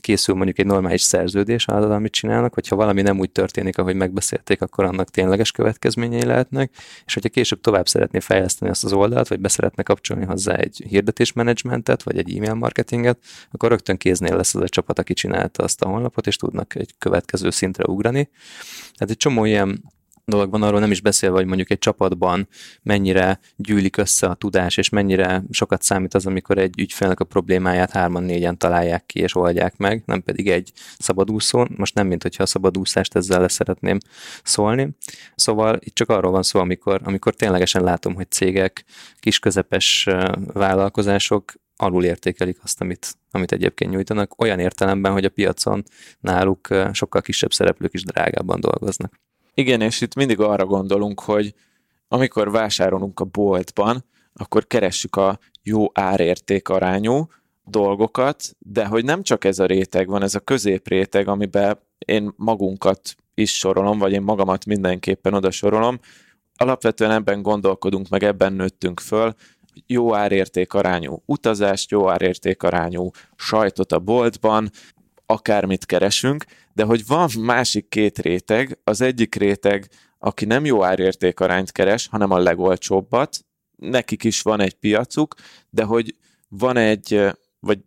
készül 0.00 0.34
mondjuk 0.34 0.58
egy 0.58 0.66
normális 0.66 1.02
szerződés 1.02 1.66
az, 1.66 1.90
amit 1.90 2.12
csinálnak, 2.12 2.54
hogyha 2.54 2.76
valami 2.76 3.02
nem 3.02 3.18
úgy 3.18 3.30
történik, 3.30 3.78
ahogy 3.78 3.94
megbeszélték, 3.94 4.62
akkor 4.62 4.84
annak 4.84 5.10
tényleges 5.10 5.50
következményei 5.50 6.24
lehetnek, 6.24 6.70
és 7.04 7.14
hogyha 7.14 7.28
később 7.28 7.60
tovább 7.60 7.88
szeretné 7.88 8.20
fejleszteni 8.20 8.70
azt 8.70 8.84
az 8.84 8.92
oldalt, 8.92 9.28
vagy 9.28 9.40
beszeretne 9.40 9.82
kapcsolni 9.82 10.24
hozzá 10.24 10.54
egy 10.54 10.84
hirdetésmenedzsmentet, 10.88 12.02
vagy 12.02 12.18
egy 12.18 12.36
e-mail 12.36 12.54
marketinget, 12.54 13.18
akkor 13.50 13.68
rögtön 13.68 13.96
kéznél 13.96 14.36
lesz 14.36 14.54
az 14.54 14.62
a 14.62 14.68
csapat, 14.68 14.98
aki 14.98 15.14
csinálta 15.14 15.62
azt 15.62 15.82
a 15.82 15.88
honlapot, 15.88 16.26
és 16.26 16.36
tudnak 16.36 16.74
egy 16.74 16.94
következő 16.98 17.50
szintre 17.50 17.84
ugrani. 17.86 18.28
Tehát 18.94 19.10
egy 19.10 19.16
csomó 19.16 19.44
ilyen 19.44 19.92
dolog 20.24 20.50
van, 20.50 20.62
arról 20.62 20.80
nem 20.80 20.90
is 20.90 21.00
beszélve, 21.00 21.36
hogy 21.36 21.46
mondjuk 21.46 21.70
egy 21.70 21.78
csapatban 21.78 22.48
mennyire 22.82 23.40
gyűlik 23.56 23.96
össze 23.96 24.26
a 24.26 24.34
tudás, 24.34 24.76
és 24.76 24.88
mennyire 24.88 25.42
sokat 25.50 25.82
számít 25.82 26.14
az, 26.14 26.26
amikor 26.26 26.58
egy 26.58 26.80
ügyfélnek 26.80 27.20
a 27.20 27.24
problémáját 27.24 27.90
hárman-négyen 27.90 28.58
találják 28.58 29.06
ki 29.06 29.20
és 29.20 29.34
oldják 29.34 29.76
meg, 29.76 30.02
nem 30.06 30.22
pedig 30.22 30.50
egy 30.50 30.72
szabadúszó. 30.98 31.66
Most 31.76 31.94
nem, 31.94 32.06
mint 32.06 32.22
hogyha 32.22 32.42
a 32.42 32.46
szabadúszást 32.46 33.16
ezzel 33.16 33.40
le 33.40 33.48
szeretném 33.48 33.98
szólni. 34.42 34.88
Szóval 35.34 35.78
itt 35.80 35.94
csak 35.94 36.08
arról 36.08 36.32
van 36.32 36.42
szó, 36.42 36.60
amikor, 36.60 37.00
amikor 37.04 37.34
ténylegesen 37.34 37.82
látom, 37.82 38.14
hogy 38.14 38.30
cégek, 38.30 38.84
kisközepes 39.20 40.08
vállalkozások 40.52 41.52
alul 41.76 42.04
értékelik 42.04 42.58
azt, 42.62 42.80
amit, 42.80 43.14
amit 43.30 43.52
egyébként 43.52 43.90
nyújtanak, 43.90 44.42
olyan 44.42 44.58
értelemben, 44.58 45.12
hogy 45.12 45.24
a 45.24 45.30
piacon 45.30 45.84
náluk 46.20 46.68
sokkal 46.92 47.20
kisebb 47.20 47.52
szereplők 47.52 47.94
is 47.94 48.02
drágábban 48.02 48.60
dolgoznak. 48.60 49.22
Igen, 49.54 49.80
és 49.80 50.00
itt 50.00 50.14
mindig 50.14 50.40
arra 50.40 50.64
gondolunk, 50.64 51.20
hogy 51.20 51.54
amikor 52.08 52.50
vásárolunk 52.50 53.20
a 53.20 53.24
boltban, 53.24 54.04
akkor 54.34 54.66
keressük 54.66 55.16
a 55.16 55.38
jó 55.62 55.86
árérték 55.92 56.68
arányú 56.68 57.26
dolgokat, 57.64 58.56
de 58.58 58.86
hogy 58.86 59.04
nem 59.04 59.22
csak 59.22 59.44
ez 59.44 59.58
a 59.58 59.66
réteg 59.66 60.08
van, 60.08 60.22
ez 60.22 60.34
a 60.34 60.40
középréteg, 60.40 61.28
amiben 61.28 61.78
én 61.98 62.32
magunkat 62.36 63.14
is 63.34 63.56
sorolom, 63.58 63.98
vagy 63.98 64.12
én 64.12 64.22
magamat 64.22 64.64
mindenképpen 64.64 65.34
oda 65.34 65.50
sorolom. 65.50 65.98
Alapvetően 66.56 67.10
ebben 67.10 67.42
gondolkodunk, 67.42 68.08
meg 68.08 68.22
ebben 68.22 68.52
nőttünk 68.52 69.00
föl, 69.00 69.34
jó 69.86 70.14
árérték 70.14 70.74
arányú 70.74 71.22
utazást, 71.26 71.90
jó 71.90 72.10
árérték 72.10 72.62
arányú 72.62 73.10
sajtot 73.36 73.92
a 73.92 73.98
boltban, 73.98 74.70
akármit 75.26 75.86
keresünk, 75.86 76.44
de 76.74 76.84
hogy 76.84 77.06
van 77.06 77.30
másik 77.38 77.88
két 77.88 78.18
réteg, 78.18 78.78
az 78.84 79.00
egyik 79.00 79.34
réteg, 79.34 79.88
aki 80.18 80.44
nem 80.44 80.64
jó 80.64 80.84
árértékarányt 80.84 81.72
keres, 81.72 82.06
hanem 82.06 82.30
a 82.30 82.38
legolcsóbbat, 82.38 83.44
nekik 83.76 84.24
is 84.24 84.42
van 84.42 84.60
egy 84.60 84.74
piacuk, 84.74 85.34
de 85.70 85.84
hogy 85.84 86.16
van 86.48 86.76
egy, 86.76 87.08
vagy 87.60 87.78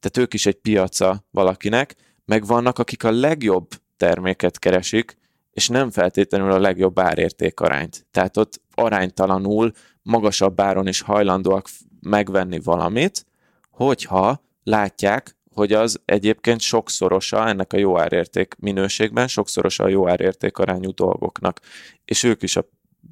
tehát 0.00 0.16
ők 0.16 0.34
is 0.34 0.46
egy 0.46 0.54
piaca 0.54 1.24
valakinek, 1.30 1.94
meg 2.24 2.46
vannak, 2.46 2.78
akik 2.78 3.04
a 3.04 3.10
legjobb 3.10 3.68
terméket 3.96 4.58
keresik, 4.58 5.16
és 5.50 5.68
nem 5.68 5.90
feltétlenül 5.90 6.50
a 6.50 6.58
legjobb 6.58 6.98
árérték 6.98 7.60
arányt. 7.60 8.06
Tehát 8.10 8.36
ott 8.36 8.60
aránytalanul 8.74 9.72
magasabb 10.02 10.60
áron 10.60 10.86
is 10.86 11.00
hajlandóak 11.00 11.68
megvenni 12.00 12.60
valamit, 12.60 13.26
hogyha 13.70 14.42
látják, 14.62 15.36
hogy 15.56 15.72
az 15.72 16.00
egyébként 16.04 16.60
sokszorosa 16.60 17.48
ennek 17.48 17.72
a 17.72 17.78
jó 17.78 17.98
árérték 17.98 18.54
minőségben, 18.58 19.28
sokszorosa 19.28 19.84
a 19.84 19.88
jó 19.88 20.08
árérték 20.08 20.58
arányú 20.58 20.94
dolgoknak, 20.94 21.60
és 22.04 22.22
ők 22.22 22.42
is 22.42 22.56
a 22.56 22.68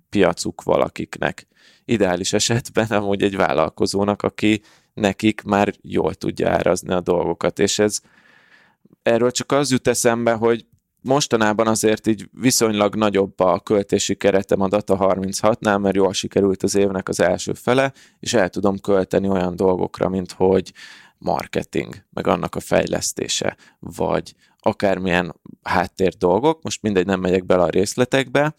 piacuk 0.08 0.62
valakiknek. 0.62 1.46
Ideális 1.84 2.32
esetben 2.32 2.86
amúgy 2.86 3.22
egy 3.22 3.36
vállalkozónak, 3.36 4.22
aki 4.22 4.62
nekik 4.94 5.42
már 5.42 5.74
jól 5.82 6.14
tudja 6.14 6.50
árazni 6.50 6.92
a 6.92 7.00
dolgokat, 7.00 7.58
és 7.58 7.78
ez 7.78 8.00
erről 9.02 9.30
csak 9.30 9.52
az 9.52 9.70
jut 9.70 9.88
eszembe, 9.88 10.32
hogy 10.32 10.66
mostanában 11.00 11.66
azért 11.66 12.06
így 12.06 12.28
viszonylag 12.32 12.96
nagyobb 12.96 13.40
a 13.40 13.60
költési 13.60 14.14
keretem 14.14 14.60
a 14.60 14.68
Data 14.68 14.96
36-nál, 15.00 15.80
mert 15.80 15.94
jól 15.94 16.12
sikerült 16.12 16.62
az 16.62 16.74
évnek 16.74 17.08
az 17.08 17.20
első 17.20 17.52
fele, 17.52 17.92
és 18.20 18.34
el 18.34 18.48
tudom 18.48 18.78
költeni 18.78 19.28
olyan 19.28 19.56
dolgokra, 19.56 20.08
mint 20.08 20.32
hogy 20.32 20.72
marketing, 21.18 22.04
meg 22.10 22.26
annak 22.26 22.54
a 22.54 22.60
fejlesztése, 22.60 23.56
vagy 23.78 24.34
akármilyen 24.58 25.34
háttér 25.62 26.14
dolgok, 26.14 26.62
most 26.62 26.82
mindegy, 26.82 27.06
nem 27.06 27.20
megyek 27.20 27.46
bele 27.46 27.62
a 27.62 27.68
részletekbe, 27.68 28.54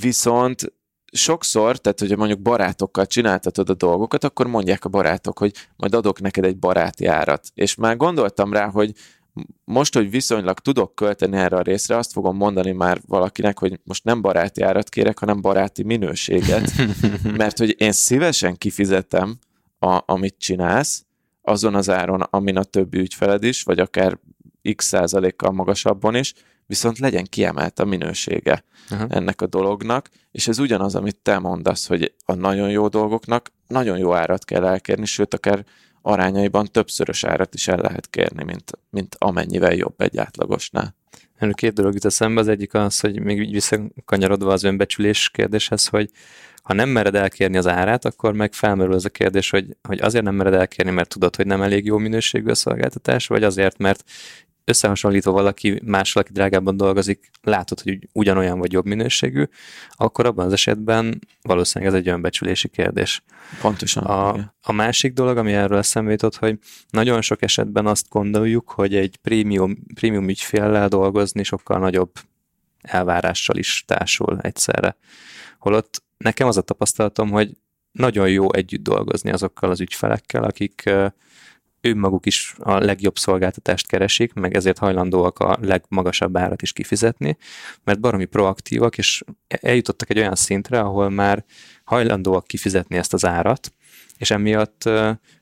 viszont 0.00 0.72
sokszor, 1.12 1.78
tehát 1.78 2.00
hogyha 2.00 2.16
mondjuk 2.16 2.40
barátokkal 2.40 3.06
csináltatod 3.06 3.70
a 3.70 3.74
dolgokat, 3.74 4.24
akkor 4.24 4.46
mondják 4.46 4.84
a 4.84 4.88
barátok, 4.88 5.38
hogy 5.38 5.52
majd 5.76 5.94
adok 5.94 6.20
neked 6.20 6.44
egy 6.44 6.58
baráti 6.58 7.06
árat. 7.06 7.50
És 7.54 7.74
már 7.74 7.96
gondoltam 7.96 8.52
rá, 8.52 8.70
hogy 8.70 8.92
most, 9.64 9.94
hogy 9.94 10.10
viszonylag 10.10 10.58
tudok 10.58 10.94
költeni 10.94 11.36
erre 11.36 11.56
a 11.56 11.62
részre, 11.62 11.96
azt 11.96 12.12
fogom 12.12 12.36
mondani 12.36 12.72
már 12.72 13.00
valakinek, 13.06 13.58
hogy 13.58 13.80
most 13.84 14.04
nem 14.04 14.20
baráti 14.20 14.62
árat 14.62 14.88
kérek, 14.88 15.18
hanem 15.18 15.40
baráti 15.40 15.82
minőséget, 15.82 16.72
mert 17.36 17.58
hogy 17.58 17.74
én 17.78 17.92
szívesen 17.92 18.56
kifizetem, 18.56 19.38
a, 19.78 20.02
amit 20.06 20.34
csinálsz, 20.38 21.05
azon 21.46 21.74
az 21.74 21.90
áron, 21.90 22.20
amin 22.20 22.56
a 22.56 22.62
többi 22.62 22.98
ügyfeled 22.98 23.42
is, 23.42 23.62
vagy 23.62 23.78
akár 23.78 24.18
x 24.74 24.86
százalékkal 24.86 25.50
magasabban 25.50 26.14
is, 26.14 26.34
viszont 26.66 26.98
legyen 26.98 27.24
kiemelt 27.24 27.78
a 27.78 27.84
minősége 27.84 28.64
Aha. 28.90 29.06
ennek 29.08 29.40
a 29.40 29.46
dolognak, 29.46 30.08
és 30.30 30.48
ez 30.48 30.58
ugyanaz, 30.58 30.94
amit 30.94 31.18
te 31.22 31.38
mondasz, 31.38 31.86
hogy 31.86 32.14
a 32.24 32.34
nagyon 32.34 32.70
jó 32.70 32.88
dolgoknak 32.88 33.52
nagyon 33.66 33.98
jó 33.98 34.14
árat 34.14 34.44
kell 34.44 34.64
elkérni, 34.64 35.04
sőt, 35.04 35.34
akár 35.34 35.64
arányaiban 36.02 36.66
többszörös 36.66 37.24
árat 37.24 37.54
is 37.54 37.68
el 37.68 37.78
lehet 37.78 38.06
kérni, 38.10 38.44
mint, 38.44 38.72
mint 38.90 39.16
amennyivel 39.18 39.74
jobb 39.74 40.00
egy 40.00 40.18
átlagosnál. 40.18 40.94
Erről 41.36 41.54
két 41.54 41.72
dolog 41.72 41.94
jut 41.94 42.04
eszembe. 42.04 42.40
Az 42.40 42.48
egyik 42.48 42.74
az, 42.74 43.00
hogy 43.00 43.20
még 43.20 43.50
visszakanyarodva 43.50 44.52
az 44.52 44.62
önbecsülés 44.62 45.30
kérdéshez, 45.30 45.86
hogy 45.86 46.10
ha 46.62 46.74
nem 46.74 46.88
mered 46.88 47.14
elkérni 47.14 47.56
az 47.56 47.66
árát, 47.66 48.04
akkor 48.04 48.32
meg 48.32 48.52
felmerül 48.52 48.92
az 48.92 49.04
a 49.04 49.08
kérdés, 49.08 49.50
hogy, 49.50 49.76
hogy 49.82 50.00
azért 50.00 50.24
nem 50.24 50.34
mered 50.34 50.54
elkérni, 50.54 50.90
mert 50.90 51.08
tudod, 51.08 51.36
hogy 51.36 51.46
nem 51.46 51.62
elég 51.62 51.84
jó 51.84 51.98
minőségű 51.98 52.50
a 52.50 52.54
szolgáltatás, 52.54 53.26
vagy 53.26 53.42
azért, 53.42 53.78
mert 53.78 54.04
összehasonlítva 54.66 55.30
valaki 55.30 55.80
mással, 55.84 56.22
aki 56.22 56.32
drágábban 56.32 56.76
dolgozik, 56.76 57.30
látod, 57.42 57.80
hogy 57.80 58.08
ugyanolyan 58.12 58.58
vagy 58.58 58.72
jobb 58.72 58.86
minőségű, 58.86 59.44
akkor 59.90 60.26
abban 60.26 60.46
az 60.46 60.52
esetben 60.52 61.20
valószínűleg 61.42 61.94
ez 61.94 62.00
egy 62.00 62.08
önbecsülési 62.08 62.68
kérdés. 62.68 63.22
Pontosan. 63.60 64.04
A, 64.04 64.52
a 64.62 64.72
másik 64.72 65.12
dolog, 65.12 65.36
ami 65.36 65.52
erről 65.52 65.78
eszembe 65.78 66.10
jutott, 66.10 66.36
hogy 66.36 66.58
nagyon 66.90 67.20
sok 67.20 67.42
esetben 67.42 67.86
azt 67.86 68.08
gondoljuk, 68.08 68.70
hogy 68.70 68.94
egy 68.94 69.16
prémium, 69.16 69.76
prémium 69.94 70.28
ügyféllel 70.28 70.88
dolgozni 70.88 71.42
sokkal 71.42 71.78
nagyobb 71.78 72.10
elvárással 72.80 73.56
is 73.56 73.84
társul 73.86 74.38
egyszerre. 74.40 74.96
Holott 75.58 76.02
nekem 76.16 76.46
az 76.46 76.56
a 76.56 76.62
tapasztalatom, 76.62 77.30
hogy 77.30 77.50
nagyon 77.92 78.28
jó 78.28 78.52
együtt 78.52 78.82
dolgozni 78.82 79.30
azokkal 79.30 79.70
az 79.70 79.80
ügyfelekkel, 79.80 80.44
akik 80.44 80.90
önmaguk 81.86 82.26
is 82.26 82.54
a 82.58 82.78
legjobb 82.78 83.18
szolgáltatást 83.18 83.86
keresik, 83.86 84.32
meg 84.32 84.54
ezért 84.54 84.78
hajlandóak 84.78 85.38
a 85.38 85.58
legmagasabb 85.60 86.36
árat 86.36 86.62
is 86.62 86.72
kifizetni, 86.72 87.36
mert 87.84 88.00
baromi 88.00 88.24
proaktívak, 88.24 88.98
és 88.98 89.22
eljutottak 89.48 90.10
egy 90.10 90.18
olyan 90.18 90.34
szintre, 90.34 90.80
ahol 90.80 91.10
már 91.10 91.44
hajlandóak 91.84 92.46
kifizetni 92.46 92.96
ezt 92.96 93.12
az 93.12 93.24
árat, 93.24 93.72
és 94.18 94.30
emiatt 94.30 94.88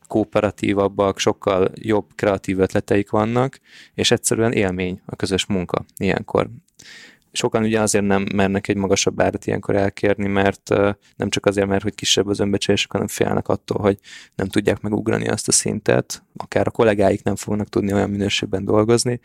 kooperatívabbak, 0.06 1.18
sokkal 1.18 1.70
jobb 1.74 2.06
kreatív 2.14 2.58
ötleteik 2.58 3.10
vannak, 3.10 3.60
és 3.94 4.10
egyszerűen 4.10 4.52
élmény 4.52 5.00
a 5.06 5.16
közös 5.16 5.46
munka 5.46 5.84
ilyenkor 5.96 6.50
sokan 7.34 7.62
ugye 7.62 7.80
azért 7.80 8.04
nem 8.04 8.26
mernek 8.34 8.68
egy 8.68 8.76
magasabb 8.76 9.20
árat 9.20 9.46
ilyenkor 9.46 9.76
elkérni, 9.76 10.26
mert 10.26 10.68
nem 11.16 11.28
csak 11.28 11.46
azért, 11.46 11.66
mert 11.66 11.82
hogy 11.82 11.94
kisebb 11.94 12.26
az 12.26 12.40
önbecsülésük, 12.40 12.92
hanem 12.92 13.06
félnek 13.06 13.48
attól, 13.48 13.80
hogy 13.80 13.98
nem 14.34 14.48
tudják 14.48 14.80
megugrani 14.80 15.28
azt 15.28 15.48
a 15.48 15.52
szintet, 15.52 16.22
akár 16.36 16.66
a 16.66 16.70
kollégáik 16.70 17.22
nem 17.22 17.36
fognak 17.36 17.68
tudni 17.68 17.92
olyan 17.92 18.10
minőségben 18.10 18.64
dolgozni, 18.64 19.20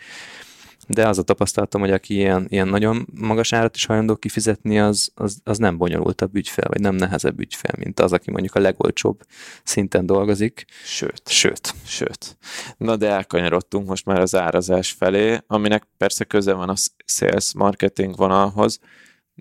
de 0.92 1.08
az 1.08 1.18
a 1.18 1.24
tapasztalatom, 1.24 1.82
hogy 1.82 1.92
aki 1.92 2.14
ilyen, 2.14 2.46
ilyen 2.50 2.68
nagyon 2.68 3.08
magas 3.14 3.54
árat 3.54 3.76
is 3.76 3.86
hajlandó 3.86 4.16
kifizetni, 4.16 4.80
az, 4.80 5.12
az, 5.16 5.40
az 5.44 5.58
nem 5.58 5.78
bonyolultabb 5.78 6.36
ügyfél, 6.36 6.66
vagy 6.68 6.80
nem 6.80 6.96
nehezebb 6.96 7.40
ügyfél, 7.40 7.74
mint 7.78 8.00
az, 8.00 8.14
aki 8.14 8.32
mondjuk 8.32 8.56
a 8.56 8.60
legolcsóbb 8.60 9.24
szinten 9.64 10.06
dolgozik. 10.06 10.66
Sőt. 10.84 11.22
Sőt. 11.26 11.74
Sőt. 11.86 12.38
Na 12.78 12.96
de 12.96 13.10
elkanyarodtunk 13.10 13.88
most 13.88 14.06
már 14.06 14.20
az 14.20 14.36
árazás 14.36 14.92
felé, 14.92 15.38
aminek 15.48 15.88
persze 15.98 16.24
köze 16.24 16.54
van 16.54 16.70
a 16.70 16.76
sales 17.06 17.54
marketing 17.54 18.16
vonalhoz, 18.16 18.80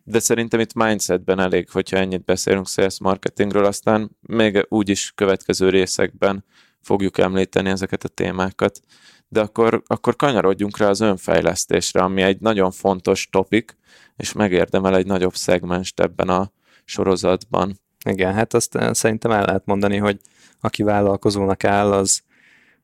de 0.04 0.18
szerintem 0.18 0.60
itt 0.60 0.74
mindsetben 0.74 1.38
elég, 1.38 1.70
hogyha 1.70 1.96
ennyit 1.96 2.24
beszélünk 2.24 2.68
sales 2.68 3.00
marketingről, 3.00 3.64
aztán 3.64 4.16
még 4.20 4.66
úgyis 4.68 5.12
következő 5.14 5.68
részekben 5.68 6.44
fogjuk 6.80 7.18
említeni 7.18 7.68
ezeket 7.68 8.04
a 8.04 8.08
témákat 8.08 8.80
de 9.28 9.40
akkor, 9.40 9.82
akkor 9.86 10.16
kanyarodjunk 10.16 10.78
rá 10.78 10.88
az 10.88 11.00
önfejlesztésre, 11.00 12.00
ami 12.00 12.22
egy 12.22 12.40
nagyon 12.40 12.70
fontos 12.70 13.28
topik, 13.30 13.76
és 14.16 14.32
megérdemel 14.32 14.96
egy 14.96 15.06
nagyobb 15.06 15.34
szegmenst 15.34 16.00
ebben 16.00 16.28
a 16.28 16.50
sorozatban. 16.84 17.80
Igen, 18.04 18.34
hát 18.34 18.54
azt 18.54 18.74
eh, 18.74 18.94
szerintem 18.94 19.30
el 19.30 19.44
lehet 19.44 19.66
mondani, 19.66 19.96
hogy 19.96 20.20
aki 20.60 20.82
vállalkozónak 20.82 21.64
áll, 21.64 21.92
az, 21.92 22.22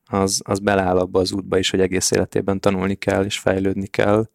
az, 0.05 0.41
az 0.43 0.59
beleáll 0.59 0.97
abba 0.97 1.19
az 1.19 1.31
útba 1.31 1.57
is, 1.57 1.69
hogy 1.69 1.79
egész 1.79 2.11
életében 2.11 2.59
tanulni 2.59 2.95
kell 2.95 3.25
és 3.25 3.39
fejlődni 3.39 3.87
kell. 3.87 4.29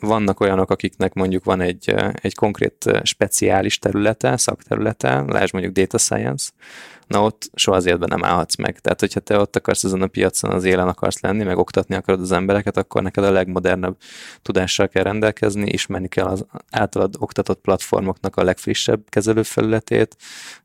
Vannak 0.00 0.40
olyanok, 0.40 0.70
akiknek 0.70 1.12
mondjuk 1.12 1.44
van 1.44 1.60
egy, 1.60 1.94
egy 2.12 2.34
konkrét 2.34 3.00
speciális 3.02 3.78
területe, 3.78 4.36
szakterülete, 4.36 5.24
lásd 5.26 5.52
mondjuk 5.52 5.74
data 5.74 5.98
science, 5.98 6.50
na 7.12 7.22
ott 7.22 7.50
soha 7.54 7.76
az 7.76 7.86
életben 7.86 8.08
nem 8.08 8.24
állhatsz 8.24 8.56
meg. 8.56 8.78
Tehát, 8.78 9.00
hogyha 9.00 9.20
te 9.20 9.38
ott 9.38 9.56
akarsz 9.56 9.84
ezen 9.84 10.02
a 10.02 10.06
piacon 10.06 10.50
az 10.50 10.64
élen 10.64 10.88
akarsz 10.88 11.20
lenni, 11.20 11.44
meg 11.44 11.58
oktatni 11.58 11.94
akarod 11.94 12.20
az 12.20 12.32
embereket, 12.32 12.76
akkor 12.76 13.02
neked 13.02 13.24
a 13.24 13.30
legmodernebb 13.30 13.96
tudással 14.42 14.88
kell 14.88 15.02
rendelkezni, 15.02 15.70
ismerni 15.70 16.08
kell 16.08 16.26
az 16.26 16.46
általad 16.70 17.14
oktatott 17.18 17.60
platformoknak 17.60 18.36
a 18.36 18.44
legfrissebb 18.44 19.00
kezelőfelületét, 19.08 20.16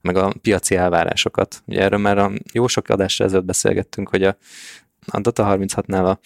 meg 0.02 0.16
a 0.16 0.34
piaci 0.42 0.76
elvárásokat. 0.76 1.62
Ugye 1.66 1.82
erről 1.82 2.00
már 2.00 2.18
a 2.18 2.32
jó 2.54 2.68
sok 2.68 2.90
adásra 2.90 3.26
ezelőtt 3.26 3.46
beszélgettünk, 3.46 4.10
hogy 4.10 4.24
a, 4.24 4.38
a 5.06 5.20
Data 5.20 5.58
36-nál 5.60 6.06
a, 6.06 6.20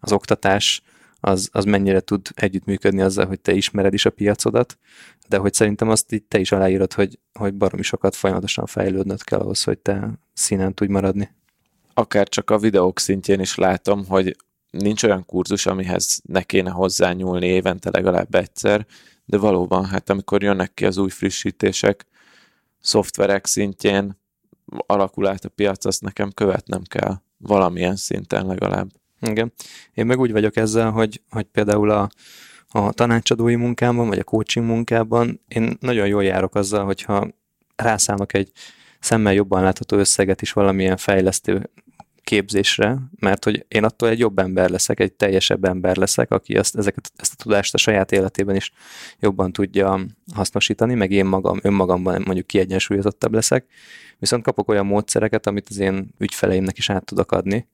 az 0.00 0.12
oktatás 0.12 0.82
az, 1.24 1.48
az 1.52 1.64
mennyire 1.64 2.00
tud 2.00 2.28
együttműködni 2.34 3.00
azzal, 3.00 3.26
hogy 3.26 3.40
te 3.40 3.52
ismered 3.52 3.94
is 3.94 4.04
a 4.04 4.10
piacodat, 4.10 4.78
de 5.28 5.36
hogy 5.36 5.54
szerintem 5.54 5.88
azt 5.88 6.12
itt 6.12 6.28
te 6.28 6.38
is 6.38 6.52
aláírod, 6.52 6.92
hogy, 6.92 7.18
hogy 7.32 7.54
baromi 7.54 7.82
sokat 7.82 8.14
folyamatosan 8.14 8.66
fejlődnöd 8.66 9.22
kell 9.22 9.38
ahhoz, 9.38 9.62
hogy 9.62 9.78
te 9.78 10.10
színen 10.32 10.74
tudj 10.74 10.92
maradni. 10.92 11.30
Akár 11.94 12.28
csak 12.28 12.50
a 12.50 12.58
videók 12.58 12.98
szintjén 12.98 13.40
is 13.40 13.54
látom, 13.54 14.06
hogy 14.06 14.36
nincs 14.70 15.02
olyan 15.02 15.26
kurzus, 15.26 15.66
amihez 15.66 16.20
ne 16.24 16.42
kéne 16.42 16.70
hozzányúlni 16.70 17.46
évente 17.46 17.90
legalább 17.92 18.34
egyszer, 18.34 18.86
de 19.24 19.38
valóban, 19.38 19.84
hát 19.84 20.10
amikor 20.10 20.42
jönnek 20.42 20.74
ki 20.74 20.84
az 20.84 20.96
új 20.96 21.10
frissítések, 21.10 22.06
szoftverek 22.80 23.46
szintjén 23.46 24.18
alakul 24.86 25.26
át 25.26 25.44
a 25.44 25.48
piac, 25.48 25.84
azt 25.84 26.00
nekem 26.00 26.30
követnem 26.30 26.82
kell 26.82 27.20
valamilyen 27.36 27.96
szinten 27.96 28.46
legalább. 28.46 28.88
Igen. 29.30 29.52
Én 29.92 30.06
meg 30.06 30.18
úgy 30.18 30.32
vagyok 30.32 30.56
ezzel, 30.56 30.90
hogy, 30.90 31.20
hogy 31.30 31.44
például 31.44 31.90
a, 31.90 32.08
a 32.68 32.92
tanácsadói 32.92 33.54
munkámban, 33.54 34.08
vagy 34.08 34.18
a 34.18 34.24
coaching 34.24 34.66
munkában 34.66 35.40
én 35.48 35.76
nagyon 35.80 36.06
jól 36.06 36.24
járok 36.24 36.54
azzal, 36.54 36.84
hogyha 36.84 37.28
rászállok 37.76 38.34
egy 38.34 38.50
szemmel 39.00 39.32
jobban 39.32 39.62
látható 39.62 39.96
összeget 39.96 40.42
is 40.42 40.52
valamilyen 40.52 40.96
fejlesztő 40.96 41.70
képzésre, 42.24 42.98
mert 43.18 43.44
hogy 43.44 43.64
én 43.68 43.84
attól 43.84 44.08
egy 44.08 44.18
jobb 44.18 44.38
ember 44.38 44.70
leszek, 44.70 45.00
egy 45.00 45.12
teljesebb 45.12 45.64
ember 45.64 45.96
leszek, 45.96 46.30
aki 46.30 46.56
ezt, 46.56 46.76
ezeket, 46.76 47.12
ezt 47.16 47.32
a 47.32 47.42
tudást 47.42 47.74
a 47.74 47.78
saját 47.78 48.12
életében 48.12 48.56
is 48.56 48.72
jobban 49.18 49.52
tudja 49.52 50.00
hasznosítani, 50.34 50.94
meg 50.94 51.10
én 51.10 51.24
magam, 51.24 51.58
önmagamban 51.62 52.22
mondjuk 52.24 52.46
kiegyensúlyozottabb 52.46 53.34
leszek, 53.34 53.66
viszont 54.24 54.44
kapok 54.44 54.68
olyan 54.68 54.86
módszereket, 54.86 55.46
amit 55.46 55.66
az 55.70 55.78
én 55.78 56.14
ügyfeleimnek 56.18 56.78
is 56.78 56.90
át 56.90 57.04
tudok 57.04 57.32
adni, 57.32 57.68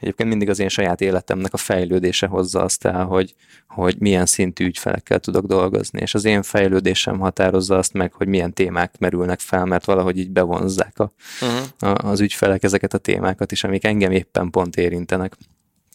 Egyébként 0.00 0.28
mindig 0.28 0.48
az 0.48 0.58
én 0.58 0.68
saját 0.68 1.00
életemnek 1.00 1.52
a 1.52 1.56
fejlődése 1.56 2.26
hozza 2.26 2.62
azt 2.62 2.84
el, 2.84 3.04
hogy, 3.04 3.34
hogy 3.68 3.96
milyen 3.98 4.26
szintű 4.26 4.66
ügyfelekkel 4.66 5.18
tudok 5.18 5.46
dolgozni, 5.46 6.00
és 6.00 6.14
az 6.14 6.24
én 6.24 6.42
fejlődésem 6.42 7.18
határozza 7.18 7.78
azt 7.78 7.92
meg, 7.92 8.12
hogy 8.12 8.28
milyen 8.28 8.52
témák 8.52 8.98
merülnek 8.98 9.40
fel, 9.40 9.64
mert 9.64 9.84
valahogy 9.84 10.18
így 10.18 10.30
bevonzzák 10.30 10.98
a, 10.98 11.12
uh-huh. 11.40 11.92
a, 11.92 12.08
az 12.08 12.20
ügyfelek 12.20 12.62
ezeket 12.62 12.94
a 12.94 12.98
témákat 12.98 13.52
is, 13.52 13.64
amik 13.64 13.84
engem 13.84 14.10
éppen 14.10 14.50
pont 14.50 14.76
érintenek. 14.76 15.36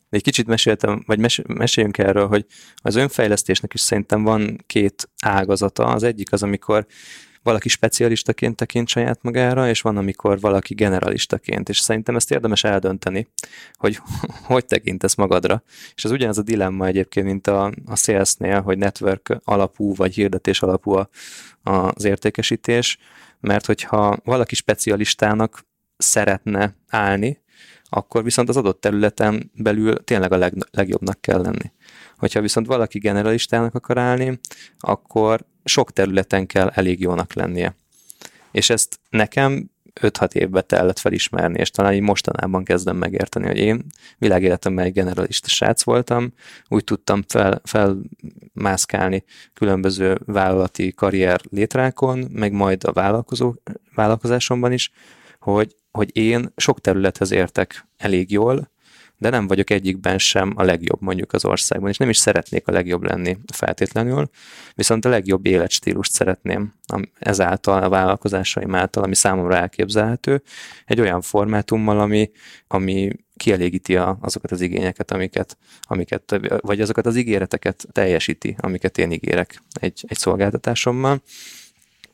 De 0.10 0.18
egy 0.18 0.24
kicsit 0.24 0.48
meséltem, 0.48 1.04
vagy 1.06 1.20
mes, 1.20 1.42
meséljünk 1.48 1.98
erről, 1.98 2.28
hogy 2.28 2.46
az 2.76 2.96
önfejlesztésnek 2.96 3.74
is 3.74 3.82
szerintem 3.82 4.24
van 4.24 4.64
két 4.68 5.10
ágazata. 5.24 5.84
Az 5.84 6.04
egyik 6.04 6.32
az, 6.32 6.44
amikor 6.44 6.86
valaki 7.44 7.70
specialistaként 7.70 8.56
tekint 8.56 8.88
saját 8.88 9.22
magára, 9.22 9.70
és 9.70 9.82
van, 9.82 9.98
amikor 9.98 10.40
valaki 10.40 10.74
generalistaként, 10.74 11.70
és 11.70 11.80
szerintem 11.80 12.16
ezt 12.16 12.32
érdemes 12.32 12.64
eldönteni, 12.64 13.28
hogy 13.74 14.00
hogy 14.44 14.66
tekintesz 14.66 15.16
magadra. 15.16 15.64
És 15.96 16.06
ez 16.06 16.12
ugyanaz 16.12 16.38
a 16.38 16.42
dilemma 16.42 16.86
egyébként, 16.86 17.26
mint 17.26 17.48
a, 17.48 17.72
a 17.86 17.96
salesnél, 17.96 18.62
hogy 18.62 18.78
network 18.78 19.38
alapú, 19.44 19.96
vagy 19.96 20.14
hirdetés 20.14 20.62
alapú 20.62 20.92
a, 20.92 21.10
az 21.64 22.04
értékesítés, 22.04 22.98
mert 23.40 23.66
hogyha 23.66 24.18
valaki 24.24 24.56
specialistának 24.56 25.66
szeretne 25.98 26.76
állni, 26.88 27.40
akkor 27.94 28.24
viszont 28.24 28.50
az 28.50 28.58
adott 28.58 28.82
területen 28.82 29.52
belül 29.54 30.04
tényleg 30.04 30.32
a 30.32 30.38
leg, 30.38 30.54
legjobbnak 30.72 31.22
kell 31.22 31.42
lenni. 31.42 31.72
Hogyha 32.18 32.42
viszont 32.42 32.68
valaki 32.68 33.00
generalistának 33.00 33.76
akar 33.76 33.98
állni, 33.98 34.40
akkor 34.78 35.46
sok 35.64 35.92
területen 35.92 36.46
kell 36.46 36.68
elég 36.68 37.00
jónak 37.00 37.34
lennie. 37.34 37.76
És 38.52 38.70
ezt 38.70 39.00
nekem 39.10 39.70
5-6 40.02 40.34
évbe 40.34 40.62
kellett 40.62 41.00
felismerni, 41.00 41.60
és 41.60 41.70
talán 41.70 41.94
így 41.94 42.02
mostanában 42.02 42.64
kezdem 42.64 42.98
megérteni, 42.98 43.46
hogy 43.46 43.58
én 43.58 43.86
világéletemben 44.18 44.86
egy 44.86 44.94
generalista 44.94 45.48
srác 45.48 45.84
voltam, 45.84 46.34
úgy 46.68 46.84
tudtam 46.84 47.24
fel, 47.28 47.62
felmászkálni 47.64 49.24
különböző 49.54 50.20
vállalati 50.26 50.92
karrier 50.92 51.42
létrákon, 51.50 52.28
meg 52.32 52.52
majd 52.52 52.84
a 52.84 52.92
vállalkozó, 52.92 53.54
vállalkozásomban 53.96 54.72
is, 54.72 54.92
hogy, 55.40 55.76
hogy 55.92 56.18
én 56.18 56.54
sok 56.56 56.82
területhez 56.82 57.32
értek 57.32 57.88
elég 57.98 58.32
jól, 58.32 58.71
de 59.22 59.30
nem 59.30 59.48
vagyok 59.48 59.70
egyikben 59.70 60.18
sem 60.18 60.54
a 60.56 60.64
legjobb 60.64 61.02
mondjuk 61.02 61.34
az 61.34 61.46
országban, 61.46 61.90
és 61.90 61.98
nem 61.98 62.10
is 62.10 62.18
szeretnék 62.18 62.68
a 62.68 62.72
legjobb 62.72 63.04
lenni 63.04 63.38
feltétlenül, 63.54 64.30
viszont 64.76 65.06
a 65.06 65.10
legjobb 65.10 65.46
életstílust 65.46 66.12
szeretném 66.12 66.74
ezáltal, 67.20 67.84
a 67.84 67.90
vállalkozásaim 67.90 68.76
által, 68.76 69.04
ami 69.04 69.16
számomra 69.16 69.56
elképzelhető, 69.56 70.42
egy 70.86 71.00
olyan 71.00 71.22
formátummal, 71.22 72.00
ami, 72.00 72.32
ami 72.68 73.12
kielégíti 73.36 73.96
a, 73.96 74.18
azokat 74.22 74.52
az 74.52 74.62
igényeket, 74.62 75.12
amiket, 75.12 75.58
amiket, 75.82 76.40
vagy 76.62 76.82
azokat 76.82 77.06
az 77.06 77.16
ígéreteket 77.16 77.88
teljesíti, 77.92 78.56
amiket 78.60 78.98
én 78.98 79.12
ígérek 79.12 79.62
egy, 79.74 80.04
egy 80.08 80.18
szolgáltatásommal. 80.18 81.22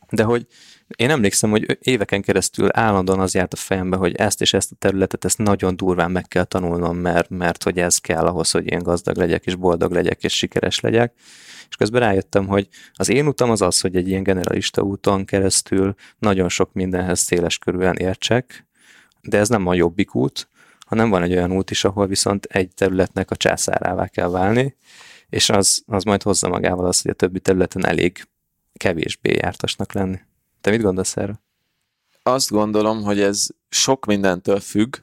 De 0.09 0.23
hogy 0.23 0.47
én 0.95 1.09
emlékszem, 1.09 1.49
hogy 1.49 1.77
éveken 1.81 2.21
keresztül 2.21 2.69
állandóan 2.71 3.19
az 3.19 3.33
járt 3.33 3.53
a 3.53 3.55
fejembe, 3.55 3.97
hogy 3.97 4.15
ezt 4.15 4.41
és 4.41 4.53
ezt 4.53 4.71
a 4.71 4.75
területet, 4.79 5.25
ezt 5.25 5.37
nagyon 5.37 5.75
durván 5.75 6.11
meg 6.11 6.27
kell 6.27 6.43
tanulnom, 6.43 6.97
mert, 6.97 7.29
mert 7.29 7.63
hogy 7.63 7.77
ez 7.79 7.97
kell 7.97 8.25
ahhoz, 8.25 8.51
hogy 8.51 8.71
én 8.71 8.79
gazdag 8.79 9.17
legyek, 9.17 9.45
és 9.45 9.55
boldog 9.55 9.91
legyek, 9.91 10.23
és 10.23 10.37
sikeres 10.37 10.79
legyek. 10.79 11.13
És 11.69 11.75
közben 11.75 12.01
rájöttem, 12.01 12.47
hogy 12.47 12.67
az 12.93 13.09
én 13.09 13.27
utam 13.27 13.49
az 13.49 13.61
az, 13.61 13.81
hogy 13.81 13.95
egy 13.95 14.07
ilyen 14.07 14.23
generalista 14.23 14.81
úton 14.81 15.25
keresztül 15.25 15.95
nagyon 16.19 16.49
sok 16.49 16.73
mindenhez 16.73 17.19
széles 17.19 17.57
körülön 17.57 17.95
értsek, 17.95 18.67
de 19.21 19.37
ez 19.37 19.49
nem 19.49 19.67
a 19.67 19.73
jobbik 19.73 20.15
út, 20.15 20.49
hanem 20.85 21.09
van 21.09 21.23
egy 21.23 21.31
olyan 21.31 21.51
út 21.51 21.71
is, 21.71 21.83
ahol 21.83 22.07
viszont 22.07 22.45
egy 22.45 22.73
területnek 22.73 23.31
a 23.31 23.35
császárává 23.35 24.07
kell 24.07 24.29
válni, 24.29 24.75
és 25.29 25.49
az, 25.49 25.83
az 25.85 26.03
majd 26.03 26.23
hozza 26.23 26.47
magával 26.47 26.85
azt, 26.85 27.01
hogy 27.01 27.11
a 27.11 27.13
többi 27.13 27.39
területen 27.39 27.85
elég 27.85 28.27
kevésbé 28.77 29.33
jártasnak 29.41 29.93
lenni. 29.93 30.19
Te 30.61 30.69
mit 30.69 30.81
gondolsz 30.81 31.17
erről? 31.17 31.39
Azt 32.23 32.49
gondolom, 32.49 33.03
hogy 33.03 33.19
ez 33.19 33.47
sok 33.69 34.05
mindentől 34.05 34.59
függ. 34.59 34.97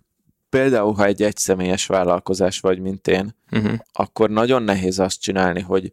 Például, 0.49 0.95
ha 0.95 1.05
egy 1.05 1.23
egyszemélyes 1.23 1.87
vállalkozás 1.87 2.61
vagy, 2.61 2.79
mint 2.79 3.09
én, 3.09 3.37
uh-huh. 3.51 3.79
akkor 3.93 4.31
nagyon 4.31 4.63
nehéz 4.63 4.99
azt 4.99 5.21
csinálni, 5.21 5.61
hogy 5.61 5.93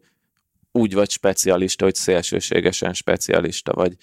úgy 0.72 0.94
vagy 0.94 1.10
specialista, 1.10 1.84
hogy 1.84 1.94
szélsőségesen 1.94 2.92
specialista 2.92 3.72
vagy. 3.72 3.96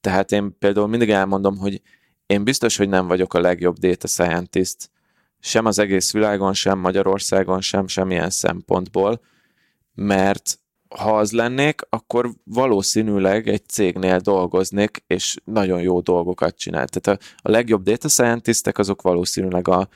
Tehát 0.00 0.32
én 0.32 0.58
például 0.58 0.86
mindig 0.86 1.10
elmondom, 1.10 1.56
hogy 1.56 1.82
én 2.26 2.44
biztos, 2.44 2.76
hogy 2.76 2.88
nem 2.88 3.06
vagyok 3.06 3.34
a 3.34 3.40
legjobb 3.40 3.76
data 3.76 4.06
scientist, 4.06 4.90
sem 5.40 5.66
az 5.66 5.78
egész 5.78 6.12
világon, 6.12 6.54
sem 6.54 6.78
Magyarországon, 6.78 7.60
sem 7.60 7.86
semmilyen 7.86 8.30
szempontból, 8.30 9.20
mert 9.94 10.60
ha 10.88 11.18
az 11.18 11.32
lennék, 11.32 11.80
akkor 11.88 12.30
valószínűleg 12.44 13.48
egy 13.48 13.68
cégnél 13.68 14.18
dolgoznék, 14.18 15.04
és 15.06 15.36
nagyon 15.44 15.80
jó 15.80 16.00
dolgokat 16.00 16.56
csinál. 16.56 16.86
Tehát 16.88 17.20
a, 17.20 17.24
a 17.48 17.50
legjobb 17.50 17.82
data 17.82 18.08
scientistek 18.08 18.78
azok 18.78 19.02
valószínűleg 19.02 19.68
a 19.68 19.88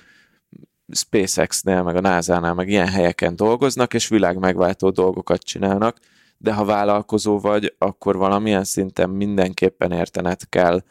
SpaceX-nél, 0.92 1.83
meg 1.83 1.96
a 1.96 2.00
NASA-nál, 2.00 2.55
meg 2.55 2.68
ilyen 2.68 2.88
helyeken 2.88 3.37
dolgoznak, 3.37 3.94
és 3.94 4.09
világ 4.09 4.38
megváltó 4.38 4.90
dolgokat 4.90 5.42
csinálnak, 5.42 5.98
de 6.38 6.52
ha 6.52 6.64
vállalkozó 6.64 7.38
vagy, 7.38 7.74
akkor 7.78 8.16
valamilyen 8.16 8.64
szinten 8.64 9.11
mindenképpen 9.11 9.92
értened 9.92 10.48
kell, 10.48 10.83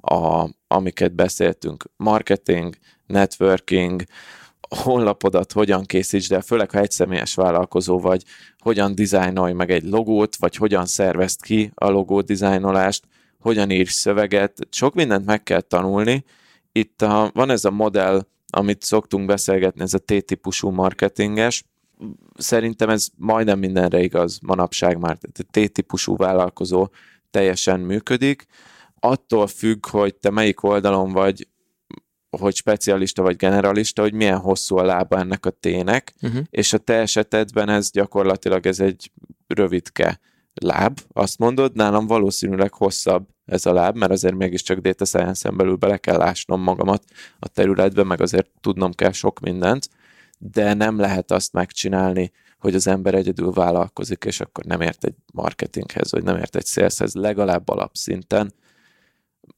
a, 0.00 0.48
amiket 0.66 1.14
beszéltünk. 1.14 1.84
Marketing, 1.96 2.74
networking, 3.06 4.02
honlapodat 4.74 5.52
hogyan 5.52 5.84
készíts, 5.84 6.28
de 6.28 6.40
főleg 6.40 6.70
ha 6.70 6.78
egyszemélyes 6.78 7.34
vállalkozó 7.34 7.98
vagy, 7.98 8.24
hogyan 8.58 8.94
dizájnolj 8.94 9.52
meg 9.52 9.70
egy 9.70 9.84
logót, 9.84 10.36
vagy 10.36 10.56
hogyan 10.56 10.86
szervezt 10.86 11.42
ki 11.42 11.70
a 11.74 11.88
logó 11.88 12.20
dizájnolást, 12.20 13.04
hogyan 13.38 13.70
írsz 13.70 13.94
szöveget, 13.94 14.58
sok 14.70 14.94
mindent 14.94 15.26
meg 15.26 15.42
kell 15.42 15.60
tanulni. 15.60 16.24
Itt 16.72 17.02
a, 17.02 17.30
van 17.34 17.50
ez 17.50 17.64
a 17.64 17.70
modell, 17.70 18.26
amit 18.46 18.82
szoktunk 18.82 19.26
beszélgetni, 19.26 19.82
ez 19.82 19.94
a 19.94 19.98
T-típusú 19.98 20.70
marketinges, 20.70 21.64
szerintem 22.36 22.88
ez 22.88 23.06
majdnem 23.16 23.58
mindenre 23.58 24.00
igaz 24.00 24.38
manapság 24.42 24.98
már, 24.98 25.18
tehát 25.18 25.70
T-típusú 25.70 26.16
vállalkozó 26.16 26.88
teljesen 27.30 27.80
működik. 27.80 28.46
Attól 29.00 29.46
függ, 29.46 29.86
hogy 29.86 30.14
te 30.14 30.30
melyik 30.30 30.62
oldalon 30.62 31.12
vagy, 31.12 31.48
hogy 32.40 32.54
specialista 32.54 33.22
vagy 33.22 33.36
generalista, 33.36 34.02
hogy 34.02 34.12
milyen 34.12 34.38
hosszú 34.38 34.76
a 34.76 34.84
lába 34.84 35.18
ennek 35.18 35.46
a 35.46 35.50
tének, 35.50 36.14
uh-huh. 36.22 36.42
és 36.50 36.72
a 36.72 36.78
te 36.78 36.94
esetedben 36.94 37.68
ez 37.68 37.90
gyakorlatilag 37.90 38.66
ez 38.66 38.80
egy 38.80 39.10
rövidke 39.46 40.20
láb, 40.54 41.00
azt 41.12 41.38
mondod, 41.38 41.74
nálam 41.74 42.06
valószínűleg 42.06 42.74
hosszabb 42.74 43.26
ez 43.44 43.66
a 43.66 43.72
láb, 43.72 43.96
mert 43.96 44.12
azért 44.12 44.34
mégiscsak 44.34 44.78
data 44.78 45.04
science-en 45.04 45.56
belül 45.56 45.76
bele 45.76 45.96
kell 45.96 46.16
lásnom 46.16 46.60
magamat 46.60 47.04
a 47.38 47.48
területbe, 47.48 48.02
meg 48.04 48.20
azért 48.20 48.50
tudnom 48.60 48.92
kell 48.92 49.12
sok 49.12 49.40
mindent, 49.40 49.88
de 50.38 50.74
nem 50.74 50.98
lehet 50.98 51.30
azt 51.30 51.52
megcsinálni, 51.52 52.32
hogy 52.58 52.74
az 52.74 52.86
ember 52.86 53.14
egyedül 53.14 53.50
vállalkozik, 53.50 54.24
és 54.24 54.40
akkor 54.40 54.64
nem 54.64 54.80
ért 54.80 55.04
egy 55.04 55.14
marketinghez, 55.32 56.12
vagy 56.12 56.22
nem 56.22 56.36
ért 56.36 56.56
egy 56.56 56.66
saleshez, 56.66 57.14
legalább 57.14 57.68
alapszinten. 57.68 58.54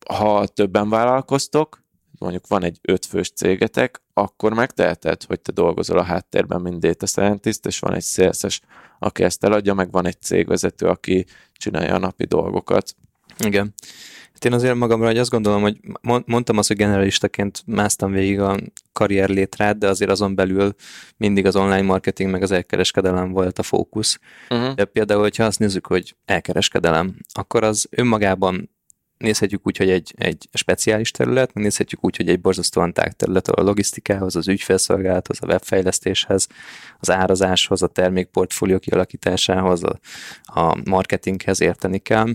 Ha 0.08 0.46
többen 0.46 0.88
vállalkoztok, 0.88 1.83
mondjuk 2.18 2.46
van 2.46 2.64
egy 2.64 2.78
ötfős 2.82 3.30
cégetek, 3.30 4.02
akkor 4.12 4.54
megteheted, 4.54 5.22
hogy 5.22 5.40
te 5.40 5.52
dolgozol 5.52 5.98
a 5.98 6.02
háttérben, 6.02 6.60
mint 6.60 6.80
data 6.80 7.06
scientist, 7.06 7.66
és 7.66 7.78
van 7.78 7.94
egy 7.94 8.02
szélszes, 8.02 8.60
aki 8.98 9.22
ezt 9.22 9.44
eladja, 9.44 9.74
meg 9.74 9.90
van 9.90 10.06
egy 10.06 10.20
cégvezető, 10.20 10.86
aki 10.86 11.26
csinálja 11.52 11.94
a 11.94 11.98
napi 11.98 12.24
dolgokat. 12.24 12.94
Igen. 13.38 13.74
Hát 14.32 14.44
én 14.44 14.52
azért 14.52 14.74
magamra 14.74 15.06
hogy 15.06 15.18
azt 15.18 15.30
gondolom, 15.30 15.62
hogy 15.62 15.80
mondtam 16.26 16.58
azt, 16.58 16.68
hogy 16.68 16.76
generalistaként 16.76 17.62
másztam 17.66 18.12
végig 18.12 18.40
a 18.40 18.56
karrier 18.92 19.28
létrát, 19.28 19.78
de 19.78 19.88
azért 19.88 20.10
azon 20.10 20.34
belül 20.34 20.74
mindig 21.16 21.46
az 21.46 21.56
online 21.56 21.82
marketing 21.82 22.30
meg 22.30 22.42
az 22.42 22.50
elkereskedelem 22.50 23.32
volt 23.32 23.58
a 23.58 23.62
fókusz. 23.62 24.18
Uh-huh. 24.50 24.74
De 24.74 24.84
például, 24.84 25.20
hogyha 25.20 25.44
azt 25.44 25.58
nézzük, 25.58 25.86
hogy 25.86 26.16
elkereskedelem, 26.24 27.16
akkor 27.32 27.64
az 27.64 27.86
önmagában 27.90 28.70
nézhetjük 29.16 29.66
úgy, 29.66 29.76
hogy 29.76 29.90
egy, 29.90 30.14
egy 30.16 30.48
speciális 30.52 31.10
terület, 31.10 31.54
nézhetjük 31.54 32.04
úgy, 32.04 32.16
hogy 32.16 32.28
egy 32.28 32.40
borzasztóan 32.40 32.92
tág 32.92 33.12
terület, 33.12 33.48
a 33.48 33.62
logisztikához, 33.62 34.36
az 34.36 34.48
ügyfélszolgálathoz, 34.48 35.38
a 35.42 35.46
webfejlesztéshez, 35.46 36.46
az 36.98 37.10
árazáshoz, 37.10 37.82
a 37.82 37.86
termékportfólió 37.86 38.78
kialakításához, 38.78 39.82
a, 39.82 39.98
a 40.42 40.76
marketinghez 40.84 41.60
érteni 41.60 41.98
kell. 41.98 42.28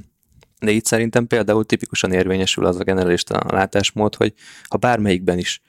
De 0.59 0.71
itt 0.71 0.85
szerintem 0.85 1.27
például 1.27 1.65
tipikusan 1.65 2.11
érvényesül 2.11 2.65
az 2.65 2.79
a 2.79 2.83
generalista 2.83 3.43
látásmód, 3.47 4.15
hogy 4.15 4.33
ha 4.67 4.77
bármelyikben 4.77 5.37
is 5.37 5.61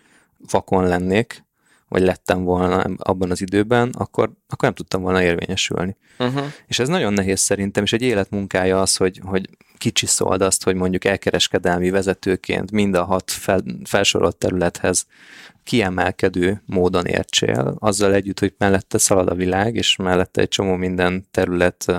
vakon 0.51 0.87
lennék, 0.87 1.45
vagy 1.91 2.03
lettem 2.03 2.45
volna 2.45 2.83
abban 2.97 3.31
az 3.31 3.41
időben, 3.41 3.91
akkor, 3.93 4.25
akkor 4.25 4.63
nem 4.63 4.75
tudtam 4.75 5.03
volna 5.03 5.23
érvényesülni. 5.23 5.97
Uh-huh. 6.19 6.45
És 6.67 6.79
ez 6.79 6.89
nagyon 6.89 7.13
nehéz 7.13 7.41
szerintem, 7.41 7.83
és 7.83 7.93
egy 7.93 8.03
életmunkája 8.03 8.81
az, 8.81 8.97
hogy, 8.97 9.21
hogy 9.25 9.49
kicsiszold 9.79 10.43
azt, 10.43 10.65
hogy 10.65 10.75
mondjuk 10.75 11.05
elkereskedelmi 11.05 11.91
vezetőként 11.91 12.71
mind 12.71 12.95
a 12.95 13.05
hat 13.05 13.31
fel, 13.31 13.63
felsorolt 13.85 14.37
területhez 14.37 15.07
kiemelkedő 15.65 16.63
módon 16.67 17.07
értsél, 17.07 17.75
azzal 17.79 18.15
együtt, 18.15 18.39
hogy 18.39 18.55
mellette 18.59 18.99
szalad 18.99 19.29
a 19.29 19.35
világ, 19.35 19.75
és 19.75 19.97
mellette 19.97 20.41
egy 20.41 20.49
csomó 20.49 20.75
minden 20.75 21.27
terület 21.31 21.93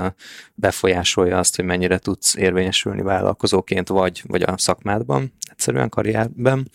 befolyásolja 0.53 1.37
azt, 1.37 1.55
hogy 1.55 1.65
mennyire 1.65 1.97
tudsz 1.97 2.35
érvényesülni 2.35 3.01
vállalkozóként, 3.01 3.87
vagy, 3.87 4.23
vagy 4.27 4.41
a 4.41 4.57
szakmádban, 4.57 5.33
egyszerűen 5.49 5.89
karrierben. 5.89 6.69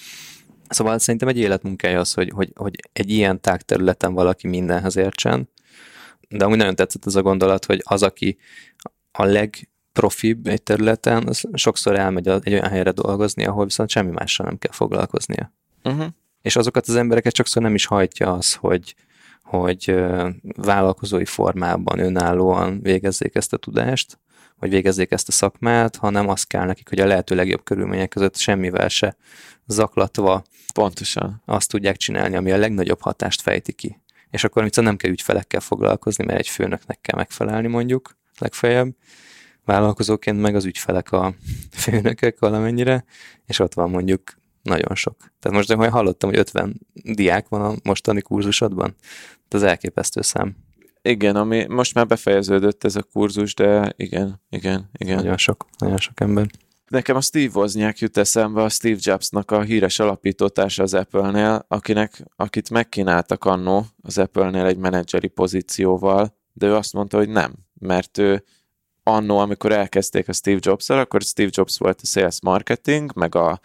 Szóval 0.68 0.98
szerintem 0.98 1.28
egy 1.28 1.38
életmunkája 1.38 2.00
az, 2.00 2.12
hogy, 2.12 2.30
hogy, 2.34 2.52
hogy 2.54 2.80
egy 2.92 3.10
ilyen 3.10 3.40
tág 3.40 3.62
területen 3.62 4.14
valaki 4.14 4.48
mindenhez 4.48 4.96
értsen, 4.96 5.48
de 6.28 6.44
amúgy 6.44 6.56
nagyon 6.56 6.74
tetszett 6.76 7.06
ez 7.06 7.14
a 7.14 7.22
gondolat, 7.22 7.64
hogy 7.64 7.80
az, 7.84 8.02
aki 8.02 8.38
a 9.12 9.24
legprofibb 9.24 10.46
egy 10.46 10.62
területen, 10.62 11.28
az 11.28 11.42
sokszor 11.52 11.96
elmegy 11.96 12.28
egy 12.28 12.52
olyan 12.52 12.68
helyre 12.68 12.90
dolgozni, 12.90 13.44
ahol 13.44 13.64
viszont 13.64 13.88
semmi 13.88 14.10
mással 14.10 14.46
nem 14.46 14.58
kell 14.58 14.72
foglalkoznia. 14.72 15.52
Uh-huh. 15.84 16.06
És 16.42 16.56
azokat 16.56 16.88
az 16.88 16.96
embereket 16.96 17.34
sokszor 17.34 17.62
nem 17.62 17.74
is 17.74 17.86
hajtja 17.86 18.32
az, 18.32 18.54
hogy, 18.54 18.94
hogy 19.42 19.94
vállalkozói 20.56 21.24
formában 21.24 21.98
önállóan 21.98 22.80
végezzék 22.82 23.34
ezt 23.34 23.52
a 23.52 23.56
tudást, 23.56 24.18
vagy 24.58 24.70
végezzék 24.70 25.10
ezt 25.10 25.28
a 25.28 25.32
szakmát, 25.32 25.96
hanem 25.96 26.28
az 26.28 26.42
kell 26.42 26.64
nekik, 26.64 26.88
hogy 26.88 27.00
a 27.00 27.06
lehető 27.06 27.34
legjobb 27.34 27.62
körülmények 27.62 28.08
között 28.08 28.36
semmivel 28.36 28.88
se 28.88 29.16
zaklatva 29.66 30.42
Pontosan. 30.76 31.42
azt 31.44 31.70
tudják 31.70 31.96
csinálni, 31.96 32.36
ami 32.36 32.52
a 32.52 32.56
legnagyobb 32.56 33.00
hatást 33.00 33.40
fejti 33.40 33.72
ki. 33.72 34.00
És 34.30 34.44
akkor 34.44 34.62
viszont 34.62 34.86
nem 34.86 34.96
kell 34.96 35.10
ügyfelekkel 35.10 35.60
foglalkozni, 35.60 36.24
mert 36.24 36.38
egy 36.38 36.48
főnöknek 36.48 37.00
kell 37.00 37.16
megfelelni 37.16 37.68
mondjuk 37.68 38.16
legfeljebb. 38.38 38.94
Vállalkozóként 39.64 40.40
meg 40.40 40.54
az 40.54 40.64
ügyfelek 40.64 41.12
a 41.12 41.34
főnökök 41.82 42.38
valamennyire, 42.38 43.04
és 43.46 43.58
ott 43.58 43.74
van 43.74 43.90
mondjuk 43.90 44.22
nagyon 44.62 44.94
sok. 44.94 45.16
Tehát 45.40 45.58
most 45.58 45.72
hogy 45.72 45.88
hallottam, 45.88 46.30
hogy 46.30 46.38
50 46.38 46.80
diák 46.92 47.48
van 47.48 47.60
a 47.60 47.74
mostani 47.82 48.20
kurzusodban. 48.20 48.94
Ez 49.48 49.62
elképesztő 49.62 50.22
szám. 50.22 50.56
Igen, 51.02 51.36
ami 51.36 51.64
most 51.68 51.94
már 51.94 52.06
befejeződött 52.06 52.84
ez 52.84 52.96
a 52.96 53.02
kurzus, 53.02 53.54
de 53.54 53.92
igen, 53.96 54.42
igen, 54.50 54.90
igen. 54.98 55.16
Nagyon 55.16 55.36
sok, 55.36 55.66
nagyon 55.78 55.98
sok 55.98 56.20
ember. 56.20 56.46
Nekem 56.86 57.16
a 57.16 57.20
Steve 57.20 57.58
Wozniak 57.58 57.98
jut 57.98 58.16
eszembe, 58.16 58.62
a 58.62 58.68
Steve 58.68 58.98
Jobsnak 59.00 59.50
a 59.50 59.62
híres 59.62 59.98
alapítótársa 59.98 60.82
az 60.82 60.94
Apple-nél, 60.94 61.64
akinek, 61.68 62.22
akit 62.36 62.70
megkínáltak 62.70 63.44
annó 63.44 63.86
az 64.02 64.18
Apple-nél 64.18 64.64
egy 64.64 64.76
menedzseri 64.76 65.28
pozícióval, 65.28 66.36
de 66.52 66.66
ő 66.66 66.74
azt 66.74 66.92
mondta, 66.92 67.16
hogy 67.16 67.28
nem, 67.28 67.54
mert 67.78 68.18
ő 68.18 68.44
annó, 69.02 69.38
amikor 69.38 69.72
elkezdték 69.72 70.28
a 70.28 70.32
Steve 70.32 70.58
jobs 70.60 70.90
akkor 70.90 71.22
Steve 71.22 71.50
Jobs 71.52 71.78
volt 71.78 72.00
a 72.02 72.06
sales 72.06 72.38
marketing, 72.42 73.12
meg 73.14 73.34
a 73.34 73.60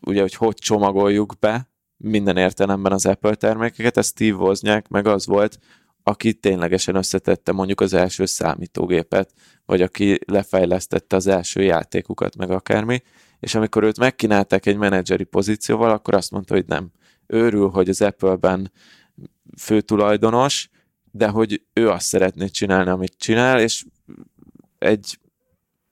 ugye, 0.00 0.20
hogy 0.20 0.34
hogy 0.34 0.54
csomagoljuk 0.54 1.34
be 1.40 1.70
minden 1.96 2.36
értelemben 2.36 2.92
az 2.92 3.06
Apple 3.06 3.34
termékeket, 3.34 3.96
ez 3.96 4.06
Steve 4.06 4.36
Wozniak 4.36 4.88
meg 4.88 5.06
az 5.06 5.26
volt, 5.26 5.58
aki 6.08 6.34
ténylegesen 6.34 6.94
összetette 6.94 7.52
mondjuk 7.52 7.80
az 7.80 7.92
első 7.92 8.26
számítógépet, 8.26 9.32
vagy 9.64 9.82
aki 9.82 10.18
lefejlesztette 10.26 11.16
az 11.16 11.26
első 11.26 11.62
játékukat, 11.62 12.36
meg 12.36 12.50
akármi, 12.50 13.02
és 13.40 13.54
amikor 13.54 13.82
őt 13.82 13.98
megkínálták 13.98 14.66
egy 14.66 14.76
menedzseri 14.76 15.24
pozícióval, 15.24 15.90
akkor 15.90 16.14
azt 16.14 16.30
mondta, 16.30 16.54
hogy 16.54 16.64
nem. 16.66 16.90
Őrül, 17.26 17.68
hogy 17.68 17.88
az 17.88 18.00
Apple-ben 18.00 18.72
főtulajdonos, 19.58 20.68
de 21.10 21.28
hogy 21.28 21.62
ő 21.72 21.88
azt 21.90 22.06
szeretné 22.06 22.46
csinálni, 22.46 22.90
amit 22.90 23.14
csinál, 23.18 23.60
és 23.60 23.84
egy 24.78 25.18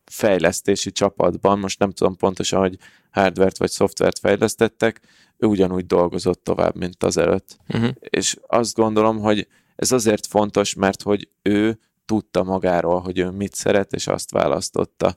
fejlesztési 0.05 0.93
csapatban, 0.93 1.59
most 1.59 1.79
nem 1.79 1.91
tudom 1.91 2.17
pontosan, 2.17 2.61
hogy 2.61 2.79
hardvert 3.11 3.59
vagy 3.59 3.71
szoftvert 3.71 4.19
fejlesztettek, 4.19 5.01
ő 5.37 5.47
ugyanúgy 5.47 5.87
dolgozott 5.87 6.45
tovább, 6.45 6.77
mint 6.77 7.03
az 7.03 7.17
előtt. 7.17 7.57
Uh-huh. 7.69 7.91
És 8.01 8.37
azt 8.47 8.75
gondolom, 8.75 9.19
hogy 9.19 9.49
ez 9.77 9.93
azért 9.93 10.27
fontos, 10.27 10.75
mert 10.75 11.03
hogy 11.03 11.29
ő 11.43 11.79
tudta 12.05 12.43
magáról, 12.43 13.01
hogy 13.01 13.19
ő 13.19 13.31
mit 13.31 13.55
szeret, 13.55 13.93
és 13.93 14.07
azt 14.07 14.31
választotta. 14.31 15.17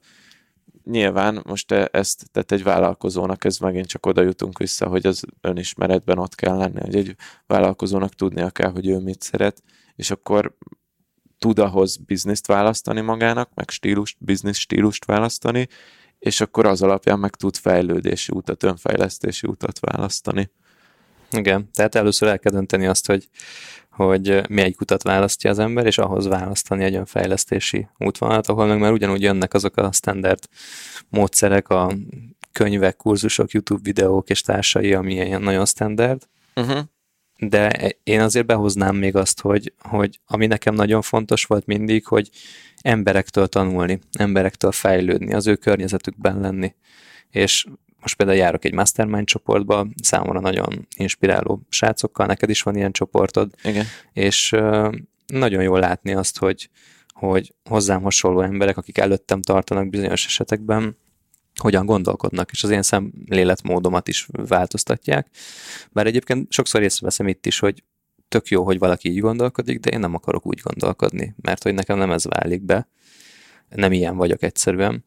Nyilván 0.84 1.42
most 1.46 1.72
e- 1.72 1.90
ezt, 1.92 2.32
tehát 2.32 2.52
egy 2.52 2.64
vállalkozónak 2.64 3.46
ez 3.46 3.58
megint 3.58 3.88
csak 3.88 4.06
oda 4.06 4.22
jutunk 4.22 4.58
vissza, 4.58 4.88
hogy 4.88 5.06
az 5.06 5.24
önismeretben 5.42 6.18
ott 6.18 6.36
kell 6.36 6.58
lenni, 6.58 6.80
hogy 6.80 6.96
egy 6.96 7.16
vállalkozónak 7.48 8.14
tudnia 8.14 8.50
kell, 8.50 8.72
hogy 8.72 8.88
ő 8.88 9.00
mit 9.00 9.22
szeret, 9.22 9.64
és 9.96 10.12
akkor 10.12 10.58
tud 11.38 11.60
ahhoz 11.60 11.98
bizniszt 11.98 12.48
választani 12.48 13.02
magának, 13.02 13.50
meg 13.54 13.70
stílust, 13.70 14.18
biznisz 14.20 14.58
stílust 14.58 15.06
választani, 15.06 15.68
és 16.20 16.42
akkor 16.42 16.66
az 16.66 16.82
alapján 16.82 17.20
meg 17.20 17.36
tud 17.36 17.56
fejlődési 17.56 18.32
utat, 18.36 18.64
önfejlesztési 18.64 19.48
utat 19.48 19.80
választani. 19.80 20.52
Igen, 21.32 21.70
tehát 21.74 21.96
először 21.96 22.28
el 22.28 22.40
kell 22.40 22.52
dönteni 22.52 22.86
azt, 22.86 23.08
hogy 23.08 23.30
hogy 23.98 24.50
melyik 24.50 24.82
utat 24.82 25.04
választja 25.04 25.50
az 25.50 25.60
ember, 25.60 25.86
és 25.86 25.98
ahhoz 25.98 26.28
választani 26.28 26.84
egy 26.84 26.94
olyan 26.94 27.06
fejlesztési 27.06 27.88
útvonalat, 27.98 28.48
ahol 28.48 28.66
meg 28.66 28.80
már 28.80 28.92
ugyanúgy 28.92 29.22
jönnek 29.22 29.54
azok 29.54 29.78
a 29.78 29.92
standard 29.92 30.40
módszerek, 31.10 31.70
a 31.70 31.92
könyvek, 32.52 32.96
kurzusok, 32.96 33.52
YouTube 33.52 33.82
videók 33.84 34.30
és 34.30 34.42
társai, 34.42 34.94
ami 34.94 35.14
ilyen 35.14 35.42
nagyon 35.42 35.66
standard. 35.66 36.22
Uh-huh. 36.56 36.80
De 37.40 37.92
én 38.04 38.22
azért 38.22 38.46
behoznám 38.46 38.96
még 38.96 39.16
azt, 39.16 39.42
hogy, 39.42 39.74
hogy 39.80 40.20
ami 40.26 40.46
nekem 40.46 40.74
nagyon 40.74 41.02
fontos 41.02 41.46
volt 41.46 41.66
mindig, 41.66 42.06
hogy 42.06 42.30
emberektől 42.82 43.48
tanulni, 43.48 44.00
emberektől 44.12 44.72
fejlődni, 44.72 45.34
az 45.34 45.48
ő 45.48 45.56
környezetükben 45.56 46.40
lenni. 46.40 46.76
És 47.30 47.66
most 48.02 48.16
például 48.16 48.38
járok 48.38 48.66
egy 48.66 48.74
mastermind 48.74 49.26
csoportba, 49.26 49.88
számomra 50.04 50.40
nagyon 50.40 50.88
inspiráló 50.96 51.62
srácokkal, 51.70 52.26
neked 52.26 52.50
is 52.50 52.62
van 52.62 52.76
ilyen 52.76 52.92
csoportod, 52.92 53.54
Igen. 53.64 53.86
és 54.14 54.56
nagyon 55.26 55.64
jól 55.64 55.80
látni 55.80 56.14
azt, 56.14 56.38
hogy, 56.38 56.70
hogy 57.14 57.54
hozzám 57.70 58.02
hasonló 58.02 58.42
emberek, 58.42 58.78
akik 58.78 58.98
előttem 58.98 59.42
tartanak 59.42 59.90
bizonyos 59.90 60.26
esetekben, 60.26 60.98
hogyan 61.56 61.86
gondolkodnak, 61.86 62.52
és 62.52 62.64
az 62.64 62.70
én 62.70 62.82
szemléletmódomat 62.82 64.08
is 64.08 64.28
változtatják. 64.32 65.28
Bár 65.92 66.06
egyébként 66.06 66.52
sokszor 66.52 66.82
észreveszem 66.82 67.28
itt 67.28 67.46
is, 67.46 67.60
hogy 67.60 67.84
tök 68.28 68.48
jó, 68.48 68.64
hogy 68.64 68.80
valaki 68.80 69.10
így 69.10 69.20
gondolkodik, 69.20 69.80
de 69.80 69.90
én 69.90 70.00
nem 70.00 70.14
akarok 70.14 70.46
úgy 70.46 70.60
gondolkodni, 70.60 71.36
mert 71.42 71.64
hogy 71.64 71.74
nekem 71.74 71.98
nem 71.98 72.12
ez 72.12 72.26
válik 72.26 72.62
be, 72.62 72.88
nem 73.70 73.92
ilyen 73.92 74.16
vagyok 74.16 74.44
egyszerűen 74.44 75.06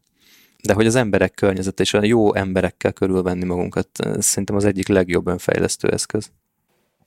de 0.63 0.73
hogy 0.73 0.85
az 0.85 0.95
emberek 0.95 1.33
környezet 1.33 1.79
és 1.79 1.93
a 1.93 2.03
jó 2.03 2.33
emberekkel 2.33 2.93
körülvenni 2.93 3.45
magunkat, 3.45 3.89
szerintem 4.17 4.55
az 4.55 4.65
egyik 4.65 4.87
legjobb 4.87 5.27
önfejlesztő 5.27 5.89
eszköz. 5.89 6.31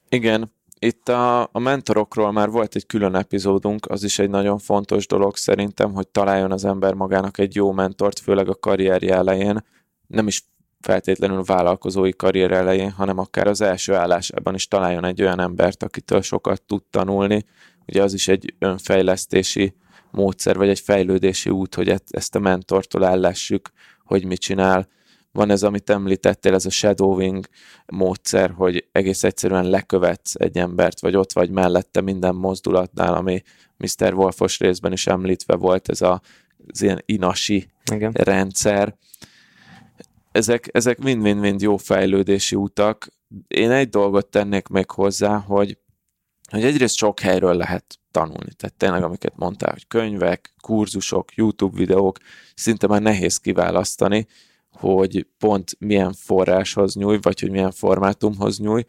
Igen, 0.09 0.53
itt 0.79 1.09
a, 1.09 1.43
a 1.43 1.59
mentorokról 1.59 2.33
már 2.33 2.51
volt 2.51 2.75
egy 2.75 2.87
külön 2.87 3.15
epizódunk, 3.15 3.87
az 3.87 4.05
is 4.05 4.19
egy 4.19 4.31
nagyon 4.31 4.59
fontos 4.59 5.07
dolog 5.07 5.37
szerintem, 5.37 5.93
hogy 5.93 6.09
találjon 6.09 6.53
az 6.53 6.65
ember 6.65 6.95
magának 6.95 7.39
egy 7.39 7.55
jó 7.55 7.73
mentort, 7.73 8.19
főleg 8.19 8.49
a 8.49 8.55
karrierje 8.55 9.15
elején, 9.15 9.65
nem 10.07 10.27
is 10.27 10.45
feltétlenül 10.85 11.43
vállalkozói 11.43 12.13
karrier 12.13 12.51
elején, 12.51 12.91
hanem 12.91 13.19
akár 13.19 13.47
az 13.47 13.61
első 13.61 13.95
állásában 13.95 14.55
is 14.55 14.69
találjon 14.69 15.05
egy 15.05 15.23
olyan 15.23 15.41
embert, 15.41 15.83
akitől 15.83 16.23
sokat 16.23 16.63
tud 16.63 16.83
tanulni. 16.91 17.45
Ugye 17.87 18.03
az 18.03 18.15
is 18.15 18.29
egy 18.29 18.55
önfejlesztési 18.59 19.75
módszer, 20.15 20.57
vagy 20.57 20.69
egy 20.69 20.81
fejlődési 20.81 21.51
út, 21.51 21.75
hogy 21.75 21.95
ezt 22.09 22.35
a 22.35 22.39
mentortól 22.39 23.07
ellessük, 23.07 23.71
hogy 24.05 24.25
mit 24.25 24.41
csinál. 24.41 24.89
Van 25.33 25.51
ez, 25.51 25.63
amit 25.63 25.91
említettél, 25.91 26.55
ez 26.55 26.67
a 26.67 26.71
shadowing 26.71 27.47
módszer, 27.87 28.51
hogy 28.51 28.89
egész 28.93 29.25
egyszerűen 29.25 29.71
lekövetsz 29.71 30.35
egy 30.35 30.59
embert, 30.59 31.01
vagy 31.01 31.17
ott 31.17 31.33
vagy 31.33 31.51
mellette 31.51 32.01
minden 32.01 32.35
mozdulatnál, 32.35 33.15
ami 33.15 33.43
Mr. 33.77 34.15
Wolfos 34.15 34.59
részben 34.59 34.93
is 34.93 35.07
említve 35.07 35.57
volt, 35.57 35.89
ez 35.89 36.01
a, 36.01 36.21
az 36.67 36.83
ilyen 36.83 37.03
inasi 37.07 37.69
Igen. 37.93 38.13
rendszer. 38.13 38.97
Ezek, 40.33 40.69
ezek 40.73 40.99
mind-mind-mind 40.99 41.61
jó 41.61 41.77
fejlődési 41.77 42.57
utak. 42.57 43.09
Én 43.49 43.71
egy 43.71 43.89
dolgot 43.89 44.27
tennék 44.27 44.69
még 44.69 44.91
hozzá, 44.91 45.39
hogy, 45.39 45.79
hogy 46.51 46.65
egyrészt 46.65 46.97
sok 46.97 47.21
helyről 47.21 47.55
lehet 47.55 47.99
tanulni. 48.11 48.53
Tehát 48.57 48.75
tényleg, 48.77 49.03
amiket 49.03 49.37
mondtál, 49.37 49.73
hogy 49.73 49.87
könyvek, 49.87 50.55
kurzusok, 50.61 51.35
YouTube 51.35 51.77
videók, 51.77 52.19
szinte 52.55 52.87
már 52.87 53.03
nehéz 53.03 53.37
kiválasztani, 53.37 54.27
hogy 54.71 55.27
pont 55.39 55.77
milyen 55.79 56.13
forráshoz 56.13 56.95
nyúj, 56.95 57.19
vagy 57.23 57.41
hogy 57.41 57.51
milyen 57.51 57.71
formátumhoz 57.71 58.59
nyúj. 58.59 58.85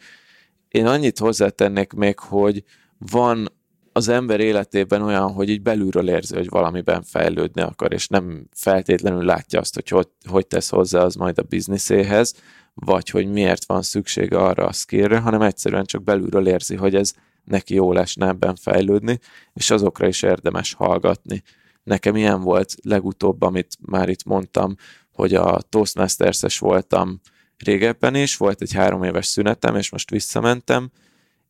Én 0.70 0.86
annyit 0.86 1.20
hozzátennék 1.20 1.94
még, 1.94 2.20
hogy 2.20 2.64
van 2.98 3.48
az 3.92 4.08
ember 4.08 4.40
életében 4.40 5.02
olyan, 5.02 5.32
hogy 5.32 5.50
így 5.50 5.62
belülről 5.62 6.10
érzi, 6.10 6.36
hogy 6.36 6.50
valamiben 6.50 7.04
fejlődni 7.04 7.62
akar, 7.62 7.94
és 7.94 8.08
nem 8.08 8.48
feltétlenül 8.52 9.24
látja 9.24 9.60
azt, 9.60 9.74
hogy 9.74 9.88
hogy, 9.88 10.08
hogy 10.30 10.48
tesz 10.48 10.70
hozzá 10.70 11.02
az 11.02 11.16
majd 11.16 11.38
a 11.40 11.42
bizniszéhez, 11.42 12.34
vagy 12.74 13.10
hogy 13.10 13.28
miért 13.28 13.66
van 13.66 13.82
szüksége 13.82 14.38
arra 14.38 14.66
a 14.66 14.72
skillre, 14.72 15.18
hanem 15.18 15.42
egyszerűen 15.42 15.86
csak 15.86 16.04
belülről 16.04 16.48
érzi, 16.48 16.76
hogy 16.76 16.96
ez 16.96 17.14
neki 17.46 17.74
jó 17.74 17.94
lesne 17.94 18.28
ebben 18.28 18.56
fejlődni, 18.56 19.20
és 19.54 19.70
azokra 19.70 20.08
is 20.08 20.22
érdemes 20.22 20.74
hallgatni. 20.74 21.44
Nekem 21.84 22.16
ilyen 22.16 22.42
volt 22.42 22.76
legutóbb, 22.84 23.42
amit 23.42 23.78
már 23.82 24.10
itt 24.10 24.24
mondtam, 24.24 24.76
hogy 25.12 25.34
a 25.34 25.62
Toastmasters-es 25.70 26.60
voltam 26.60 27.22
régebben 27.58 28.16
is, 28.16 28.38
volt 28.38 28.62
egy 28.62 28.74
három 28.74 29.04
éves 29.04 29.26
szünetem, 29.26 29.76
és 29.76 29.90
most 29.90 30.10
visszamentem, 30.10 30.92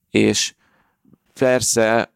és 0.09 0.53
persze 1.39 2.13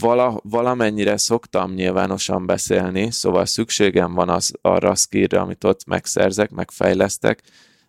vala, 0.00 0.40
valamennyire 0.42 1.16
szoktam 1.16 1.72
nyilvánosan 1.72 2.46
beszélni, 2.46 3.10
szóval 3.10 3.46
szükségem 3.46 4.14
van 4.14 4.28
az, 4.28 4.52
arra 4.60 4.90
a 4.90 4.94
skillre, 4.94 5.40
amit 5.40 5.64
ott 5.64 5.84
megszerzek, 5.84 6.50
megfejlesztek, 6.50 7.42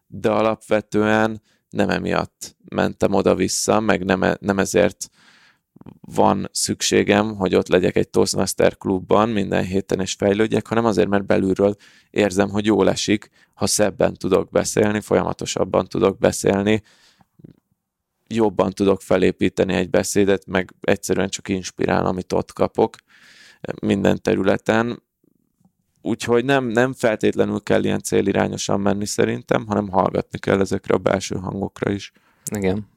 de 0.07 0.29
alapvetően 0.29 1.41
nem 1.69 1.89
emiatt 1.89 2.55
mentem 2.69 3.13
oda-vissza, 3.13 3.79
meg 3.79 4.05
nem, 4.05 4.23
e, 4.23 4.37
nem 4.39 4.59
ezért 4.59 5.09
van 6.01 6.49
szükségem, 6.51 7.35
hogy 7.35 7.55
ott 7.55 7.67
legyek 7.67 7.95
egy 7.95 8.09
Toastmaster 8.09 8.77
klubban 8.77 9.29
minden 9.29 9.63
héten 9.63 9.99
és 9.99 10.13
fejlődjek, 10.13 10.67
hanem 10.67 10.85
azért, 10.85 11.09
mert 11.09 11.25
belülről 11.25 11.75
érzem, 12.09 12.49
hogy 12.49 12.65
jól 12.65 12.89
esik, 12.89 13.29
ha 13.53 13.67
szebben 13.67 14.13
tudok 14.13 14.49
beszélni, 14.49 15.01
folyamatosabban 15.01 15.87
tudok 15.87 16.17
beszélni, 16.17 16.81
jobban 18.27 18.71
tudok 18.71 19.01
felépíteni 19.01 19.73
egy 19.73 19.89
beszédet, 19.89 20.45
meg 20.45 20.73
egyszerűen 20.81 21.29
csak 21.29 21.49
inspirál, 21.49 22.05
amit 22.05 22.33
ott 22.33 22.53
kapok 22.53 22.95
minden 23.81 24.21
területen. 24.21 25.03
Úgyhogy 26.01 26.45
nem, 26.45 26.65
nem 26.65 26.93
feltétlenül 26.93 27.59
kell 27.59 27.83
ilyen 27.83 28.01
célirányosan 28.01 28.79
menni 28.79 29.05
szerintem, 29.05 29.67
hanem 29.67 29.89
hallgatni 29.89 30.39
kell 30.39 30.59
ezekre 30.59 30.93
a 30.93 30.97
belső 30.97 31.35
hangokra 31.35 31.91
is. 31.91 32.11
Igen. 32.51 32.90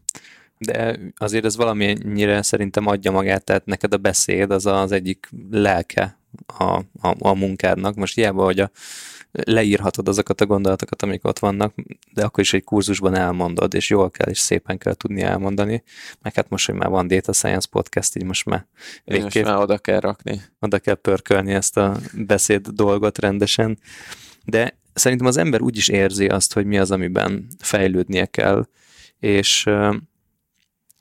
De 0.59 0.99
azért 1.17 1.45
ez 1.45 1.57
valamennyire 1.57 2.43
szerintem 2.43 2.87
adja 2.87 3.11
magát, 3.11 3.45
tehát 3.45 3.67
neked 3.67 3.95
a 3.95 3.97
beszéd 3.97 4.51
az 4.51 4.67
az 4.67 4.93
egyik 4.93 5.29
lelke 5.51 6.19
a, 6.47 6.73
a, 7.01 7.15
a 7.19 7.35
munkádnak. 7.35 7.95
Most 7.95 8.15
hiába, 8.15 8.45
hogy 8.45 8.61
a, 8.61 8.71
leírhatod 9.43 10.09
azokat 10.09 10.41
a 10.41 10.47
gondolatokat, 10.47 11.03
amik 11.03 11.25
ott 11.25 11.39
vannak, 11.39 11.75
de 12.13 12.25
akkor 12.25 12.41
is 12.41 12.53
egy 12.53 12.65
kurzusban 12.65 13.15
elmondod, 13.15 13.75
és 13.75 13.91
jól 13.91 14.11
kell, 14.11 14.29
és 14.29 14.39
szépen 14.39 14.79
kell 14.79 14.95
tudni 14.95 15.23
elmondani. 15.23 15.83
Meg 16.23 16.35
hát 16.35 16.49
most, 16.49 16.67
hogy 16.67 16.75
már 16.75 16.89
van 16.89 17.07
Data 17.07 17.33
Science 17.33 17.69
podcast, 17.71 18.17
így 18.17 18.25
most 18.25 18.45
már 18.45 18.67
végképp 19.05 19.45
most 19.45 19.45
már 19.45 19.63
oda 19.63 19.79
kell 19.79 20.01
rakni. 20.01 20.41
Oda 20.61 20.79
kell 20.79 20.95
pörkölni 20.95 21.53
ezt 21.53 21.77
a 21.77 21.97
beszéd 22.13 22.69
dolgot 22.69 23.19
rendesen. 23.19 23.79
De 24.45 24.79
szerintem 24.93 25.27
az 25.27 25.37
ember 25.37 25.61
úgy 25.61 25.77
is 25.77 25.89
érzi 25.89 26.27
azt, 26.27 26.53
hogy 26.53 26.67
mi 26.67 26.79
az, 26.79 26.91
amiben 26.91 27.47
fejlődnie 27.59 28.27
kell, 28.27 28.67
és 29.19 29.71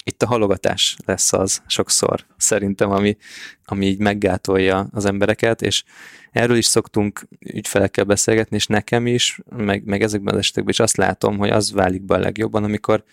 itt 0.04 0.24
a 0.24 0.28
halogatás 0.28 0.98
lesz 1.06 1.34
az 1.34 1.62
sokszor, 1.68 2.26
szerintem, 2.38 2.92
ami, 2.92 3.18
ami 3.66 3.86
így 3.86 4.00
meggátolja 4.00 4.88
az 4.92 5.06
embereket, 5.06 5.62
és 5.62 5.84
erről 6.32 6.58
is 6.58 6.66
szoktunk 6.66 7.28
ügyfelekkel 7.40 8.04
beszélgetni, 8.04 8.56
és 8.56 8.68
nekem 8.68 9.08
is, 9.08 9.40
meg, 9.50 9.84
meg 9.86 10.02
ezekben 10.02 10.34
az 10.34 10.40
esetekben 10.40 10.72
is 10.72 10.80
azt 10.80 10.98
látom, 10.98 11.38
hogy 11.38 11.50
az 11.50 11.72
válik 11.72 12.02
be 12.02 12.16
a 12.16 12.20
legjobban, 12.20 12.64
amikor 12.64 13.04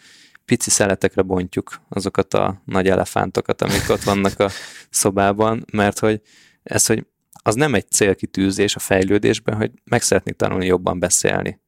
pici 0.45 0.71
szeletekre 0.71 1.23
bontjuk 1.23 1.83
azokat 1.89 2.35
a 2.35 2.63
nagy 2.65 2.89
elefántokat, 2.89 3.63
amik 3.63 3.85
ott 3.89 4.03
vannak 4.03 4.41
a 4.41 4.51
szobában, 4.91 5.65
mert 5.73 5.99
hogy 5.99 6.21
ez, 6.63 6.87
hogy 6.87 7.07
az 7.43 7.55
nem 7.55 7.75
egy 7.75 7.91
célkitűzés 7.91 8.77
a 8.77 8.79
fejlődésben, 8.79 9.57
hogy 9.57 9.71
meg 9.85 10.03
szeretnék 10.03 10.37
tanulni 10.37 10.67
jobban 10.67 10.99
beszélni 10.99 11.61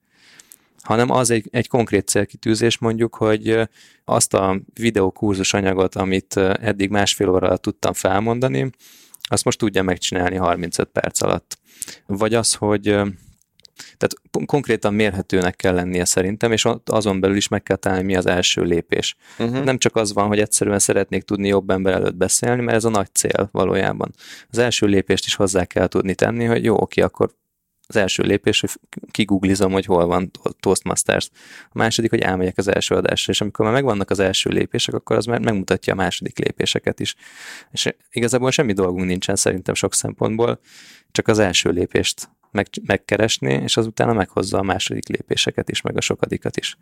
hanem 0.83 1.11
az 1.11 1.30
egy, 1.30 1.49
egy 1.51 1.68
konkrét 1.68 2.09
célkitűzés 2.09 2.78
mondjuk, 2.78 3.14
hogy 3.14 3.68
azt 4.05 4.35
a 4.35 4.61
videókurzus 4.74 5.55
anyagot, 5.55 5.95
amit 5.95 6.37
eddig 6.37 6.91
másfél 6.91 7.28
óra 7.28 7.57
tudtam 7.57 7.93
felmondani, 7.93 8.70
azt 9.28 9.45
most 9.45 9.59
tudja 9.59 9.83
megcsinálni 9.83 10.37
35 10.37 10.89
perc 10.89 11.22
alatt. 11.22 11.59
Vagy 12.07 12.35
az, 12.35 12.55
hogy 12.55 12.83
tehát 13.97 14.47
konkrétan 14.47 14.95
mérhetőnek 14.95 15.57
kell 15.57 15.74
lennie 15.74 16.05
szerintem, 16.05 16.53
és 16.53 16.68
azon 16.85 17.20
belül 17.20 17.37
is 17.37 17.49
meg 17.49 17.62
kell 17.62 17.76
találni, 17.76 18.05
mi 18.05 18.16
az 18.16 18.26
első 18.26 18.62
lépés. 18.62 19.16
Uh-huh. 19.39 19.64
Nem 19.64 19.78
csak 19.78 19.97
az 19.97 20.12
van, 20.12 20.26
hogy 20.26 20.39
egyszerűen 20.39 20.78
szeretnék 20.78 21.22
tudni 21.22 21.49
jobb 21.49 21.70
ember 21.70 21.93
előtt 21.93 22.14
beszélni, 22.14 22.62
mert 22.62 22.76
ez 22.76 22.85
a 22.85 22.91
nagy 22.91 23.14
cél 23.14 23.49
valójában. 23.53 24.14
Az 24.51 24.59
első 24.59 24.87
lépést 24.87 25.26
is 25.26 25.35
hozzá 25.35 25.64
kell 25.64 25.87
tudni 25.87 26.14
tenni, 26.14 26.45
hogy 26.45 26.64
jó, 26.64 26.80
oké, 26.80 27.01
akkor 27.01 27.35
az 27.87 27.97
első 27.97 28.22
lépés, 28.22 28.61
hogy 28.61 28.70
kiguglizom, 29.11 29.72
hogy 29.72 29.85
hol 29.85 30.07
van 30.07 30.30
Toastmasters. 30.61 31.28
A 31.64 31.78
második, 31.78 32.11
hogy 32.11 32.20
elmegyek 32.20 32.59
az 32.59 32.68
első 32.68 32.95
adásra, 32.95 33.33
és 33.33 33.41
amikor 33.41 33.64
már 33.64 33.74
megvannak 33.74 34.11
az 34.11 34.18
első 34.18 34.51
lépések, 34.51 34.95
akkor 34.95 35.16
az 35.16 35.24
már 35.24 35.41
megmutatja 35.41 35.93
a 35.93 35.97
második 35.97 36.39
lépéseket 36.39 37.01
is. 37.01 37.14
És 37.70 37.95
igazából 38.11 38.51
semmi 38.51 38.72
dolgunk 38.72 39.07
nincsen 39.07 39.37
szerintem 39.37 39.74
sok 39.74 39.95
szempontból, 39.95 40.61
csak 41.11 41.28
az 41.28 41.39
első 41.39 41.70
lépést 41.70 42.28
meg, 42.53 42.66
megkeresni, 42.87 43.53
és 43.53 43.76
azután 43.76 44.16
meghozza 44.16 44.59
a 44.59 44.62
második 44.62 45.09
lépéseket 45.09 45.70
is, 45.70 45.80
meg 45.80 45.97
a 45.97 46.01
sokadikat 46.01 46.57
is. 46.57 46.76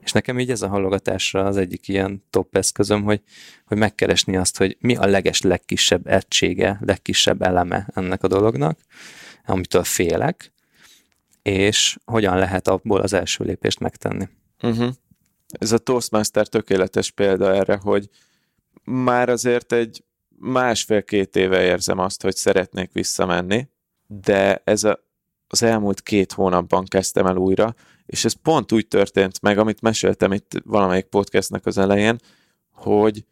És 0.00 0.12
nekem 0.12 0.38
így 0.38 0.50
ez 0.50 0.62
a 0.62 0.68
hallogatásra 0.68 1.44
az 1.44 1.56
egyik 1.56 1.88
ilyen 1.88 2.24
top 2.30 2.56
eszközöm, 2.56 3.02
hogy, 3.02 3.22
hogy 3.64 3.76
megkeresni 3.76 4.36
azt, 4.36 4.56
hogy 4.56 4.76
mi 4.80 4.96
a 4.96 5.06
leges 5.06 5.40
legkisebb 5.40 6.06
egysége, 6.06 6.78
legkisebb 6.80 7.42
eleme 7.42 7.88
ennek 7.94 8.22
a 8.22 8.28
dolognak, 8.28 8.78
amitől 9.46 9.84
félek, 9.84 10.52
és 11.42 11.98
hogyan 12.04 12.38
lehet 12.38 12.68
abból 12.68 13.00
az 13.00 13.12
első 13.12 13.44
lépést 13.44 13.80
megtenni. 13.80 14.28
Uh-huh. 14.62 14.92
Ez 15.48 15.72
a 15.72 15.78
Toastmaster 15.78 16.46
tökéletes 16.46 17.10
példa 17.10 17.54
erre, 17.54 17.76
hogy 17.76 18.08
már 18.84 19.28
azért 19.28 19.72
egy 19.72 20.04
másfél-két 20.38 21.36
éve 21.36 21.62
érzem 21.62 21.98
azt, 21.98 22.22
hogy 22.22 22.36
szeretnék 22.36 22.92
visszamenni, 22.92 23.68
de 24.06 24.62
ez 24.64 24.84
a, 24.84 25.04
az 25.48 25.62
elmúlt 25.62 26.02
két 26.02 26.32
hónapban 26.32 26.84
kezdtem 26.84 27.26
el 27.26 27.36
újra, 27.36 27.74
és 28.06 28.24
ez 28.24 28.32
pont 28.32 28.72
úgy 28.72 28.88
történt 28.88 29.40
meg, 29.40 29.58
amit 29.58 29.80
meséltem 29.80 30.32
itt 30.32 30.52
valamelyik 30.64 31.04
podcastnek 31.04 31.66
az 31.66 31.78
elején, 31.78 32.20
hogy 32.70 33.24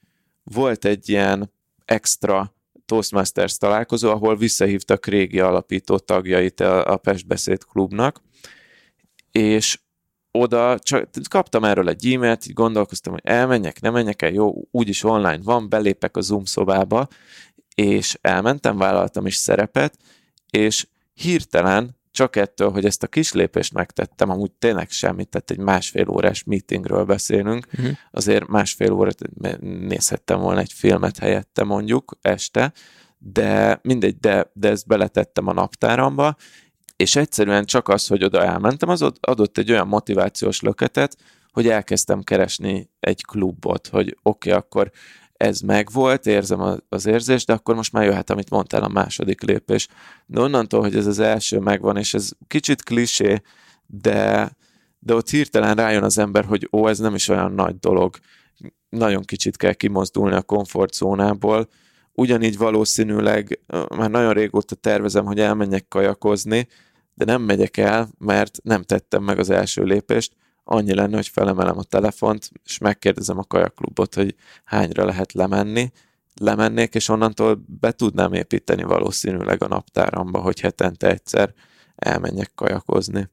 volt 0.43 0.85
egy 0.85 1.09
ilyen 1.09 1.53
extra 1.85 2.54
Toastmasters 2.87 3.57
találkozó, 3.57 4.11
ahol 4.11 4.37
visszahívtak 4.37 5.07
régi 5.07 5.41
alapító 5.41 5.99
tagjait 5.99 6.61
a, 6.61 6.93
a 6.93 6.97
Pestbeszéd 6.97 7.65
klubnak, 7.65 8.21
és 9.33 9.79
oda 10.31 10.79
csak 10.79 11.09
kaptam 11.29 11.65
erről 11.65 11.89
egy 11.89 12.13
e-mailt, 12.13 12.47
így 12.47 12.53
gondolkoztam, 12.53 13.13
hogy 13.13 13.23
elmenjek, 13.25 13.81
nem 13.81 13.93
menjek 13.93 14.23
el, 14.23 14.33
jó, 14.33 14.55
úgyis 14.71 15.05
online 15.05 15.41
van, 15.43 15.69
belépek 15.69 16.17
a 16.17 16.21
Zoom 16.21 16.45
szobába, 16.45 17.09
és 17.75 18.19
elmentem, 18.21 18.77
vállaltam 18.77 19.27
is 19.27 19.35
szerepet, 19.35 19.99
és 20.51 20.87
hirtelen 21.15 21.97
csak 22.15 22.37
ettől, 22.37 22.71
hogy 22.71 22.85
ezt 22.85 23.03
a 23.03 23.07
kis 23.07 23.33
lépést 23.33 23.73
megtettem, 23.73 24.31
amúgy 24.31 24.53
tényleg 24.53 24.91
semmit, 24.91 25.29
tehát 25.29 25.51
egy 25.51 25.59
másfél 25.59 26.09
órás 26.09 26.45
meetingről 26.45 27.05
beszélünk, 27.05 27.67
uh-huh. 27.73 27.97
azért 28.11 28.47
másfél 28.47 28.93
órát 28.93 29.19
nézhettem 29.61 30.41
volna 30.41 30.61
egy 30.61 30.73
filmet 30.73 31.19
helyette 31.19 31.65
mondjuk 31.65 32.19
este, 32.21 32.73
de 33.19 33.79
mindegy, 33.83 34.17
de, 34.19 34.51
de 34.53 34.69
ezt 34.69 34.87
beletettem 34.87 35.47
a 35.47 35.53
naptáramba, 35.53 36.37
és 36.97 37.17
egyszerűen 37.17 37.65
csak 37.65 37.89
az, 37.89 38.07
hogy 38.07 38.25
oda 38.25 38.45
elmentem, 38.45 38.89
az 38.89 39.11
adott 39.21 39.59
egy 39.59 39.71
olyan 39.71 39.89
motivációs 39.89 40.61
löketet, 40.61 41.17
hogy 41.51 41.69
elkezdtem 41.69 42.23
keresni 42.23 42.91
egy 43.01 43.25
klubot, 43.25 43.87
hogy 43.87 44.17
oké, 44.23 44.49
okay, 44.49 44.61
akkor 44.61 44.91
ez 45.45 45.61
megvolt, 45.61 46.27
érzem 46.27 46.81
az 46.89 47.07
érzést, 47.07 47.47
de 47.47 47.53
akkor 47.53 47.75
most 47.75 47.93
már 47.93 48.05
jöhet, 48.05 48.31
amit 48.31 48.51
mondtál, 48.51 48.83
a 48.83 48.89
második 48.89 49.43
lépés. 49.43 49.89
De 50.27 50.41
onnantól, 50.41 50.81
hogy 50.81 50.97
ez 50.97 51.07
az 51.07 51.19
első 51.19 51.59
megvan, 51.59 51.97
és 51.97 52.15
ez 52.15 52.31
kicsit 52.47 52.83
klisé, 52.83 53.43
de, 53.87 54.51
de 54.99 55.15
ott 55.15 55.31
hirtelen 55.31 55.75
rájön 55.75 56.03
az 56.03 56.19
ember, 56.19 56.45
hogy 56.45 56.69
ó, 56.73 56.89
ez 56.89 56.99
nem 56.99 57.15
is 57.15 57.29
olyan 57.29 57.53
nagy 57.53 57.79
dolog. 57.79 58.17
Nagyon 58.89 59.23
kicsit 59.23 59.57
kell 59.57 59.73
kimozdulni 59.73 60.35
a 60.35 60.43
komfortzónából. 60.43 61.69
Ugyanígy 62.13 62.57
valószínűleg 62.57 63.61
már 63.97 64.11
nagyon 64.11 64.33
régóta 64.33 64.75
tervezem, 64.75 65.25
hogy 65.25 65.41
elmenjek 65.41 65.89
kajakozni, 65.89 66.69
de 67.15 67.25
nem 67.25 67.43
megyek 67.43 67.77
el, 67.77 68.09
mert 68.19 68.59
nem 68.63 68.83
tettem 68.83 69.23
meg 69.23 69.39
az 69.39 69.51
első 69.51 69.83
lépést, 69.83 70.33
annyi 70.65 70.95
lenne, 70.95 71.17
hogy 71.17 71.29
felemelem 71.29 71.79
a 71.79 71.83
telefont, 71.83 72.51
és 72.65 72.79
megkérdezem 72.79 73.39
a 73.39 73.45
kajaklubot, 73.45 74.15
hogy 74.15 74.35
hányra 74.65 75.05
lehet 75.05 75.33
lemenni, 75.33 75.93
lemennék, 76.35 76.95
és 76.95 77.09
onnantól 77.09 77.65
be 77.67 77.93
tudnám 77.93 78.33
építeni 78.33 78.83
valószínűleg 78.83 79.63
a 79.63 79.69
naptáramba, 79.69 80.39
hogy 80.41 80.61
hetente 80.61 81.09
egyszer 81.11 81.55
elmenjek 81.97 82.51
kajakozni. 82.55 83.29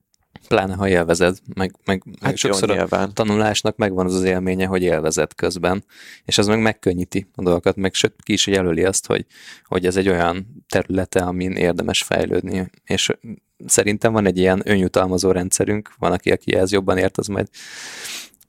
Pláne, 0.47 0.73
ha 0.75 0.87
élvezed, 0.87 1.37
meg, 1.53 1.75
meg, 1.85 2.03
meg 2.05 2.15
Hát 2.21 2.37
sokszor 2.37 2.69
jó, 2.69 2.75
a 2.75 2.77
nyilván. 2.77 3.13
tanulásnak 3.13 3.77
megvan 3.77 4.05
az 4.05 4.13
az 4.13 4.23
élménye, 4.23 4.65
hogy 4.65 4.81
élvezed 4.83 5.35
közben, 5.35 5.83
és 6.25 6.37
az 6.37 6.47
meg 6.47 6.61
megkönnyíti 6.61 7.27
a 7.35 7.41
dolgokat, 7.41 7.75
meg 7.75 7.93
sőt, 7.93 8.13
ki 8.23 8.33
is 8.33 8.47
jelöli 8.47 8.83
azt, 8.83 9.05
hogy, 9.05 9.25
hogy 9.63 9.85
ez 9.85 9.95
egy 9.95 10.09
olyan 10.09 10.63
területe, 10.69 11.19
amin 11.19 11.51
érdemes 11.51 12.03
fejlődni, 12.03 12.69
és 12.85 13.11
szerintem 13.65 14.13
van 14.13 14.25
egy 14.25 14.37
ilyen 14.37 14.61
önjutalmazó 14.65 15.31
rendszerünk, 15.31 15.93
van, 15.97 16.11
aki, 16.11 16.31
aki 16.31 16.55
ez 16.55 16.71
jobban 16.71 16.97
ért, 16.97 17.17
az 17.17 17.27
majd 17.27 17.47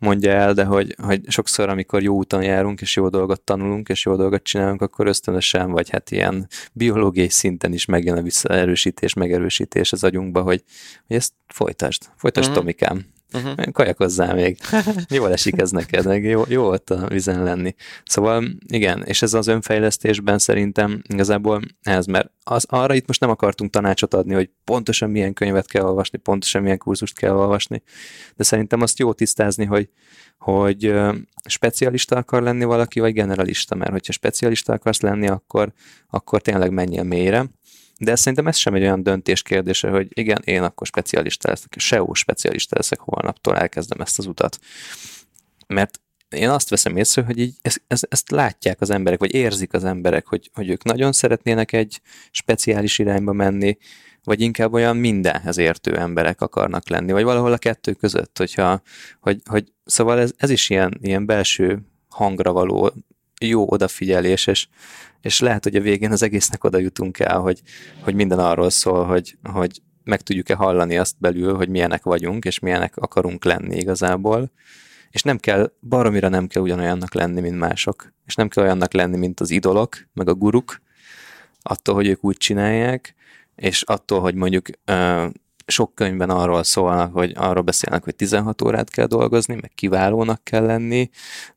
mondja 0.02 0.30
el, 0.32 0.54
de 0.54 0.64
hogy, 0.64 0.96
hogy 1.02 1.20
sokszor, 1.28 1.68
amikor 1.68 2.02
jó 2.02 2.14
úton 2.14 2.42
járunk, 2.42 2.80
és 2.80 2.96
jó 2.96 3.08
dolgot 3.08 3.40
tanulunk, 3.40 3.88
és 3.88 4.04
jó 4.04 4.16
dolgot 4.16 4.42
csinálunk, 4.42 4.82
akkor 4.82 5.06
ösztönösen, 5.06 5.70
vagy 5.70 5.90
hát 5.90 6.10
ilyen 6.10 6.48
biológiai 6.72 7.28
szinten 7.28 7.72
is 7.72 7.84
megjön 7.84 8.16
a 8.16 8.22
visszaerősítés, 8.22 9.14
megerősítés 9.14 9.92
az 9.92 10.04
agyunkba, 10.04 10.42
hogy, 10.42 10.62
hogy 11.06 11.16
ezt 11.16 11.32
folytasd, 11.46 12.02
folytasd, 12.16 12.48
uh-huh. 12.48 12.62
Tomikám, 12.62 13.06
Uh-huh. 13.32 13.72
kajakozzál 13.72 14.34
még. 14.34 14.58
Jól 15.08 15.32
esik 15.32 15.60
ez 15.60 15.70
neked, 15.70 16.06
meg 16.06 16.24
jó, 16.24 16.42
jó 16.48 16.68
ott 16.68 16.90
a 16.90 17.06
vizen 17.08 17.42
lenni. 17.42 17.74
Szóval 18.04 18.44
igen, 18.66 19.02
és 19.04 19.22
ez 19.22 19.34
az 19.34 19.46
önfejlesztésben 19.46 20.38
szerintem 20.38 21.02
igazából 21.08 21.62
ez, 21.82 22.06
mert 22.06 22.30
az, 22.44 22.66
arra 22.68 22.94
itt 22.94 23.06
most 23.06 23.20
nem 23.20 23.30
akartunk 23.30 23.70
tanácsot 23.70 24.14
adni, 24.14 24.34
hogy 24.34 24.50
pontosan 24.64 25.10
milyen 25.10 25.32
könyvet 25.32 25.66
kell 25.66 25.84
olvasni, 25.84 26.18
pontosan 26.18 26.62
milyen 26.62 26.78
kurzust 26.78 27.18
kell 27.18 27.34
olvasni, 27.34 27.82
de 28.36 28.44
szerintem 28.44 28.80
azt 28.80 28.98
jó 28.98 29.12
tisztázni, 29.12 29.64
hogy, 29.64 29.88
hogy 30.38 30.94
specialista 31.44 32.16
akar 32.16 32.42
lenni 32.42 32.64
valaki, 32.64 33.00
vagy 33.00 33.12
generalista, 33.12 33.74
mert 33.74 33.90
hogyha 33.90 34.12
specialista 34.12 34.72
akarsz 34.72 35.00
lenni, 35.00 35.28
akkor, 35.28 35.72
akkor 36.10 36.42
tényleg 36.42 36.70
menjél 36.70 37.02
mélyre, 37.02 37.46
de 38.04 38.16
szerintem 38.16 38.46
ez 38.46 38.56
sem 38.56 38.74
egy 38.74 38.82
olyan 38.82 39.02
döntés 39.02 39.42
kérdése, 39.42 39.88
hogy 39.88 40.06
igen, 40.10 40.42
én 40.44 40.62
akkor 40.62 40.86
specialista 40.86 41.48
leszek, 41.48 41.74
SEO 41.76 42.14
specialista 42.14 42.76
leszek 42.76 43.00
holnaptól, 43.00 43.56
elkezdem 43.56 44.00
ezt 44.00 44.18
az 44.18 44.26
utat. 44.26 44.58
Mert 45.66 46.00
én 46.28 46.48
azt 46.48 46.68
veszem 46.68 46.96
észre, 46.96 47.22
hogy 47.22 47.38
így 47.38 47.54
ezt, 47.62 47.82
ezt, 47.86 48.06
ezt 48.10 48.30
látják 48.30 48.80
az 48.80 48.90
emberek, 48.90 49.18
vagy 49.18 49.34
érzik 49.34 49.72
az 49.72 49.84
emberek, 49.84 50.26
hogy, 50.26 50.50
hogy 50.54 50.68
ők 50.68 50.84
nagyon 50.84 51.12
szeretnének 51.12 51.72
egy 51.72 52.00
speciális 52.30 52.98
irányba 52.98 53.32
menni, 53.32 53.78
vagy 54.24 54.40
inkább 54.40 54.72
olyan 54.72 54.96
mindenhez 54.96 55.58
értő 55.58 55.96
emberek 55.96 56.40
akarnak 56.40 56.88
lenni, 56.88 57.12
vagy 57.12 57.24
valahol 57.24 57.52
a 57.52 57.58
kettő 57.58 57.92
között, 57.92 58.38
hogyha, 58.38 58.82
hogy, 59.20 59.40
hogy 59.44 59.72
szóval 59.84 60.20
ez, 60.20 60.32
ez 60.36 60.50
is 60.50 60.70
ilyen, 60.70 60.98
ilyen 61.00 61.26
belső 61.26 61.78
hangra 62.08 62.52
való 62.52 62.92
jó 63.46 63.70
odafigyelés, 63.70 64.46
és, 64.46 64.68
és 65.20 65.40
lehet, 65.40 65.64
hogy 65.64 65.76
a 65.76 65.80
végén 65.80 66.12
az 66.12 66.22
egésznek 66.22 66.64
oda 66.64 66.78
jutunk 66.78 67.18
el, 67.18 67.38
hogy, 67.38 67.60
hogy 68.00 68.14
minden 68.14 68.38
arról 68.38 68.70
szól, 68.70 69.04
hogy, 69.04 69.36
hogy 69.42 69.82
meg 70.04 70.20
tudjuk-e 70.20 70.54
hallani 70.54 70.98
azt 70.98 71.14
belül, 71.18 71.56
hogy 71.56 71.68
milyenek 71.68 72.02
vagyunk, 72.02 72.44
és 72.44 72.58
milyenek 72.58 72.96
akarunk 72.96 73.44
lenni 73.44 73.76
igazából, 73.76 74.50
és 75.10 75.22
nem 75.22 75.38
kell, 75.38 75.72
baromira 75.80 76.28
nem 76.28 76.46
kell 76.46 76.62
ugyanolyannak 76.62 77.14
lenni, 77.14 77.40
mint 77.40 77.58
mások, 77.58 78.12
és 78.26 78.34
nem 78.34 78.48
kell 78.48 78.64
olyannak 78.64 78.92
lenni, 78.92 79.16
mint 79.16 79.40
az 79.40 79.50
idolok, 79.50 79.96
meg 80.14 80.28
a 80.28 80.34
guruk, 80.34 80.80
attól, 81.62 81.94
hogy 81.94 82.06
ők 82.06 82.24
úgy 82.24 82.36
csinálják, 82.36 83.14
és 83.56 83.82
attól, 83.82 84.20
hogy 84.20 84.34
mondjuk 84.34 84.66
sok 85.66 85.94
könyvben 85.94 86.30
arról 86.30 86.62
szólnak, 86.62 87.12
hogy 87.12 87.32
arról 87.36 87.62
beszélnek, 87.62 88.04
hogy 88.04 88.16
16 88.16 88.62
órát 88.62 88.90
kell 88.90 89.06
dolgozni, 89.06 89.54
meg 89.54 89.70
kiválónak 89.74 90.44
kell 90.44 90.64
lenni, 90.64 91.10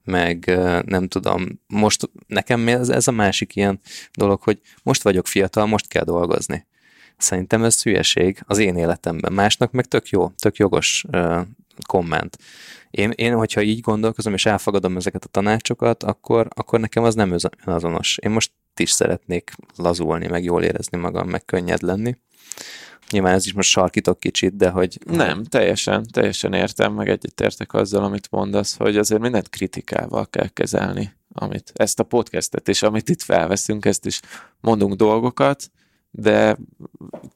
meg 0.03 0.45
nem 0.85 1.07
tudom, 1.07 1.59
most 1.67 2.09
nekem 2.27 2.67
ez, 2.67 2.89
ez 2.89 3.07
a 3.07 3.11
másik 3.11 3.55
ilyen 3.55 3.79
dolog, 4.13 4.41
hogy 4.41 4.59
most 4.83 5.03
vagyok 5.03 5.27
fiatal, 5.27 5.65
most 5.65 5.87
kell 5.87 6.03
dolgozni. 6.03 6.65
Szerintem 7.17 7.63
ez 7.63 7.83
hülyeség 7.83 8.39
az 8.45 8.57
én 8.57 8.75
életemben. 8.75 9.33
Másnak 9.33 9.71
meg 9.71 9.85
tök 9.85 10.07
jó, 10.07 10.29
tök 10.29 10.55
jogos 10.55 11.05
komment. 11.87 12.37
Én, 12.91 13.11
én, 13.15 13.35
hogyha 13.35 13.61
így 13.61 13.79
gondolkozom, 13.79 14.33
és 14.33 14.45
elfogadom 14.45 14.97
ezeket 14.97 15.23
a 15.23 15.27
tanácsokat, 15.27 16.03
akkor, 16.03 16.47
akkor 16.55 16.79
nekem 16.79 17.03
az 17.03 17.15
nem 17.15 17.35
azonos. 17.65 18.17
Én 18.17 18.31
most 18.31 18.51
is 18.79 18.91
szeretnék 18.91 19.51
lazulni, 19.75 20.27
meg 20.27 20.43
jól 20.43 20.63
érezni 20.63 20.97
magam, 20.97 21.29
meg 21.29 21.45
könnyed 21.45 21.81
lenni. 21.81 22.15
Nyilván 23.11 23.33
ez 23.33 23.45
is 23.45 23.53
most 23.53 23.69
sarkítok 23.69 24.19
kicsit, 24.19 24.55
de 24.55 24.69
hogy... 24.69 24.99
Nem, 25.05 25.43
teljesen, 25.43 26.05
teljesen 26.11 26.53
értem, 26.53 26.93
meg 26.93 27.09
egyetértek 27.09 27.73
azzal, 27.73 28.03
amit 28.03 28.31
mondasz, 28.31 28.77
hogy 28.77 28.97
azért 28.97 29.21
mindent 29.21 29.49
kritikával 29.49 30.29
kell 30.29 30.47
kezelni, 30.47 31.13
amit 31.33 31.71
ezt 31.75 31.99
a 31.99 32.03
podcastet 32.03 32.67
és 32.67 32.81
amit 32.81 33.09
itt 33.09 33.21
felveszünk, 33.21 33.85
ezt 33.85 34.05
is 34.05 34.19
mondunk 34.59 34.93
dolgokat, 34.93 35.71
de 36.11 36.57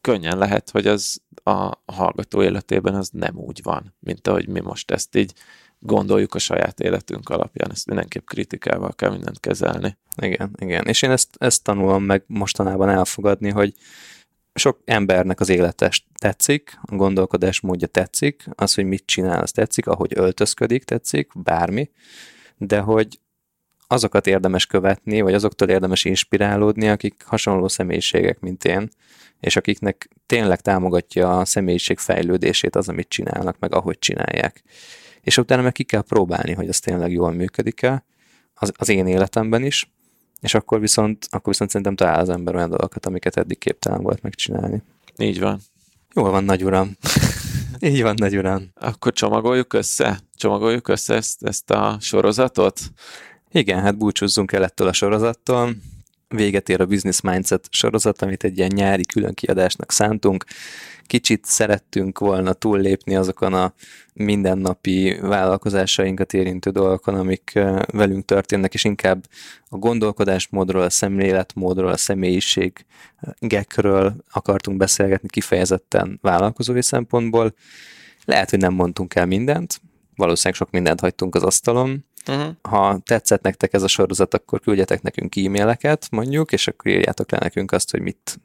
könnyen 0.01 0.37
lehet, 0.37 0.69
hogy 0.69 0.87
az 0.87 1.21
a 1.43 1.81
hallgató 1.85 2.43
életében 2.43 2.95
az 2.95 3.09
nem 3.11 3.37
úgy 3.37 3.59
van, 3.63 3.95
mint 3.99 4.27
ahogy 4.27 4.47
mi 4.47 4.59
most 4.59 4.91
ezt 4.91 5.15
így 5.15 5.33
gondoljuk 5.79 6.35
a 6.35 6.39
saját 6.39 6.79
életünk 6.79 7.29
alapján. 7.29 7.71
Ezt 7.71 7.85
mindenképp 7.85 8.25
kritikával 8.25 8.93
kell 8.93 9.11
mindent 9.11 9.39
kezelni. 9.39 9.97
Igen, 10.21 10.55
igen. 10.59 10.85
És 10.85 11.01
én 11.01 11.11
ezt, 11.11 11.35
ezt 11.37 11.63
tanulom 11.63 12.03
meg 12.03 12.23
mostanában 12.27 12.89
elfogadni, 12.89 13.49
hogy 13.49 13.73
sok 14.59 14.79
embernek 14.85 15.39
az 15.39 15.49
élete 15.49 15.91
tetszik, 16.17 16.79
a 16.81 16.95
gondolkodás 16.95 17.59
módja 17.59 17.87
tetszik, 17.87 18.43
az, 18.55 18.73
hogy 18.73 18.85
mit 18.85 19.03
csinál, 19.05 19.41
az 19.41 19.51
tetszik, 19.51 19.87
ahogy 19.87 20.11
öltözködik, 20.15 20.83
tetszik, 20.83 21.31
bármi, 21.35 21.89
de 22.57 22.79
hogy 22.79 23.19
azokat 23.87 24.27
érdemes 24.27 24.65
követni, 24.65 25.21
vagy 25.21 25.33
azoktól 25.33 25.69
érdemes 25.69 26.05
inspirálódni, 26.05 26.89
akik 26.89 27.23
hasonló 27.25 27.67
személyiségek, 27.67 28.39
mint 28.39 28.65
én, 28.65 28.89
és 29.39 29.55
akiknek 29.55 30.09
tényleg 30.25 30.61
támogatja 30.61 31.39
a 31.39 31.45
személyiség 31.45 31.97
fejlődését 31.97 32.75
az, 32.75 32.89
amit 32.89 33.09
csinálnak, 33.09 33.59
meg 33.59 33.73
ahogy 33.73 33.99
csinálják. 33.99 34.63
És 35.21 35.37
utána 35.37 35.61
meg 35.61 35.71
ki 35.71 35.83
kell 35.83 36.01
próbálni, 36.01 36.53
hogy 36.53 36.69
az 36.69 36.79
tényleg 36.79 37.11
jól 37.11 37.31
működik-e, 37.31 38.03
az, 38.53 38.71
az 38.75 38.89
én 38.89 39.07
életemben 39.07 39.63
is, 39.63 39.91
és 40.41 40.53
akkor 40.53 40.79
viszont, 40.79 41.27
akkor 41.29 41.51
viszont 41.51 41.69
szerintem 41.69 41.95
talál 41.95 42.19
az 42.19 42.29
ember 42.29 42.55
olyan 42.55 42.69
dolgokat, 42.69 43.05
amiket 43.05 43.37
eddig 43.37 43.57
képtelen 43.57 44.01
volt 44.01 44.21
megcsinálni. 44.21 44.83
Így 45.17 45.39
van. 45.39 45.59
Jól 46.15 46.31
van, 46.31 46.43
nagy 46.43 46.63
uram. 46.63 46.97
Így 47.79 48.01
van, 48.01 48.15
nagy 48.17 48.37
uram. 48.37 48.69
Akkor 48.75 49.13
csomagoljuk 49.13 49.73
össze? 49.73 50.19
Csomagoljuk 50.35 50.87
össze 50.87 51.13
ezt, 51.13 51.43
ezt 51.43 51.71
a 51.71 51.97
sorozatot? 51.99 52.79
Igen, 53.51 53.81
hát 53.81 53.97
búcsúzzunk 53.97 54.51
el 54.51 54.63
ettől 54.63 54.87
a 54.87 54.93
sorozattól. 54.93 55.75
Véget 56.35 56.69
ér 56.69 56.81
a 56.81 56.85
Business 56.85 57.21
Mindset 57.21 57.67
sorozat, 57.69 58.21
amit 58.21 58.43
egy 58.43 58.57
ilyen 58.57 58.71
nyári 58.73 59.05
külön 59.05 59.33
kiadásnak 59.33 59.91
szántunk. 59.91 60.45
Kicsit 61.03 61.45
szerettünk 61.45 62.19
volna 62.19 62.53
túllépni 62.53 63.15
azokon 63.15 63.53
a 63.53 63.73
mindennapi 64.13 65.17
vállalkozásainkat 65.21 66.33
érintő 66.33 66.69
dolgokon, 66.69 67.15
amik 67.15 67.51
velünk 67.91 68.25
történnek, 68.25 68.73
és 68.73 68.83
inkább 68.83 69.25
a 69.69 69.77
gondolkodásmódról, 69.77 70.81
a 70.81 70.89
szemléletmódról, 70.89 71.89
a 71.89 71.97
személyiségekről 71.97 74.15
akartunk 74.31 74.77
beszélgetni 74.77 75.27
kifejezetten 75.27 76.19
vállalkozói 76.21 76.83
szempontból. 76.83 77.53
Lehet, 78.25 78.49
hogy 78.49 78.59
nem 78.59 78.73
mondtunk 78.73 79.15
el 79.15 79.25
mindent, 79.25 79.81
valószínűleg 80.15 80.57
sok 80.57 80.71
mindent 80.71 80.99
hagytunk 80.99 81.35
az 81.35 81.43
asztalon, 81.43 82.05
Uh-huh. 82.27 82.55
Ha 82.61 82.99
tetszett 83.05 83.41
nektek 83.41 83.73
ez 83.73 83.83
a 83.83 83.87
sorozat, 83.87 84.33
akkor 84.33 84.59
küldjetek 84.59 85.01
nekünk 85.01 85.35
e-maileket, 85.35 86.07
mondjuk, 86.11 86.51
és 86.51 86.67
akkor 86.67 86.91
írjátok 86.91 87.31
le 87.31 87.37
nekünk 87.41 87.71
azt, 87.71 87.91
hogy 87.91 88.01
mit 88.01 88.39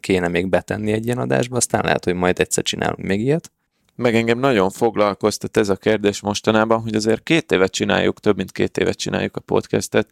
kéne 0.00 0.28
még 0.28 0.48
betenni 0.48 0.92
egy 0.92 1.04
ilyen 1.04 1.18
adásba, 1.18 1.56
aztán 1.56 1.84
lehet, 1.84 2.04
hogy 2.04 2.14
majd 2.14 2.40
egyszer 2.40 2.64
csinálunk 2.64 3.06
még 3.06 3.20
ilyet. 3.20 3.52
Meg 3.94 4.14
engem 4.14 4.38
nagyon 4.38 4.70
foglalkoztat 4.70 5.56
ez 5.56 5.68
a 5.68 5.76
kérdés 5.76 6.20
mostanában, 6.20 6.80
hogy 6.80 6.94
azért 6.94 7.22
két 7.22 7.52
évet 7.52 7.72
csináljuk, 7.72 8.20
több 8.20 8.36
mint 8.36 8.52
két 8.52 8.78
évet 8.78 8.96
csináljuk 8.96 9.36
a 9.36 9.40
podcastet, 9.40 10.08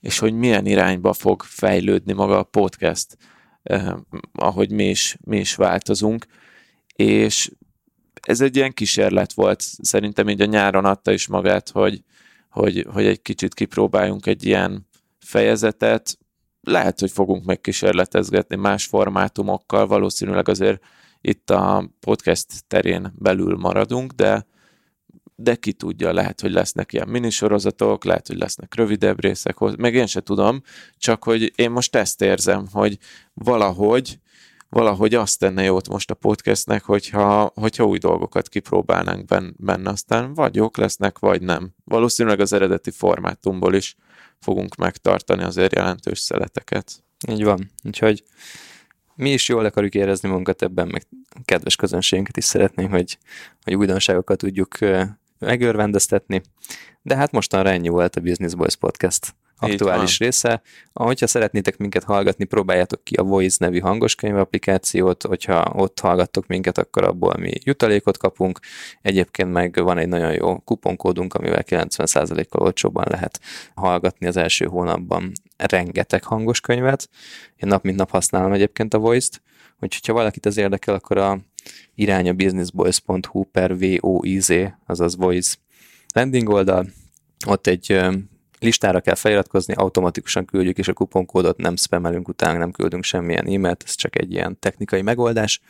és 0.00 0.18
hogy 0.18 0.34
milyen 0.34 0.66
irányba 0.66 1.12
fog 1.12 1.42
fejlődni 1.42 2.12
maga 2.12 2.38
a 2.38 2.42
podcast, 2.42 3.16
eh, 3.62 3.92
ahogy 4.32 4.70
mi 4.70 4.88
is, 4.88 5.16
mi 5.20 5.38
is 5.38 5.54
változunk, 5.54 6.26
és 6.94 7.50
ez 8.22 8.40
egy 8.40 8.56
ilyen 8.56 8.72
kísérlet 8.72 9.32
volt, 9.32 9.60
szerintem 9.82 10.28
így 10.28 10.40
a 10.40 10.44
nyáron 10.44 10.84
adta 10.84 11.12
is 11.12 11.26
magát, 11.26 11.70
hogy, 11.70 12.02
hogy, 12.50 12.86
hogy 12.92 13.06
egy 13.06 13.22
kicsit 13.22 13.54
kipróbáljunk 13.54 14.26
egy 14.26 14.44
ilyen 14.44 14.88
fejezetet. 15.18 16.18
Lehet, 16.60 17.00
hogy 17.00 17.10
fogunk 17.10 17.44
megkísérletezgetni 17.44 18.56
más 18.56 18.84
formátumokkal, 18.84 19.86
valószínűleg 19.86 20.48
azért 20.48 20.82
itt 21.20 21.50
a 21.50 21.90
podcast 22.00 22.46
terén 22.66 23.12
belül 23.18 23.56
maradunk, 23.56 24.12
de, 24.12 24.46
de 25.34 25.54
ki 25.54 25.72
tudja, 25.72 26.12
lehet, 26.12 26.40
hogy 26.40 26.52
lesznek 26.52 26.92
ilyen 26.92 27.08
minisorozatok, 27.08 28.04
lehet, 28.04 28.26
hogy 28.26 28.38
lesznek 28.38 28.74
rövidebb 28.74 29.20
részek, 29.20 29.58
meg 29.58 29.94
én 29.94 30.06
se 30.06 30.20
tudom, 30.20 30.62
csak 30.96 31.24
hogy 31.24 31.52
én 31.56 31.70
most 31.70 31.96
ezt 31.96 32.22
érzem, 32.22 32.66
hogy 32.72 32.98
valahogy 33.34 34.19
valahogy 34.70 35.14
azt 35.14 35.38
tenne 35.38 35.62
jót 35.62 35.88
most 35.88 36.10
a 36.10 36.14
podcastnek, 36.14 36.82
hogyha, 36.82 37.52
hogyha 37.54 37.84
új 37.84 37.98
dolgokat 37.98 38.48
kipróbálnánk 38.48 39.24
benne, 39.56 39.90
aztán 39.90 40.34
vagy 40.34 40.54
jók 40.54 40.76
lesznek, 40.76 41.18
vagy 41.18 41.42
nem. 41.42 41.74
Valószínűleg 41.84 42.40
az 42.40 42.52
eredeti 42.52 42.90
formátumból 42.90 43.74
is 43.74 43.96
fogunk 44.38 44.76
megtartani 44.76 45.42
azért 45.42 45.74
jelentős 45.74 46.18
szeleteket. 46.18 47.04
Így 47.28 47.44
van. 47.44 47.70
Úgyhogy 47.84 48.24
mi 49.14 49.32
is 49.32 49.48
jól 49.48 49.64
akarjuk 49.64 49.94
érezni 49.94 50.28
magunkat 50.28 50.62
ebben, 50.62 50.88
meg 50.88 51.06
kedves 51.44 51.76
közönségünket 51.76 52.36
is 52.36 52.44
szeretnénk, 52.44 52.90
hogy, 52.90 53.18
hogy 53.62 53.74
újdonságokat 53.74 54.38
tudjuk 54.38 54.78
megörvendeztetni. 55.38 56.42
De 57.02 57.16
hát 57.16 57.32
mostanra 57.32 57.70
ennyi 57.70 57.88
volt 57.88 58.16
a 58.16 58.20
Business 58.20 58.54
Boys 58.54 58.76
Podcast 58.76 59.34
aktuális 59.60 60.18
része. 60.18 60.62
Ahogyha 60.92 61.26
szeretnétek 61.26 61.76
minket 61.76 62.04
hallgatni, 62.04 62.44
próbáljátok 62.44 63.04
ki 63.04 63.14
a 63.14 63.22
Voice 63.22 63.56
nevű 63.60 63.78
hangoskönyv 63.78 64.36
applikációt, 64.36 65.22
hogyha 65.22 65.72
ott 65.76 66.00
hallgattok 66.00 66.46
minket, 66.46 66.78
akkor 66.78 67.04
abból 67.04 67.36
mi 67.38 67.52
jutalékot 67.64 68.16
kapunk. 68.16 68.58
Egyébként 69.02 69.52
meg 69.52 69.74
van 69.82 69.98
egy 69.98 70.08
nagyon 70.08 70.32
jó 70.32 70.58
kuponkódunk, 70.58 71.34
amivel 71.34 71.64
90%-kal 71.66 72.62
olcsóban 72.62 73.04
lehet 73.08 73.40
hallgatni 73.74 74.26
az 74.26 74.36
első 74.36 74.64
hónapban 74.64 75.32
rengeteg 75.56 76.24
hangos 76.24 76.60
könyvet. 76.60 77.08
Én 77.56 77.68
nap 77.68 77.84
mint 77.84 77.96
nap 77.96 78.10
használom 78.10 78.52
egyébként 78.52 78.94
a 78.94 78.98
Voice-t, 78.98 79.42
úgyhogy 79.80 80.06
ha 80.06 80.12
valakit 80.12 80.46
ez 80.46 80.56
érdekel, 80.56 80.94
akkor 80.94 81.18
a 81.18 81.38
irány 81.94 82.28
a 82.28 82.32
businessboys.hu 82.32 83.44
per 83.44 83.78
VOIZ, 83.78 84.52
azaz 84.86 85.16
Voice 85.16 85.56
landing 86.14 86.48
oldal, 86.48 86.86
ott 87.46 87.66
egy 87.66 88.00
listára 88.60 89.00
kell 89.00 89.14
feliratkozni, 89.14 89.74
automatikusan 89.74 90.44
küldjük, 90.44 90.78
és 90.78 90.88
a 90.88 90.92
kuponkódot 90.92 91.56
nem 91.56 91.76
spamelünk 91.76 92.28
utána, 92.28 92.58
nem 92.58 92.70
küldünk 92.70 93.04
semmilyen 93.04 93.46
e-mailt, 93.46 93.82
ez 93.86 93.94
csak 93.94 94.18
egy 94.18 94.32
ilyen 94.32 94.58
technikai 94.58 95.02
megoldás. 95.02 95.60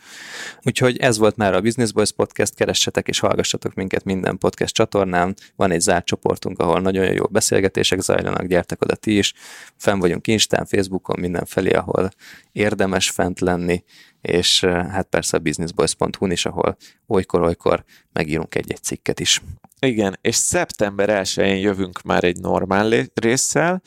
Úgyhogy 0.63 0.97
ez 0.97 1.17
volt 1.17 1.35
már 1.35 1.53
a 1.53 1.61
Business 1.61 1.91
Boys 1.91 2.11
Podcast, 2.11 2.55
keressetek 2.55 3.07
és 3.07 3.19
hallgassatok 3.19 3.73
minket 3.73 4.03
minden 4.03 4.37
podcast 4.37 4.73
csatornán, 4.73 5.35
van 5.55 5.71
egy 5.71 5.81
zárt 5.81 6.05
csoportunk, 6.05 6.59
ahol 6.59 6.79
nagyon 6.79 7.13
jó 7.13 7.25
beszélgetések 7.29 7.99
zajlanak, 7.99 8.45
gyertek 8.45 8.81
oda 8.81 8.95
ti 8.95 9.17
is, 9.17 9.33
fenn 9.77 9.99
vagyunk 9.99 10.27
Instán, 10.27 10.65
Facebookon, 10.65 11.19
mindenfelé, 11.19 11.71
ahol 11.71 12.09
érdemes 12.51 13.09
fent 13.09 13.39
lenni, 13.39 13.83
és 14.21 14.63
hát 14.65 15.07
persze 15.09 15.37
a 15.37 15.39
businessboys.hu-n 15.39 16.31
is, 16.31 16.45
ahol 16.45 16.77
olykor-olykor 17.07 17.83
megírunk 18.13 18.55
egy-egy 18.55 18.83
cikket 18.83 19.19
is. 19.19 19.41
Igen, 19.79 20.17
és 20.21 20.35
szeptember 20.35 21.09
1-én 21.23 21.57
jövünk 21.57 22.01
már 22.01 22.23
egy 22.23 22.39
normál 22.39 22.91
résszel, 23.13 23.81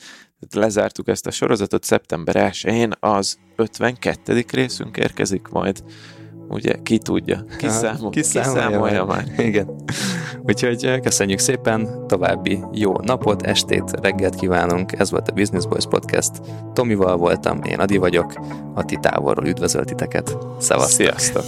lezártuk 0.51 1.07
ezt 1.07 1.27
a 1.27 1.31
sorozatot, 1.31 1.83
szeptember 1.83 2.35
1-én 2.51 2.93
az 2.99 3.37
52. 3.55 4.45
részünk 4.51 4.97
érkezik 4.97 5.47
majd. 5.47 5.83
Ugye, 6.47 6.73
ki 6.83 6.97
tudja, 6.97 7.45
ki, 7.57 7.67
számol, 7.69 8.09
ki 8.09 8.23
számolja 8.23 9.05
már. 9.05 9.23
Igen. 9.37 9.75
Úgyhogy 10.43 10.99
köszönjük 10.99 11.39
szépen, 11.39 12.07
további 12.07 12.63
jó 12.71 12.93
napot, 13.01 13.41
estét, 13.41 13.91
reggelt 14.01 14.35
kívánunk. 14.35 14.99
Ez 14.99 15.11
volt 15.11 15.29
a 15.29 15.33
Business 15.33 15.65
Boys 15.65 15.85
Podcast. 15.85 16.31
Tomival 16.73 17.17
voltam, 17.17 17.61
én 17.63 17.79
Adi 17.79 17.97
vagyok, 17.97 18.33
Ati 18.73 18.97
távolról 19.01 19.47
üdvözölt 19.47 19.87
titeket. 19.87 20.37
Szevasztok! 20.59 21.05
Sziasztok! 21.05 21.43